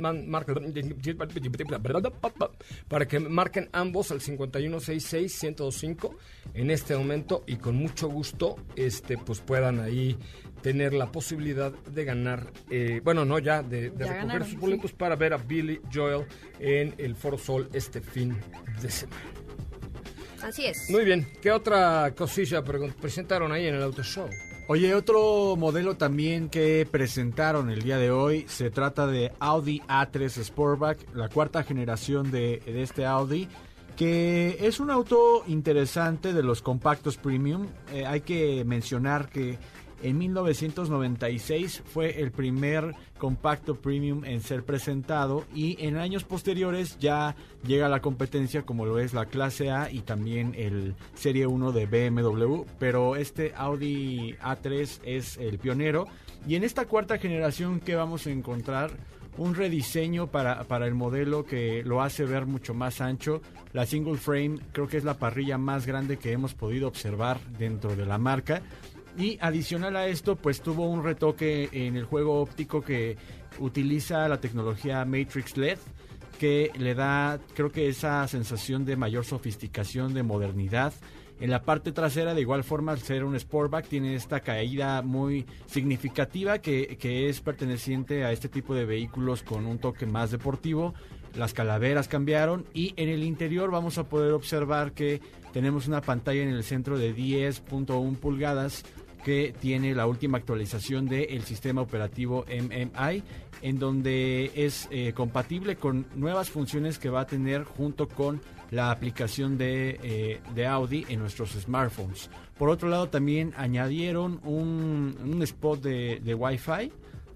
para 2.87 3.05
que 3.07 3.19
marquen 3.19 3.69
ambos 3.71 4.09
al 4.09 4.19
5166-1025 4.19 6.15
en 6.55 6.71
este 6.71 6.97
momento 6.97 7.43
y 7.45 7.57
con 7.57 7.75
mucho 7.75 8.07
gusto 8.07 8.55
este 8.75 9.17
pues 9.19 9.41
puedan 9.41 9.79
ahí 9.79 10.17
tener 10.65 10.95
la 10.95 11.11
posibilidad 11.11 11.71
de 11.71 12.05
ganar, 12.05 12.47
eh, 12.71 12.99
bueno, 13.03 13.23
no 13.23 13.37
ya, 13.37 13.61
de, 13.61 13.91
de 13.91 13.99
Ya 13.99 14.05
recoger 14.05 14.17
ganaron, 14.17 14.49
sus 14.49 14.59
boletos 14.59 14.93
para 14.93 15.15
ver 15.15 15.31
a 15.35 15.37
Billy 15.37 15.79
Joel 15.93 16.25
en 16.59 16.95
el 16.97 17.15
Foro 17.15 17.37
Sol 17.37 17.69
este 17.71 18.01
fin 18.01 18.35
de 18.81 18.89
semana. 18.89 19.21
Así 20.41 20.65
es. 20.65 20.89
Muy 20.89 21.05
bien, 21.05 21.27
¿qué 21.39 21.51
otra 21.51 22.15
cosilla 22.17 22.63
presentaron 22.63 23.51
ahí 23.51 23.67
en 23.67 23.75
el 23.75 23.83
Auto 23.83 24.01
Show? 24.01 24.27
Oye, 24.67 24.95
otro 24.95 25.55
modelo 25.55 25.97
también 25.97 26.49
que 26.49 26.87
presentaron 26.89 27.69
el 27.69 27.83
día 27.83 27.99
de 27.99 28.09
hoy 28.09 28.45
se 28.47 28.71
trata 28.71 29.05
de 29.05 29.33
Audi 29.37 29.83
A3 29.87 30.45
Sportback, 30.45 30.97
la 31.13 31.29
cuarta 31.29 31.61
generación 31.61 32.31
de, 32.31 32.63
de 32.65 32.81
este 32.81 33.05
Audi, 33.05 33.47
que 33.95 34.57
es 34.59 34.79
un 34.79 34.89
auto 34.89 35.43
interesante 35.45 36.33
de 36.33 36.41
los 36.41 36.63
compactos 36.63 37.17
premium. 37.17 37.67
Eh, 37.93 38.05
hay 38.07 38.21
que 38.21 38.65
mencionar 38.65 39.29
que 39.29 39.59
en 40.01 40.17
1996 40.17 41.83
fue 41.85 42.21
el 42.21 42.31
primer 42.31 42.95
compacto 43.17 43.75
premium 43.75 44.25
en 44.25 44.41
ser 44.41 44.63
presentado 44.63 45.45
y 45.53 45.77
en 45.85 45.97
años 45.97 46.23
posteriores 46.23 46.97
ya 46.99 47.35
llega 47.65 47.89
la 47.89 48.01
competencia 48.01 48.63
como 48.63 48.85
lo 48.85 48.99
es 48.99 49.13
la 49.13 49.25
clase 49.25 49.71
A 49.71 49.89
y 49.89 50.01
también 50.01 50.53
el 50.55 50.95
Serie 51.13 51.47
1 51.47 51.71
de 51.71 51.85
BMW, 51.85 52.63
pero 52.77 53.15
este 53.15 53.53
Audi 53.55 54.35
A3 54.41 54.99
es 55.03 55.37
el 55.37 55.57
pionero 55.59 56.07
y 56.47 56.55
en 56.55 56.63
esta 56.63 56.85
cuarta 56.85 57.17
generación 57.17 57.79
que 57.79 57.95
vamos 57.95 58.27
a 58.27 58.31
encontrar 58.31 58.91
un 59.37 59.55
rediseño 59.55 60.27
para, 60.27 60.63
para 60.63 60.87
el 60.87 60.93
modelo 60.93 61.45
que 61.45 61.83
lo 61.83 62.01
hace 62.01 62.25
ver 62.25 62.45
mucho 62.45 62.73
más 62.73 63.01
ancho. 63.01 63.41
La 63.73 63.85
single 63.85 64.17
frame 64.17 64.59
creo 64.71 64.87
que 64.87 64.97
es 64.97 65.03
la 65.03 65.17
parrilla 65.17 65.57
más 65.57 65.85
grande 65.85 66.17
que 66.17 66.31
hemos 66.31 66.53
podido 66.53 66.87
observar 66.87 67.39
dentro 67.57 67.95
de 67.95 68.05
la 68.05 68.17
marca. 68.17 68.61
Y 69.17 69.37
adicional 69.39 69.95
a 69.95 70.07
esto, 70.07 70.35
pues 70.35 70.61
tuvo 70.61 70.89
un 70.89 71.03
retoque 71.03 71.69
en 71.71 71.95
el 71.95 72.03
juego 72.03 72.41
óptico 72.41 72.81
que 72.81 73.17
utiliza 73.59 74.27
la 74.27 74.41
tecnología 74.41 75.05
Matrix 75.05 75.55
LED, 75.55 75.77
que 76.37 76.71
le 76.77 76.95
da, 76.95 77.39
creo 77.53 77.71
que 77.71 77.87
esa 77.87 78.27
sensación 78.27 78.83
de 78.83 78.97
mayor 78.97 79.23
sofisticación, 79.23 80.13
de 80.13 80.23
modernidad. 80.23 80.93
En 81.39 81.49
la 81.49 81.63
parte 81.63 81.91
trasera, 81.91 82.33
de 82.33 82.41
igual 82.41 82.63
forma, 82.63 82.91
al 82.91 82.99
ser 82.99 83.23
un 83.23 83.37
Sportback, 83.39 83.87
tiene 83.87 84.15
esta 84.15 84.41
caída 84.41 85.01
muy 85.01 85.45
significativa 85.65 86.59
que, 86.59 86.97
que 86.97 87.29
es 87.29 87.41
perteneciente 87.41 88.25
a 88.25 88.31
este 88.31 88.49
tipo 88.49 88.73
de 88.75 88.85
vehículos 88.85 89.43
con 89.43 89.65
un 89.65 89.77
toque 89.77 90.05
más 90.05 90.31
deportivo. 90.31 90.93
Las 91.35 91.53
calaveras 91.53 92.07
cambiaron 92.07 92.65
y 92.73 92.93
en 92.95 93.09
el 93.09 93.23
interior 93.23 93.69
vamos 93.69 93.97
a 93.97 94.07
poder 94.07 94.31
observar 94.31 94.93
que 94.93 95.21
tenemos 95.51 95.87
una 95.87 95.99
pantalla 96.01 96.41
en 96.41 96.49
el 96.49 96.63
centro 96.63 96.97
de 96.97 97.13
10.1 97.13 98.15
pulgadas 98.17 98.85
que 99.25 99.55
tiene 99.59 99.95
la 99.95 100.05
última 100.05 100.37
actualización 100.37 101.07
del 101.07 101.41
sistema 101.41 101.81
operativo 101.81 102.45
MMI, 102.47 103.23
en 103.63 103.79
donde 103.79 104.51
es 104.53 104.87
eh, 104.91 105.13
compatible 105.13 105.77
con 105.77 106.05
nuevas 106.13 106.51
funciones 106.51 106.99
que 106.99 107.09
va 107.09 107.21
a 107.21 107.25
tener 107.25 107.63
junto 107.63 108.07
con 108.07 108.39
la 108.69 108.91
aplicación 108.91 109.57
de, 109.57 109.99
eh, 110.03 110.41
de 110.53 110.67
Audi 110.67 111.05
en 111.09 111.21
nuestros 111.21 111.53
smartphones. 111.53 112.29
Por 112.55 112.69
otro 112.69 112.87
lado, 112.87 113.09
también 113.09 113.51
añadieron 113.57 114.39
un, 114.43 115.17
un 115.23 115.41
spot 115.41 115.81
de, 115.81 116.21
de 116.23 116.35
Wi-Fi, 116.35 116.91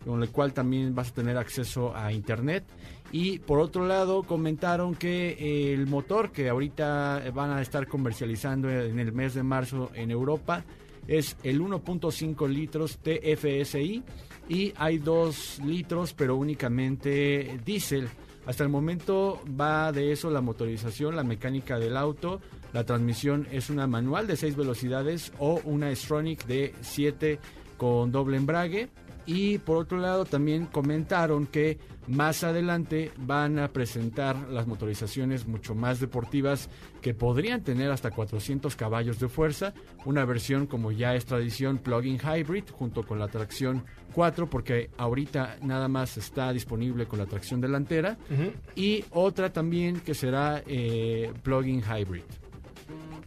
con 0.05 0.21
el 0.21 0.29
cual 0.29 0.53
también 0.53 0.93
vas 0.93 1.09
a 1.09 1.15
tener 1.15 1.37
acceso 1.37 1.95
a 1.95 2.13
Internet. 2.13 2.65
Y 3.11 3.39
por 3.39 3.57
otro 3.57 3.87
lado, 3.87 4.21
comentaron 4.21 4.93
que 4.93 5.29
eh, 5.31 5.73
el 5.73 5.87
motor 5.87 6.31
que 6.31 6.49
ahorita 6.49 7.23
van 7.33 7.49
a 7.49 7.63
estar 7.63 7.87
comercializando 7.87 8.69
en 8.69 8.99
el 8.99 9.11
mes 9.11 9.33
de 9.33 9.41
marzo 9.41 9.89
en 9.95 10.11
Europa 10.11 10.63
es 11.10 11.36
el 11.43 11.60
1.5 11.60 12.47
litros 12.47 12.99
TFSI 12.99 14.03
y 14.47 14.74
hay 14.78 14.99
2 14.99 15.62
litros 15.66 16.14
pero 16.14 16.36
únicamente 16.38 17.60
diésel. 17.66 18.07
Hasta 18.45 18.64
el 18.64 18.70
momento 18.70 19.41
va 19.60 19.91
de 19.91 20.12
eso 20.12 20.30
la 20.30 20.41
motorización, 20.41 21.16
la 21.16 21.24
mecánica 21.24 21.80
del 21.80 21.97
auto. 21.97 22.39
La 22.74 22.86
transmisión 22.86 23.47
es 23.51 23.70
una 23.72 23.88
manual 23.88 24.28
de 24.28 24.38
6 24.38 24.55
velocidades 24.55 25.34
o 25.39 25.60
una 25.66 25.93
Stronic 25.95 26.45
de 26.45 26.74
7 26.82 27.39
con 27.78 28.12
doble 28.12 28.38
embrague. 28.38 28.89
Y 29.26 29.57
por 29.60 29.78
otro 29.78 29.97
lado 29.97 30.26
también 30.26 30.68
comentaron 30.68 31.47
que 31.47 31.78
más 32.07 32.43
adelante 32.43 33.11
van 33.17 33.59
a 33.59 33.71
presentar 33.71 34.35
las 34.49 34.67
motorizaciones 34.67 35.47
mucho 35.47 35.75
más 35.75 35.99
deportivas 35.99 36.69
que 37.01 37.13
podrían 37.13 37.63
tener 37.63 37.91
hasta 37.91 38.11
400 38.11 38.75
caballos 38.75 39.19
de 39.19 39.29
fuerza, 39.29 39.73
una 40.05 40.25
versión 40.25 40.65
como 40.65 40.91
ya 40.91 41.15
es 41.15 41.25
tradición 41.25 41.77
plug-in 41.77 42.19
hybrid 42.19 42.63
junto 42.71 43.03
con 43.05 43.19
la 43.19 43.27
tracción 43.27 43.85
4 44.13 44.49
porque 44.49 44.89
ahorita 44.97 45.57
nada 45.61 45.87
más 45.87 46.17
está 46.17 46.51
disponible 46.51 47.05
con 47.05 47.19
la 47.19 47.25
tracción 47.25 47.61
delantera 47.61 48.17
y 48.75 49.05
otra 49.11 49.51
también 49.53 49.99
que 49.99 50.13
será 50.13 50.63
eh, 50.65 51.31
plug-in 51.43 51.81
hybrid. 51.81 52.23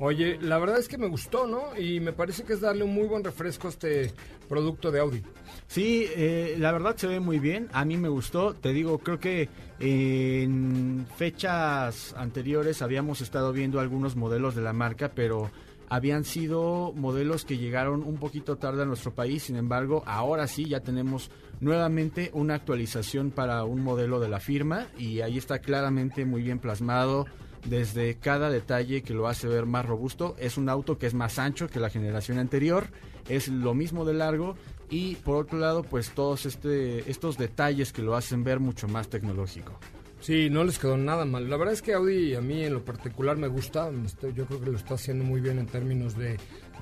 Oye, 0.05 0.37
la 0.41 0.59
verdad 0.59 0.81
es 0.81 0.89
que 0.89 0.99
me 0.99 1.07
gustó, 1.07 1.47
¿no? 1.47 1.79
Y 1.79 2.01
me 2.01 2.13
parece 2.13 2.43
que 2.43 2.55
es 2.55 2.61
darle 2.61 2.83
un 2.83 2.93
muy 2.93 3.07
buen 3.07 3.23
refresco 3.23 3.69
a 3.69 3.71
este 3.71 4.13
producto 4.49 4.91
de 4.91 4.99
Audi. 4.99 5.23
Sí, 5.69 6.09
eh, 6.17 6.57
la 6.59 6.73
verdad 6.73 6.97
se 6.97 7.07
ve 7.07 7.21
muy 7.21 7.39
bien. 7.39 7.69
A 7.73 7.85
mí 7.85 7.97
me 7.97 8.09
gustó. 8.09 8.53
Te 8.53 8.73
digo, 8.73 8.99
creo 8.99 9.21
que 9.21 9.49
en 9.79 11.07
fechas 11.15 12.17
anteriores 12.19 12.83
habíamos 12.83 13.21
estado 13.21 13.53
viendo 13.53 13.79
algunos 13.79 14.17
modelos 14.17 14.57
de 14.57 14.63
la 14.63 14.73
marca, 14.73 15.13
pero 15.15 15.53
habían 15.89 16.25
sido 16.25 16.93
modelos 16.97 17.45
que 17.45 17.59
llegaron 17.59 18.03
un 18.03 18.17
poquito 18.17 18.57
tarde 18.57 18.83
a 18.83 18.87
nuestro 18.87 19.15
país. 19.15 19.45
Sin 19.45 19.55
embargo, 19.55 20.03
ahora 20.05 20.49
sí 20.49 20.65
ya 20.65 20.81
tenemos 20.81 21.31
nuevamente 21.61 22.33
una 22.35 22.57
actualización 22.57 23.31
para 23.31 23.63
un 23.63 23.85
modelo 23.85 24.19
de 24.19 24.29
la 24.29 24.41
firma 24.41 24.89
y 24.99 25.21
ahí 25.21 25.39
está 25.39 25.61
claramente 25.61 26.25
muy 26.25 26.43
bien 26.43 26.59
plasmado 26.59 27.27
desde 27.65 28.17
cada 28.17 28.51
detalle 28.51 29.03
que 29.03 29.15
lo 29.15 29.29
hace 29.29 29.47
ver 29.49 29.67
más 29.67 29.87
robusto. 29.87 30.37
Es 30.39 30.57
un 30.57 30.69
auto 30.69 30.99
que 30.99 31.07
es 31.07 31.15
más 31.15 31.39
ancho 31.39 31.69
que 31.69 31.81
la 31.81 31.91
generación 31.91 32.39
anterior, 32.39 32.87
es 33.29 33.49
lo 33.49 33.75
mismo 33.75 34.05
de 34.05 34.15
largo 34.15 34.57
y 34.91 35.15
por 35.17 35.37
otro 35.37 35.59
lado 35.59 35.83
pues 35.85 36.11
todos 36.11 36.45
este, 36.47 37.09
estos 37.11 37.39
detalles 37.39 37.93
que 37.93 38.03
lo 38.03 38.17
hacen 38.17 38.45
ver 38.45 38.61
mucho 38.61 38.89
más 38.89 39.09
tecnológico. 39.09 39.79
Sí, 40.21 40.49
no 40.51 40.63
les 40.63 40.79
quedó 40.79 40.97
nada 40.97 41.25
mal. 41.25 41.51
La 41.51 41.57
verdad 41.57 41.75
es 41.75 41.83
que 41.83 41.95
Audi 41.95 42.35
a 42.37 42.41
mí 42.41 42.63
en 42.63 42.75
lo 42.75 42.85
particular 42.85 43.37
me 43.37 43.49
gusta. 43.49 43.91
Estoy- 44.05 44.33
Yo 44.35 44.47
creo 44.47 44.61
que 44.61 44.71
lo 44.71 44.77
está 44.77 44.95
haciendo 44.95 45.25
muy 45.25 45.41
bien 45.41 45.59
en 45.59 45.67
términos 45.67 46.17
de, 46.17 46.37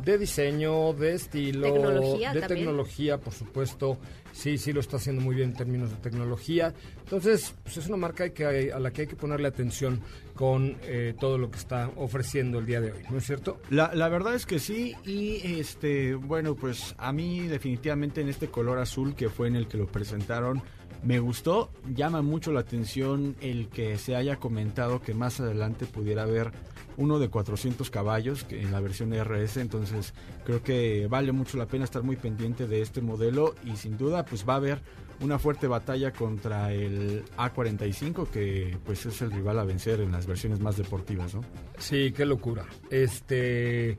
de 0.04 0.18
diseño, 0.18 0.92
de 0.94 1.14
estilo, 1.14 1.72
Tecnología 1.72 2.32
de 2.32 2.40
también. 2.40 2.58
tecnología, 2.60 3.18
por 3.18 3.32
supuesto. 3.32 3.98
Sí, 4.32 4.58
sí 4.58 4.72
lo 4.72 4.80
está 4.80 4.96
haciendo 4.96 5.20
muy 5.22 5.34
bien 5.34 5.50
en 5.50 5.56
términos 5.56 5.90
de 5.90 5.96
tecnología. 5.96 6.72
Entonces, 7.02 7.54
pues 7.64 7.76
es 7.78 7.88
una 7.88 7.96
marca 7.96 8.30
que, 8.30 8.72
a 8.72 8.78
la 8.78 8.90
que 8.92 9.02
hay 9.02 9.06
que 9.08 9.16
ponerle 9.16 9.48
atención 9.48 10.00
con 10.34 10.76
eh, 10.84 11.14
todo 11.18 11.36
lo 11.36 11.50
que 11.50 11.58
está 11.58 11.90
ofreciendo 11.96 12.60
el 12.60 12.66
día 12.66 12.80
de 12.80 12.92
hoy, 12.92 13.02
¿no 13.10 13.18
es 13.18 13.26
cierto? 13.26 13.60
La, 13.68 13.94
la 13.94 14.08
verdad 14.08 14.34
es 14.34 14.46
que 14.46 14.58
sí 14.58 14.94
y 15.04 15.58
este 15.60 16.14
bueno 16.14 16.54
pues 16.54 16.94
a 16.96 17.12
mí 17.12 17.40
definitivamente 17.40 18.22
en 18.22 18.28
este 18.28 18.48
color 18.48 18.78
azul 18.78 19.14
que 19.14 19.28
fue 19.28 19.48
en 19.48 19.56
el 19.56 19.68
que 19.68 19.76
lo 19.76 19.86
presentaron 19.86 20.62
me 21.02 21.18
gustó, 21.18 21.70
llama 21.94 22.22
mucho 22.22 22.52
la 22.52 22.60
atención 22.60 23.36
el 23.40 23.68
que 23.68 23.96
se 23.98 24.16
haya 24.16 24.36
comentado 24.36 25.00
que 25.00 25.14
más 25.14 25.40
adelante 25.40 25.86
pudiera 25.86 26.22
haber 26.22 26.52
uno 27.00 27.18
de 27.18 27.28
400 27.28 27.90
caballos 27.90 28.44
que 28.44 28.60
en 28.60 28.70
la 28.70 28.80
versión 28.80 29.12
RS, 29.12 29.56
entonces 29.56 30.12
creo 30.44 30.62
que 30.62 31.06
vale 31.08 31.32
mucho 31.32 31.56
la 31.56 31.66
pena 31.66 31.84
estar 31.84 32.02
muy 32.02 32.16
pendiente 32.16 32.66
de 32.66 32.82
este 32.82 33.00
modelo 33.00 33.54
y 33.64 33.76
sin 33.76 33.96
duda 33.96 34.24
pues 34.26 34.46
va 34.46 34.52
a 34.52 34.56
haber 34.56 34.82
una 35.20 35.38
fuerte 35.38 35.66
batalla 35.66 36.12
contra 36.12 36.72
el 36.72 37.24
A45 37.36 38.28
que 38.28 38.76
pues 38.84 39.06
es 39.06 39.22
el 39.22 39.32
rival 39.32 39.58
a 39.58 39.64
vencer 39.64 40.00
en 40.00 40.12
las 40.12 40.26
versiones 40.26 40.60
más 40.60 40.76
deportivas, 40.76 41.34
¿no? 41.34 41.42
Sí, 41.78 42.12
qué 42.12 42.26
locura. 42.26 42.66
Este. 42.90 43.96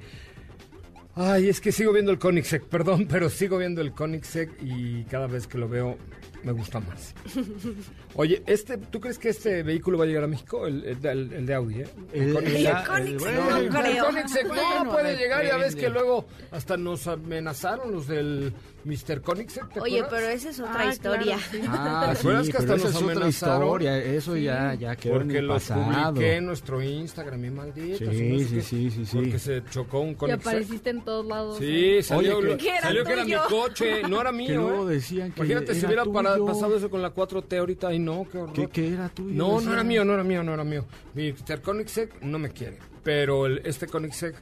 Ay, 1.16 1.50
es 1.50 1.60
que 1.60 1.72
sigo 1.72 1.92
viendo 1.92 2.12
el 2.12 2.20
Koenigsegg, 2.20 2.66
perdón, 2.66 3.08
pero 3.10 3.30
sigo 3.30 3.58
viendo 3.58 3.82
el 3.82 3.94
Koenigsegg 3.94 4.50
y 4.62 5.04
cada 5.06 5.26
vez 5.26 5.48
que 5.48 5.58
lo 5.58 5.68
veo 5.68 5.98
me 6.44 6.52
gusta 6.52 6.80
más. 6.80 7.14
Oye, 8.16 8.44
este, 8.46 8.78
¿tú 8.78 9.00
crees 9.00 9.18
que 9.18 9.30
este 9.30 9.64
vehículo 9.64 9.98
va 9.98 10.04
a 10.04 10.08
llegar 10.08 10.24
a 10.24 10.28
México? 10.28 10.68
El, 10.68 10.84
el, 10.86 11.06
el- 11.06 11.34
el 11.34 11.46
de 11.46 11.54
Audi, 11.54 11.82
¿eh? 11.82 11.88
El- 12.14 12.34
bueno, 12.34 12.42
no 12.42 13.58
El 13.58 13.70
creo. 13.70 14.06
Koenigsegg 14.06 14.48
no 14.48 14.54
Bueno, 14.54 14.92
puede 14.92 15.16
llegar, 15.18 15.46
ya 15.46 15.58
ves 15.58 15.76
que 15.76 15.90
luego 15.90 16.26
hasta 16.52 16.78
nos 16.78 17.08
amenazaron 17.08 17.92
los 17.92 18.08
del 18.08 18.54
Mr. 18.84 19.22
Koenigsegg, 19.22 19.70
¿te 19.70 19.80
Oye, 19.80 20.00
acuerdas? 20.00 20.20
pero 20.22 20.32
esa 20.34 20.50
es 20.50 20.60
otra 20.60 20.80
Ah, 20.80 20.86
historia. 20.92 21.38
claro, 21.38 21.42
sí. 21.52 21.62
Ah, 21.70 22.10
¿Te 22.14 22.18
acuerdas 22.20 22.46
sí, 22.48 22.52
que 22.52 22.58
pero 22.58 22.74
hasta 22.74 22.76
esa 22.76 22.84
nos 22.84 22.96
es 22.96 23.02
otra 23.04 23.16
amenazaron? 23.16 23.64
historia, 23.64 23.98
eso 24.00 24.36
ya, 24.38 24.74
ya 24.74 24.96
quedó 24.96 25.14
en 25.14 25.20
Porque 25.22 25.38
el 25.38 25.46
los 25.48 25.64
pasado. 25.64 26.10
publiqué 26.12 26.36
en 26.36 26.46
nuestro 26.48 26.82
Instagram, 26.82 27.46
y 27.46 27.50
maldito. 27.52 27.98
Sí, 28.00 28.06
no 28.06 28.12
sí, 28.12 28.48
qué, 28.56 28.62
sí, 28.62 28.92
sí, 28.92 29.06
sí. 29.06 29.18
Porque 29.18 29.40
se 29.40 29.64
chocó 29.70 30.00
un 30.02 30.10
Y 30.12 30.16
Koenigsegg. 30.16 30.48
apareciste 30.50 30.90
en 30.90 31.02
todos 31.02 31.26
lados. 31.28 31.58
Sí, 31.60 31.66
¿eh? 31.98 32.04
salió, 32.04 32.38
Oye, 32.40 32.58
que- 32.58 32.70
era 32.70 32.82
salió 32.82 33.04
que 33.06 33.14
era 33.14 33.24
mi 33.26 33.34
coche, 33.48 34.02
no 34.10 34.20
era 34.20 34.32
Que 34.32 34.38
mío. 34.38 34.62
luego 34.62 34.90
¿eh? 34.90 34.96
decían 34.96 35.32
que 35.32 35.42
Imagínate 35.42 35.74
si 35.76 35.86
era 35.86 36.04
hubiera 36.04 36.36
pasado 36.46 36.76
eso 36.76 36.90
con 36.90 37.02
la 37.04 37.14
4T 37.14 37.58
ahorita, 37.60 37.94
no, 38.02 38.28
qué 38.32 38.38
horror. 38.40 38.54
¿Qué, 38.54 38.68
qué 38.68 38.94
era 38.94 39.10
tuyo? 39.10 39.34
No, 39.36 39.62
no 39.62 39.74
era 39.74 39.84
mío, 39.84 40.04
no 40.04 40.14
era 40.14 40.24
mío, 40.24 40.44
no 40.44 40.54
era 40.54 40.64
mío. 40.64 40.86
Mr. 41.16 41.62
Koenigsegg 41.62 42.24
no 42.24 42.38
me 42.40 42.50
quiere, 42.50 42.78
pero 43.04 43.46
el- 43.46 43.62
este 43.66 43.88
Koenigsegg 43.88 44.36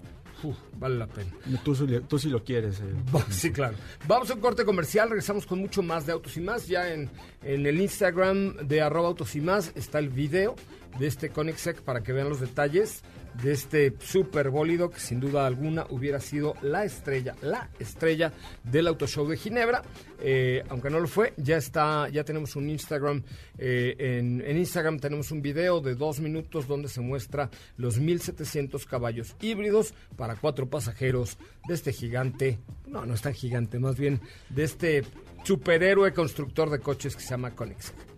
uf, 0.43 0.55
vale 0.77 0.95
la 0.97 1.07
pena. 1.07 1.31
Tú, 1.63 1.75
tú 2.07 2.17
sí 2.17 2.29
lo 2.29 2.43
quieres. 2.43 2.79
eh. 2.79 2.83
Sí, 3.29 3.51
claro. 3.51 3.75
Vamos 4.07 4.29
a 4.31 4.35
un 4.35 4.39
corte 4.39 4.63
comercial, 4.65 5.09
regresamos 5.09 5.45
con 5.45 5.59
mucho 5.59 5.83
más 5.83 6.05
de 6.05 6.13
Autos 6.13 6.37
y 6.37 6.41
Más. 6.41 6.67
Ya 6.67 6.93
en, 6.93 7.09
en 7.43 7.65
el 7.65 7.79
Instagram 7.81 8.55
de 8.67 8.81
arroba 8.81 9.09
Autos 9.09 9.35
y 9.35 9.41
Más 9.41 9.71
está 9.75 9.99
el 9.99 10.09
video 10.09 10.55
de 10.97 11.07
este 11.07 11.29
Koenigsegg 11.29 11.81
para 11.81 12.01
que 12.01 12.13
vean 12.13 12.29
los 12.29 12.39
detalles 12.39 13.01
de 13.41 13.53
este 13.53 13.93
super 13.99 14.49
bólido 14.49 14.89
que 14.89 14.99
sin 14.99 15.19
duda 15.19 15.45
alguna 15.45 15.85
hubiera 15.89 16.19
sido 16.19 16.55
la 16.61 16.85
estrella, 16.85 17.35
la 17.41 17.69
estrella 17.79 18.33
del 18.63 18.87
Auto 18.87 19.07
Show 19.07 19.27
de 19.27 19.37
Ginebra. 19.37 19.81
Eh, 20.21 20.63
aunque 20.69 20.89
no 20.89 20.99
lo 20.99 21.07
fue, 21.07 21.33
ya 21.37 21.57
está, 21.57 22.09
ya 22.09 22.23
tenemos 22.23 22.55
un 22.55 22.69
Instagram. 22.69 23.23
eh, 23.57 23.95
en, 23.97 24.41
en 24.41 24.57
Instagram 24.57 24.99
tenemos 24.99 25.31
un 25.31 25.41
video 25.41 25.79
de 25.79 25.95
dos 25.95 26.19
minutos 26.19 26.67
donde 26.67 26.89
se 26.89 27.01
muestra 27.01 27.49
los 27.77 27.99
1700 27.99 28.85
caballos 28.85 29.35
híbridos 29.41 29.93
para 30.17 30.35
cuatro 30.35 30.69
pasajeros 30.69 31.37
de 31.67 31.73
este 31.73 31.93
gigante. 31.93 32.59
No, 32.87 33.05
no 33.05 33.13
es 33.13 33.21
tan 33.21 33.33
gigante, 33.33 33.79
más 33.79 33.97
bien 33.97 34.19
de 34.49 34.63
este 34.63 35.03
superhéroe 35.43 36.13
constructor 36.13 36.69
de 36.69 36.79
coches 36.79 37.15
que 37.15 37.21
se 37.21 37.29
llama 37.29 37.51
Koenigsegg. 37.51 38.08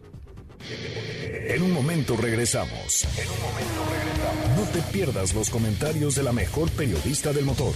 En 1.48 1.62
un 1.62 1.72
momento 1.72 2.16
regresamos. 2.16 3.06
En 3.18 3.30
un 3.30 3.40
momento 3.42 3.82
regresamos. 3.90 4.58
No 4.58 4.64
te 4.72 4.82
pierdas 4.92 5.34
los 5.34 5.50
comentarios 5.50 6.16
de 6.16 6.24
la 6.24 6.32
mejor 6.32 6.70
periodista 6.72 7.34
del 7.34 7.46
motor, 7.46 7.74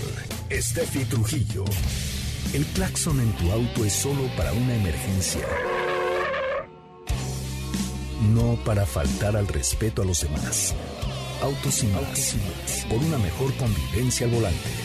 Steffi 0.51 1.05
Trujillo. 1.05 1.65
El 2.53 2.65
claxon 2.67 3.19
en 3.19 3.33
tu 3.33 3.51
auto 3.51 3.83
es 3.83 3.93
solo 3.93 4.29
para 4.37 4.53
una 4.53 4.75
emergencia. 4.75 5.45
No 8.33 8.57
para 8.63 8.85
faltar 8.85 9.35
al 9.35 9.47
respeto 9.47 10.01
a 10.01 10.05
los 10.05 10.21
demás. 10.21 10.73
Autos 11.41 11.83
y 11.83 11.87
más. 11.87 12.35
Por 12.89 12.99
una 12.99 13.17
mejor 13.17 13.53
convivencia 13.55 14.25
al 14.25 14.33
volante. 14.33 14.84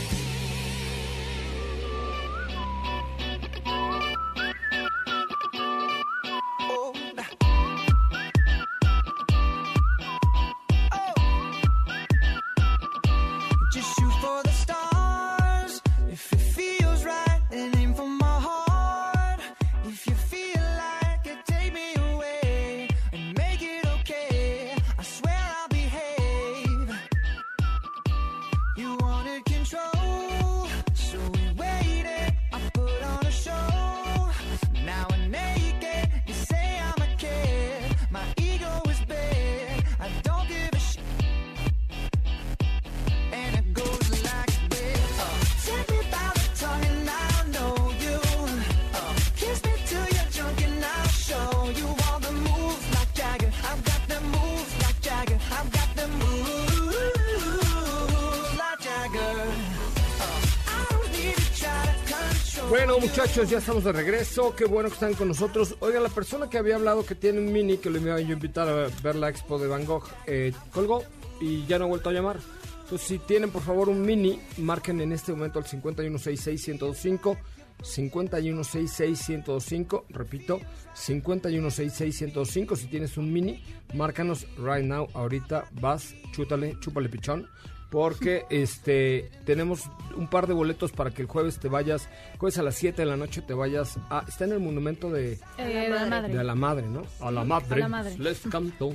Muchachos, 63.10 63.50
ya 63.50 63.58
estamos 63.58 63.82
de 63.82 63.90
regreso. 63.90 64.54
Qué 64.54 64.66
bueno 64.66 64.88
que 64.88 64.94
están 64.94 65.14
con 65.14 65.26
nosotros. 65.26 65.74
Oiga, 65.80 65.98
la 65.98 66.10
persona 66.10 66.48
que 66.48 66.58
había 66.58 66.76
hablado 66.76 67.04
que 67.04 67.16
tiene 67.16 67.40
un 67.40 67.52
mini, 67.52 67.78
que 67.78 67.90
le 67.90 67.98
iba 67.98 68.14
a 68.14 68.20
invitar 68.20 68.68
a 68.68 68.86
ver 69.02 69.16
la 69.16 69.28
expo 69.28 69.58
de 69.58 69.66
Van 69.66 69.84
Gogh, 69.84 70.04
eh, 70.26 70.52
colgó 70.72 71.02
y 71.40 71.66
ya 71.66 71.80
no 71.80 71.86
ha 71.86 71.88
vuelto 71.88 72.10
a 72.10 72.12
llamar. 72.12 72.38
Entonces, 72.82 73.08
si 73.08 73.18
tienen 73.18 73.50
por 73.50 73.62
favor 73.62 73.88
un 73.88 74.02
mini, 74.02 74.38
marquen 74.58 75.00
en 75.00 75.10
este 75.10 75.32
momento 75.32 75.58
al 75.58 75.64
5166-1025. 75.64 77.36
5166-1025, 77.82 80.04
repito, 80.10 80.60
5166-1025. 80.94 82.76
Si 82.76 82.86
tienes 82.86 83.16
un 83.16 83.32
mini, 83.32 83.60
márcanos 83.92 84.46
right 84.56 84.84
now. 84.84 85.08
Ahorita 85.14 85.64
vas, 85.72 86.14
chútale, 86.32 86.76
chúpale 86.78 87.08
pichón. 87.08 87.48
Porque 87.90 88.44
este 88.50 89.30
tenemos 89.44 89.82
un 90.16 90.28
par 90.28 90.46
de 90.46 90.54
boletos 90.54 90.92
para 90.92 91.10
que 91.10 91.22
el 91.22 91.28
jueves 91.28 91.58
te 91.58 91.66
vayas, 91.68 92.08
jueves 92.38 92.56
a 92.58 92.62
las 92.62 92.76
7 92.76 93.02
de 93.02 93.06
la 93.06 93.16
noche 93.16 93.42
te 93.42 93.52
vayas 93.52 93.98
a. 94.10 94.24
Está 94.28 94.44
en 94.44 94.52
el 94.52 94.60
monumento 94.60 95.10
de, 95.10 95.38
Eh, 95.58 95.88
la 95.90 96.06
madre. 96.06 96.32
de 96.32 96.38
a 96.38 96.44
la 96.44 96.54
madre, 96.54 96.86
¿no? 96.86 97.02
A 97.20 97.30
la 97.32 97.42
madre. 97.44 97.74
A 97.74 97.78
la 97.78 97.88
madre. 97.88 98.16
Les 98.18 98.38
canto 98.48 98.92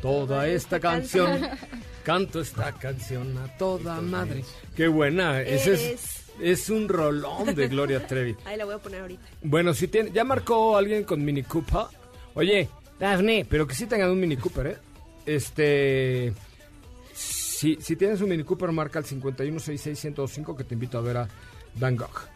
toda 0.00 0.46
esta 0.48 0.78
canción. 0.80 1.40
Canto 2.04 2.40
esta 2.40 2.70
canción 2.70 3.36
a 3.38 3.48
toda 3.58 4.00
madre. 4.00 4.44
Qué 4.76 4.86
buena. 4.86 5.40
Ese 5.42 5.94
es, 5.94 6.24
es 6.40 6.70
un 6.70 6.88
rolón 6.88 7.52
de 7.52 7.66
Gloria 7.66 8.06
Trevi. 8.06 8.36
Ahí 8.44 8.56
la 8.56 8.64
voy 8.64 8.74
a 8.74 8.78
poner 8.78 9.00
ahorita. 9.00 9.22
Bueno, 9.42 9.74
si 9.74 9.88
tiene, 9.88 10.12
ya 10.12 10.22
marcó 10.22 10.76
alguien 10.76 11.02
con 11.02 11.24
Mini 11.24 11.42
Cooper. 11.42 11.86
Oye, 12.34 12.68
Daphne, 13.00 13.44
pero 13.50 13.66
que 13.66 13.74
sí 13.74 13.86
tengan 13.86 14.10
un 14.12 14.20
Mini 14.20 14.36
Cooper, 14.36 14.66
¿eh? 14.68 14.76
Este. 15.26 16.32
Si, 17.56 17.78
si 17.80 17.96
tienes 17.96 18.20
un 18.20 18.28
Mini 18.28 18.44
Cooper, 18.44 18.70
marca 18.72 18.98
el 18.98 19.04
5166105 19.04 20.56
que 20.56 20.64
te 20.64 20.74
invito 20.74 20.98
a 20.98 21.00
ver 21.00 21.16
a 21.16 21.28
Van 21.76 21.96
Gogh. 21.96 22.28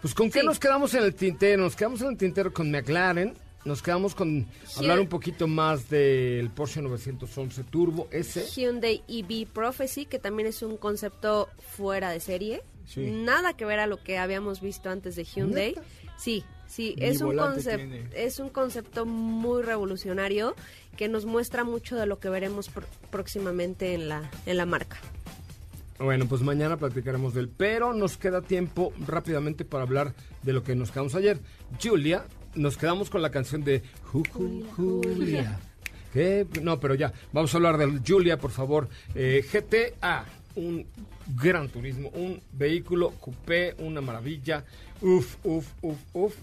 Pues, 0.00 0.14
¿con 0.14 0.30
qué 0.30 0.40
Sí. 0.40 0.46
nos 0.46 0.58
quedamos 0.58 0.94
en 0.94 1.04
el 1.04 1.14
tintero? 1.14 1.62
Nos 1.62 1.76
quedamos 1.76 2.00
en 2.02 2.08
el 2.08 2.16
tintero 2.16 2.52
con 2.52 2.70
McLaren. 2.70 3.34
Nos 3.64 3.82
quedamos 3.82 4.14
con 4.14 4.46
hablar 4.76 5.00
un 5.00 5.08
poquito 5.08 5.46
más 5.46 5.90
del 5.90 6.48
Porsche 6.50 6.80
911 6.80 7.64
Turbo 7.64 8.08
S. 8.10 8.46
Hyundai 8.46 9.02
EV 9.06 9.46
Prophecy, 9.52 10.06
que 10.06 10.18
también 10.18 10.48
es 10.48 10.62
un 10.62 10.78
concepto 10.78 11.50
fuera 11.76 12.10
de 12.10 12.20
serie. 12.20 12.62
Sí. 12.86 13.02
Nada 13.10 13.52
que 13.54 13.66
ver 13.66 13.78
a 13.80 13.86
lo 13.86 14.02
que 14.02 14.16
habíamos 14.18 14.62
visto 14.62 14.88
antes 14.88 15.14
de 15.16 15.24
Hyundai. 15.24 15.70
¿Neta? 15.74 15.82
Sí, 16.16 16.42
sí, 16.66 16.94
Ni 16.98 17.04
es 17.04 17.20
un, 17.20 17.28
volante 17.28 17.60
concep- 17.60 17.76
tiene. 17.76 18.08
es 18.14 18.38
un 18.40 18.48
concepto 18.48 19.04
muy 19.04 19.62
revolucionario 19.62 20.54
que 21.00 21.08
nos 21.08 21.24
muestra 21.24 21.64
mucho 21.64 21.96
de 21.96 22.04
lo 22.04 22.18
que 22.20 22.28
veremos 22.28 22.70
pr- 22.70 22.84
próximamente 23.10 23.94
en 23.94 24.10
la, 24.10 24.30
en 24.44 24.58
la 24.58 24.66
marca. 24.66 24.98
Bueno, 25.98 26.26
pues 26.28 26.42
mañana 26.42 26.76
platicaremos 26.76 27.32
del, 27.32 27.48
pero 27.48 27.94
nos 27.94 28.18
queda 28.18 28.42
tiempo 28.42 28.92
rápidamente 29.06 29.64
para 29.64 29.84
hablar 29.84 30.12
de 30.42 30.52
lo 30.52 30.62
que 30.62 30.74
nos 30.74 30.90
quedamos 30.90 31.14
ayer. 31.14 31.38
Julia, 31.82 32.26
nos 32.54 32.76
quedamos 32.76 33.08
con 33.08 33.22
la 33.22 33.30
canción 33.30 33.64
de 33.64 33.82
Ju- 34.12 34.28
Ju- 34.30 34.66
Julia. 34.76 35.58
¿Qué? 36.12 36.46
No, 36.60 36.78
pero 36.80 36.94
ya, 36.94 37.14
vamos 37.32 37.54
a 37.54 37.56
hablar 37.56 37.78
del 37.78 38.02
Julia, 38.06 38.36
por 38.38 38.50
favor. 38.50 38.86
Eh, 39.14 39.42
GTA, 39.50 40.26
un 40.56 40.86
gran 41.34 41.70
turismo, 41.70 42.10
un 42.10 42.42
vehículo 42.52 43.12
coupé, 43.12 43.74
una 43.78 44.02
maravilla. 44.02 44.66
Uf, 45.00 45.36
uf, 45.44 45.66
uf, 45.80 45.96
uf. 46.12 46.34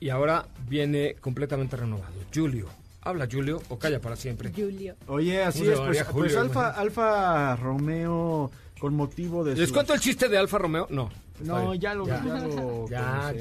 Y 0.00 0.08
ahora 0.08 0.48
viene 0.68 1.14
completamente 1.20 1.76
renovado. 1.76 2.14
Julio, 2.34 2.66
habla 3.02 3.28
Julio 3.30 3.60
o 3.68 3.78
calla 3.78 4.00
para 4.00 4.16
siempre. 4.16 4.50
Julio. 4.54 4.94
Oye, 5.06 5.42
así 5.42 5.60
¿Cómo 5.60 5.70
se 5.70 5.72
es, 5.74 6.04
pues, 6.04 6.04
pues 6.12 6.36
Alfa? 6.36 6.70
Alfa 6.70 7.56
Romeo, 7.56 8.50
con 8.80 8.94
motivo 8.94 9.44
de 9.44 9.54
¿Les 9.56 9.68
su- 9.68 9.74
cuento 9.74 9.94
el 9.94 10.00
chiste 10.00 10.28
de 10.28 10.38
Alfa 10.38 10.58
Romeo? 10.58 10.86
No. 10.90 11.10
No, 11.42 11.74
ya 11.74 11.94
lo, 11.94 12.06
ya, 12.06 12.20
lo 12.22 12.24
Ya, 12.24 12.30
conocemos. 12.30 12.90
ya. 12.90 13.38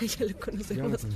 ya 0.00 0.24
lo 0.24 0.26
Ya 0.26 0.26
lo 0.26 0.40
conocemos. 0.40 1.06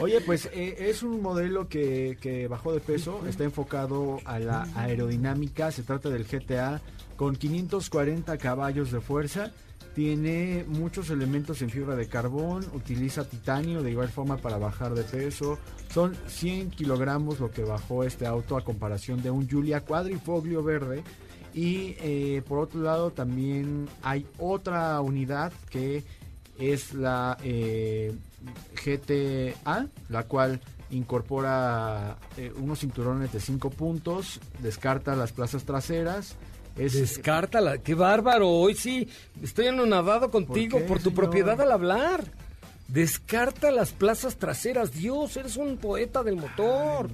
Oye, 0.00 0.20
pues 0.20 0.46
eh, 0.52 0.76
es 0.90 1.02
un 1.02 1.20
modelo 1.22 1.68
que, 1.68 2.16
que 2.20 2.46
bajó 2.48 2.72
de 2.72 2.80
peso, 2.80 3.20
está 3.28 3.44
enfocado 3.44 4.20
a 4.24 4.38
la 4.38 4.68
aerodinámica, 4.74 5.70
se 5.72 5.82
trata 5.82 6.08
del 6.10 6.24
GTA 6.24 6.80
con 7.16 7.34
540 7.36 8.38
caballos 8.38 8.92
de 8.92 9.00
fuerza, 9.00 9.50
tiene 9.94 10.64
muchos 10.68 11.10
elementos 11.10 11.60
en 11.62 11.70
fibra 11.70 11.96
de 11.96 12.06
carbón, 12.06 12.64
utiliza 12.74 13.28
titanio 13.28 13.82
de 13.82 13.90
igual 13.90 14.08
forma 14.08 14.36
para 14.36 14.56
bajar 14.58 14.94
de 14.94 15.02
peso, 15.02 15.58
son 15.92 16.14
100 16.28 16.70
kilogramos 16.70 17.40
lo 17.40 17.50
que 17.50 17.64
bajó 17.64 18.04
este 18.04 18.24
auto 18.26 18.56
a 18.56 18.62
comparación 18.64 19.20
de 19.22 19.32
un 19.32 19.48
Giulia 19.48 19.80
Quadrifoglio 19.80 20.62
verde. 20.62 21.02
Y 21.58 21.96
eh, 21.98 22.40
por 22.46 22.60
otro 22.60 22.80
lado 22.80 23.10
también 23.10 23.88
hay 24.04 24.24
otra 24.38 25.00
unidad 25.00 25.52
que 25.70 26.04
es 26.56 26.94
la 26.94 27.36
eh, 27.42 28.14
GTA, 28.84 29.88
la 30.08 30.22
cual 30.22 30.60
incorpora 30.90 32.16
eh, 32.36 32.52
unos 32.56 32.78
cinturones 32.78 33.32
de 33.32 33.40
5 33.40 33.70
puntos, 33.70 34.38
descarta 34.60 35.16
las 35.16 35.32
plazas 35.32 35.64
traseras. 35.64 36.36
Es, 36.76 36.92
Descártala, 36.92 37.78
qué 37.78 37.96
bárbaro. 37.96 38.48
Hoy 38.48 38.76
sí, 38.76 39.08
estoy 39.42 39.66
anonadado 39.66 40.30
contigo 40.30 40.78
por, 40.86 40.98
tu 40.98 41.10
señor? 41.10 41.16
propiedad 41.16 41.60
al 41.60 41.72
hablar. 41.72 42.22
Descarta 42.86 43.72
las 43.72 43.90
plazas 43.90 44.36
traseras. 44.36 44.92
Dios, 44.92 45.36
eres 45.36 45.56
un 45.56 45.76
poeta 45.76 46.22
del 46.22 46.36
motor. 46.36 47.10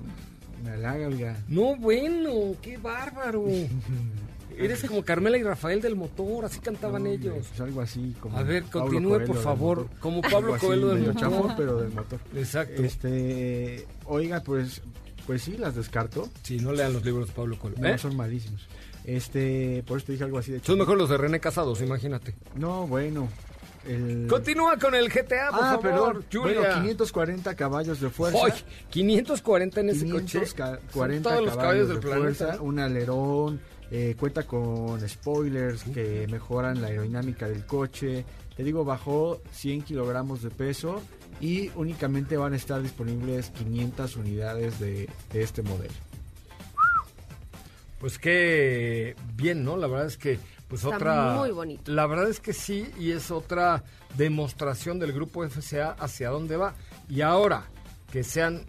me 0.63 0.73
halaga, 0.73 1.09
oiga. 1.09 1.37
No, 1.49 1.77
bueno, 1.77 2.57
qué 2.61 2.77
bárbaro. 2.77 3.47
Eres 4.59 4.85
como 4.85 5.05
Carmela 5.05 5.37
y 5.39 5.43
Rafael 5.43 5.81
del 5.81 5.97
motor, 5.97 6.45
así 6.45 6.61
cantaban 6.61 7.05
No, 7.05 7.11
ellos. 7.11 7.47
pues 7.49 7.61
algo 7.61 7.81
así 7.81 8.15
como 8.21 8.37
A 8.37 8.43
ver, 8.43 8.65
Pablo 8.65 8.81
continúe, 8.83 9.11
Coelho 9.11 9.27
por 9.27 9.43
favor, 9.43 9.89
como 10.01 10.21
Pablo 10.23 10.55
así, 10.55 10.67
Coelho 10.67 10.89
del 10.89 10.99
medio 10.99 11.15
motor. 11.15 11.31
chafón, 11.31 11.55
pero 11.57 11.77
del 11.79 11.93
motor. 11.93 12.21
Exacto. 12.37 12.83
Este, 12.83 13.87
oiga, 14.07 14.43
pues, 14.43 14.83
pues 15.27 15.43
sí, 15.43 15.57
las 15.57 15.75
descarto. 15.75 16.29
Sí, 16.43 16.59
no 16.59 16.73
lean 16.73 16.93
los 16.93 17.05
libros 17.05 17.29
de 17.29 17.35
Pablo 17.35 17.59
Coelho. 17.59 17.77
No, 17.79 17.89
¿Eh? 17.89 17.99
son 17.99 18.17
malísimos. 18.17 18.67
Este, 19.05 19.83
por 19.87 19.99
eso 19.99 20.07
te 20.07 20.13
dije 20.13 20.25
algo 20.25 20.39
así 20.39 20.53
de 20.53 20.61
Son 20.61 20.79
mejor 20.79 20.97
los 20.97 21.11
de 21.11 21.19
René 21.19 21.39
Casados, 21.41 21.81
imagínate. 21.83 22.35
No, 22.55 22.87
bueno. 22.87 23.29
El... 23.87 24.27
Continúa 24.29 24.79
con 24.79 24.95
el 24.95 25.11
GTA, 25.11 25.51
por 25.51 25.61
ah, 25.63 25.75
favor, 25.75 25.81
perdón. 25.83 26.25
Julia. 26.33 26.61
Bueno, 26.61 26.75
540 26.81 27.55
caballos 27.55 28.01
de 28.01 28.09
fuerza. 28.09 28.39
¡Ay! 28.43 28.53
540 28.89 29.81
en 29.81 29.91
ese 29.91 30.09
coche. 30.09 30.41
540 30.41 30.89
Son 30.91 31.23
todos 31.23 31.45
los 31.45 31.55
caballos 31.55 31.57
caballos 31.57 31.89
de 31.89 31.95
del 31.95 32.03
planeta. 32.03 32.45
fuerza, 32.47 32.63
un 32.63 32.79
alerón, 32.79 33.61
eh, 33.91 34.17
cuenta 34.19 34.45
con 34.45 35.07
spoilers 35.09 35.85
que 35.85 36.27
mejoran 36.31 36.81
la 36.81 36.89
aerodinámica 36.89 37.49
del 37.49 37.67
coche. 37.67 38.25
Te 38.57 38.65
digo, 38.65 38.85
bajó 38.85 39.41
100 39.53 39.83
kilogramos 39.83 40.43
de 40.43 40.51
peso 40.51 41.03
y 41.41 41.71
únicamente 41.75 42.37
van 42.37 42.53
a 42.53 42.57
estar 42.57 42.81
disponibles 42.83 43.51
500 43.51 44.17
unidades 44.17 44.79
de, 44.81 45.09
de 45.33 45.43
este 45.43 45.63
modelo. 45.63 45.95
Pues 47.99 48.19
qué 48.19 49.17
bien, 49.35 49.65
¿no? 49.65 49.77
La 49.77 49.87
verdad 49.87 50.07
es 50.07 50.19
que, 50.19 50.39
pues 50.69 50.85
Está 50.85 50.97
otra. 50.97 51.35
muy 51.37 51.51
bonito. 51.53 51.91
La 51.91 52.07
verdad 52.07 52.29
es 52.29 52.39
que 52.39 52.53
sí, 52.53 52.91
y 52.99 53.13
es 53.13 53.31
otra 53.31 53.83
demostración 54.17 54.99
del 54.99 55.13
grupo 55.13 55.43
FCA 55.49 55.93
hacia 55.93 56.29
dónde 56.29 56.57
va. 56.57 56.75
Y 57.09 57.23
ahora 57.23 57.65
que 58.13 58.23
sean 58.23 58.67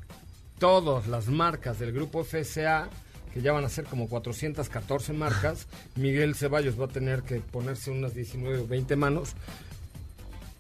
todas 0.58 1.08
las 1.08 1.28
marcas 1.28 1.80
del 1.80 1.92
grupo 1.92 2.24
FCA, 2.24 2.90
que 3.36 3.42
ya 3.42 3.52
van 3.52 3.66
a 3.66 3.70
ser 3.70 3.84
como 3.84 4.08
414 4.08 5.12
marcas, 5.12 5.68
Miguel 5.98 6.36
Ceballos 6.36 6.80
va 6.80 6.86
a 6.86 6.88
tener 6.88 7.24
que 7.24 7.42
ponerse 7.42 7.92
unas 7.92 8.16
19 8.16 8.60
o 8.60 8.68
20 8.68 8.96
manos. 8.96 9.34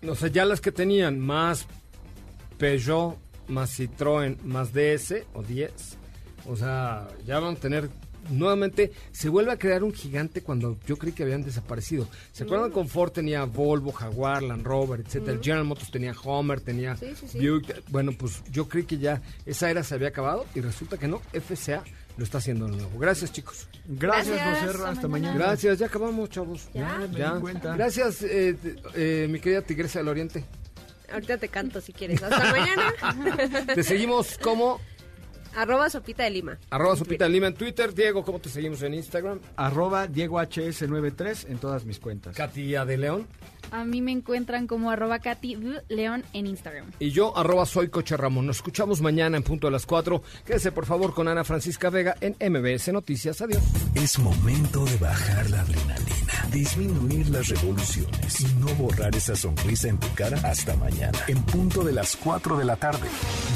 No 0.01 0.13
sé, 0.13 0.29
ya 0.29 0.43
las 0.43 0.59
que 0.59 0.73
tenían 0.73 1.17
más 1.17 1.67
Peugeot, 2.57 3.15
más 3.47 3.79
Citroën, 3.79 4.41
más 4.41 4.73
DS 4.73 5.23
o 5.33 5.41
10. 5.41 5.71
O 6.47 6.57
sea, 6.57 7.07
ya 7.25 7.39
van 7.39 7.55
a 7.55 7.59
tener 7.59 7.89
nuevamente 8.29 8.91
se 9.11 9.29
vuelve 9.29 9.51
a 9.51 9.57
crear 9.57 9.83
un 9.83 9.93
gigante 9.93 10.41
cuando 10.41 10.77
yo 10.85 10.97
creí 10.97 11.13
que 11.13 11.23
habían 11.23 11.43
desaparecido. 11.43 12.09
¿Se 12.33 12.43
acuerdan? 12.43 12.71
Con 12.71 12.89
Ford 12.89 13.11
tenía 13.11 13.45
Volvo, 13.45 13.93
Jaguar, 13.93 14.43
Land 14.43 14.65
Rover, 14.65 14.99
etcétera. 14.99 15.37
Mm. 15.37 15.43
General 15.43 15.63
Motors 15.63 15.91
tenía 15.91 16.13
Homer, 16.23 16.59
tenía 16.59 16.97
Sí, 16.97 17.13
sí, 17.15 17.27
sí. 17.29 17.37
Buick. 17.37 17.89
Bueno, 17.89 18.11
pues 18.17 18.43
yo 18.51 18.67
creí 18.67 18.83
que 18.83 18.97
ya 18.97 19.21
esa 19.45 19.69
era 19.69 19.83
se 19.83 19.95
había 19.95 20.09
acabado 20.09 20.45
y 20.55 20.59
resulta 20.59 20.97
que 20.97 21.07
no. 21.07 21.21
FCA 21.31 21.83
lo 22.17 22.23
está 22.23 22.37
haciendo 22.37 22.65
de 22.67 22.77
nuevo. 22.77 22.97
Gracias, 22.99 23.31
chicos. 23.31 23.67
Gracias, 23.87 24.37
Gracias, 24.37 24.75
José 24.75 24.87
hasta 24.87 25.07
mañana. 25.07 25.35
Gracias, 25.37 25.79
ya 25.79 25.87
acabamos, 25.87 26.29
chavos. 26.29 26.69
Ya. 26.73 27.07
ya. 27.11 27.29
Me 27.31 27.35
di 27.35 27.41
cuenta. 27.41 27.75
Gracias, 27.75 28.21
eh, 28.23 28.55
eh, 28.93 29.27
mi 29.29 29.39
querida 29.39 29.61
Tigresa 29.61 29.99
del 29.99 30.07
Oriente. 30.07 30.43
Ahorita 31.11 31.37
te 31.37 31.49
canto 31.49 31.81
si 31.81 31.93
quieres. 31.93 32.23
Hasta 32.23 32.51
mañana. 32.51 33.65
Te 33.75 33.83
seguimos 33.83 34.37
como 34.39 34.79
Arroba 35.55 35.89
Sopita 35.89 36.23
de 36.23 36.31
Lima. 36.31 36.57
arroba 36.69 36.95
Sopita 36.97 37.25
de 37.25 37.29
Lima 37.31 37.47
en 37.47 37.53
Twitter. 37.53 37.93
Diego, 37.93 38.23
¿cómo 38.25 38.39
te 38.39 38.49
seguimos 38.49 38.81
en 38.81 38.93
Instagram? 38.93 39.39
Arroba 39.55 40.07
Diego 40.07 40.37
HS93 40.41 41.47
en 41.49 41.57
todas 41.59 41.85
mis 41.85 41.99
cuentas. 41.99 42.35
Katia 42.35 42.83
de 42.85 42.97
León. 42.97 43.27
A 43.71 43.85
mí 43.85 44.01
me 44.01 44.11
encuentran 44.11 44.67
como 44.67 44.91
arroba 44.91 45.19
Katy. 45.19 45.57
León 45.89 46.23
en 46.33 46.47
Instagram. 46.47 46.91
Y 46.99 47.11
yo, 47.11 47.35
arroba 47.37 47.65
soy 47.65 47.89
Coche 47.89 48.17
Ramón. 48.17 48.45
Nos 48.47 48.57
escuchamos 48.57 49.01
mañana 49.01 49.37
en 49.37 49.43
punto 49.43 49.67
de 49.67 49.71
las 49.71 49.85
4. 49.85 50.21
Quédese, 50.45 50.71
por 50.71 50.85
favor, 50.85 51.13
con 51.13 51.27
Ana 51.27 51.43
Francisca 51.43 51.89
Vega 51.89 52.15
en 52.21 52.35
MBS 52.39 52.91
Noticias. 52.91 53.41
Adiós. 53.41 53.61
Es 53.93 54.19
momento 54.19 54.85
de 54.85 54.97
bajar 54.97 55.49
la 55.49 55.61
adrenalina, 55.61 56.47
disminuir 56.51 57.29
las 57.29 57.47
revoluciones 57.47 58.41
y 58.41 58.45
no 58.55 58.67
borrar 58.75 59.15
esa 59.15 59.35
sonrisa 59.35 59.87
en 59.87 59.99
tu 59.99 60.07
cara 60.13 60.37
hasta 60.43 60.75
mañana, 60.75 61.17
en 61.27 61.41
punto 61.43 61.83
de 61.83 61.93
las 61.93 62.15
4 62.17 62.57
de 62.57 62.65
la 62.65 62.75
tarde, 62.75 63.07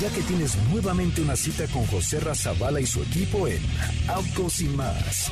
ya 0.02 0.10
que 0.10 0.22
tienes 0.22 0.58
nuevamente 0.72 1.22
una 1.22 1.36
cita 1.36 1.66
con 1.68 1.86
José 1.88 2.20
Razabala 2.20 2.80
y 2.80 2.86
su 2.86 3.02
equipo 3.02 3.48
en 3.48 3.62
Autos 4.08 4.62
y 4.62 4.70
más. 4.70 5.32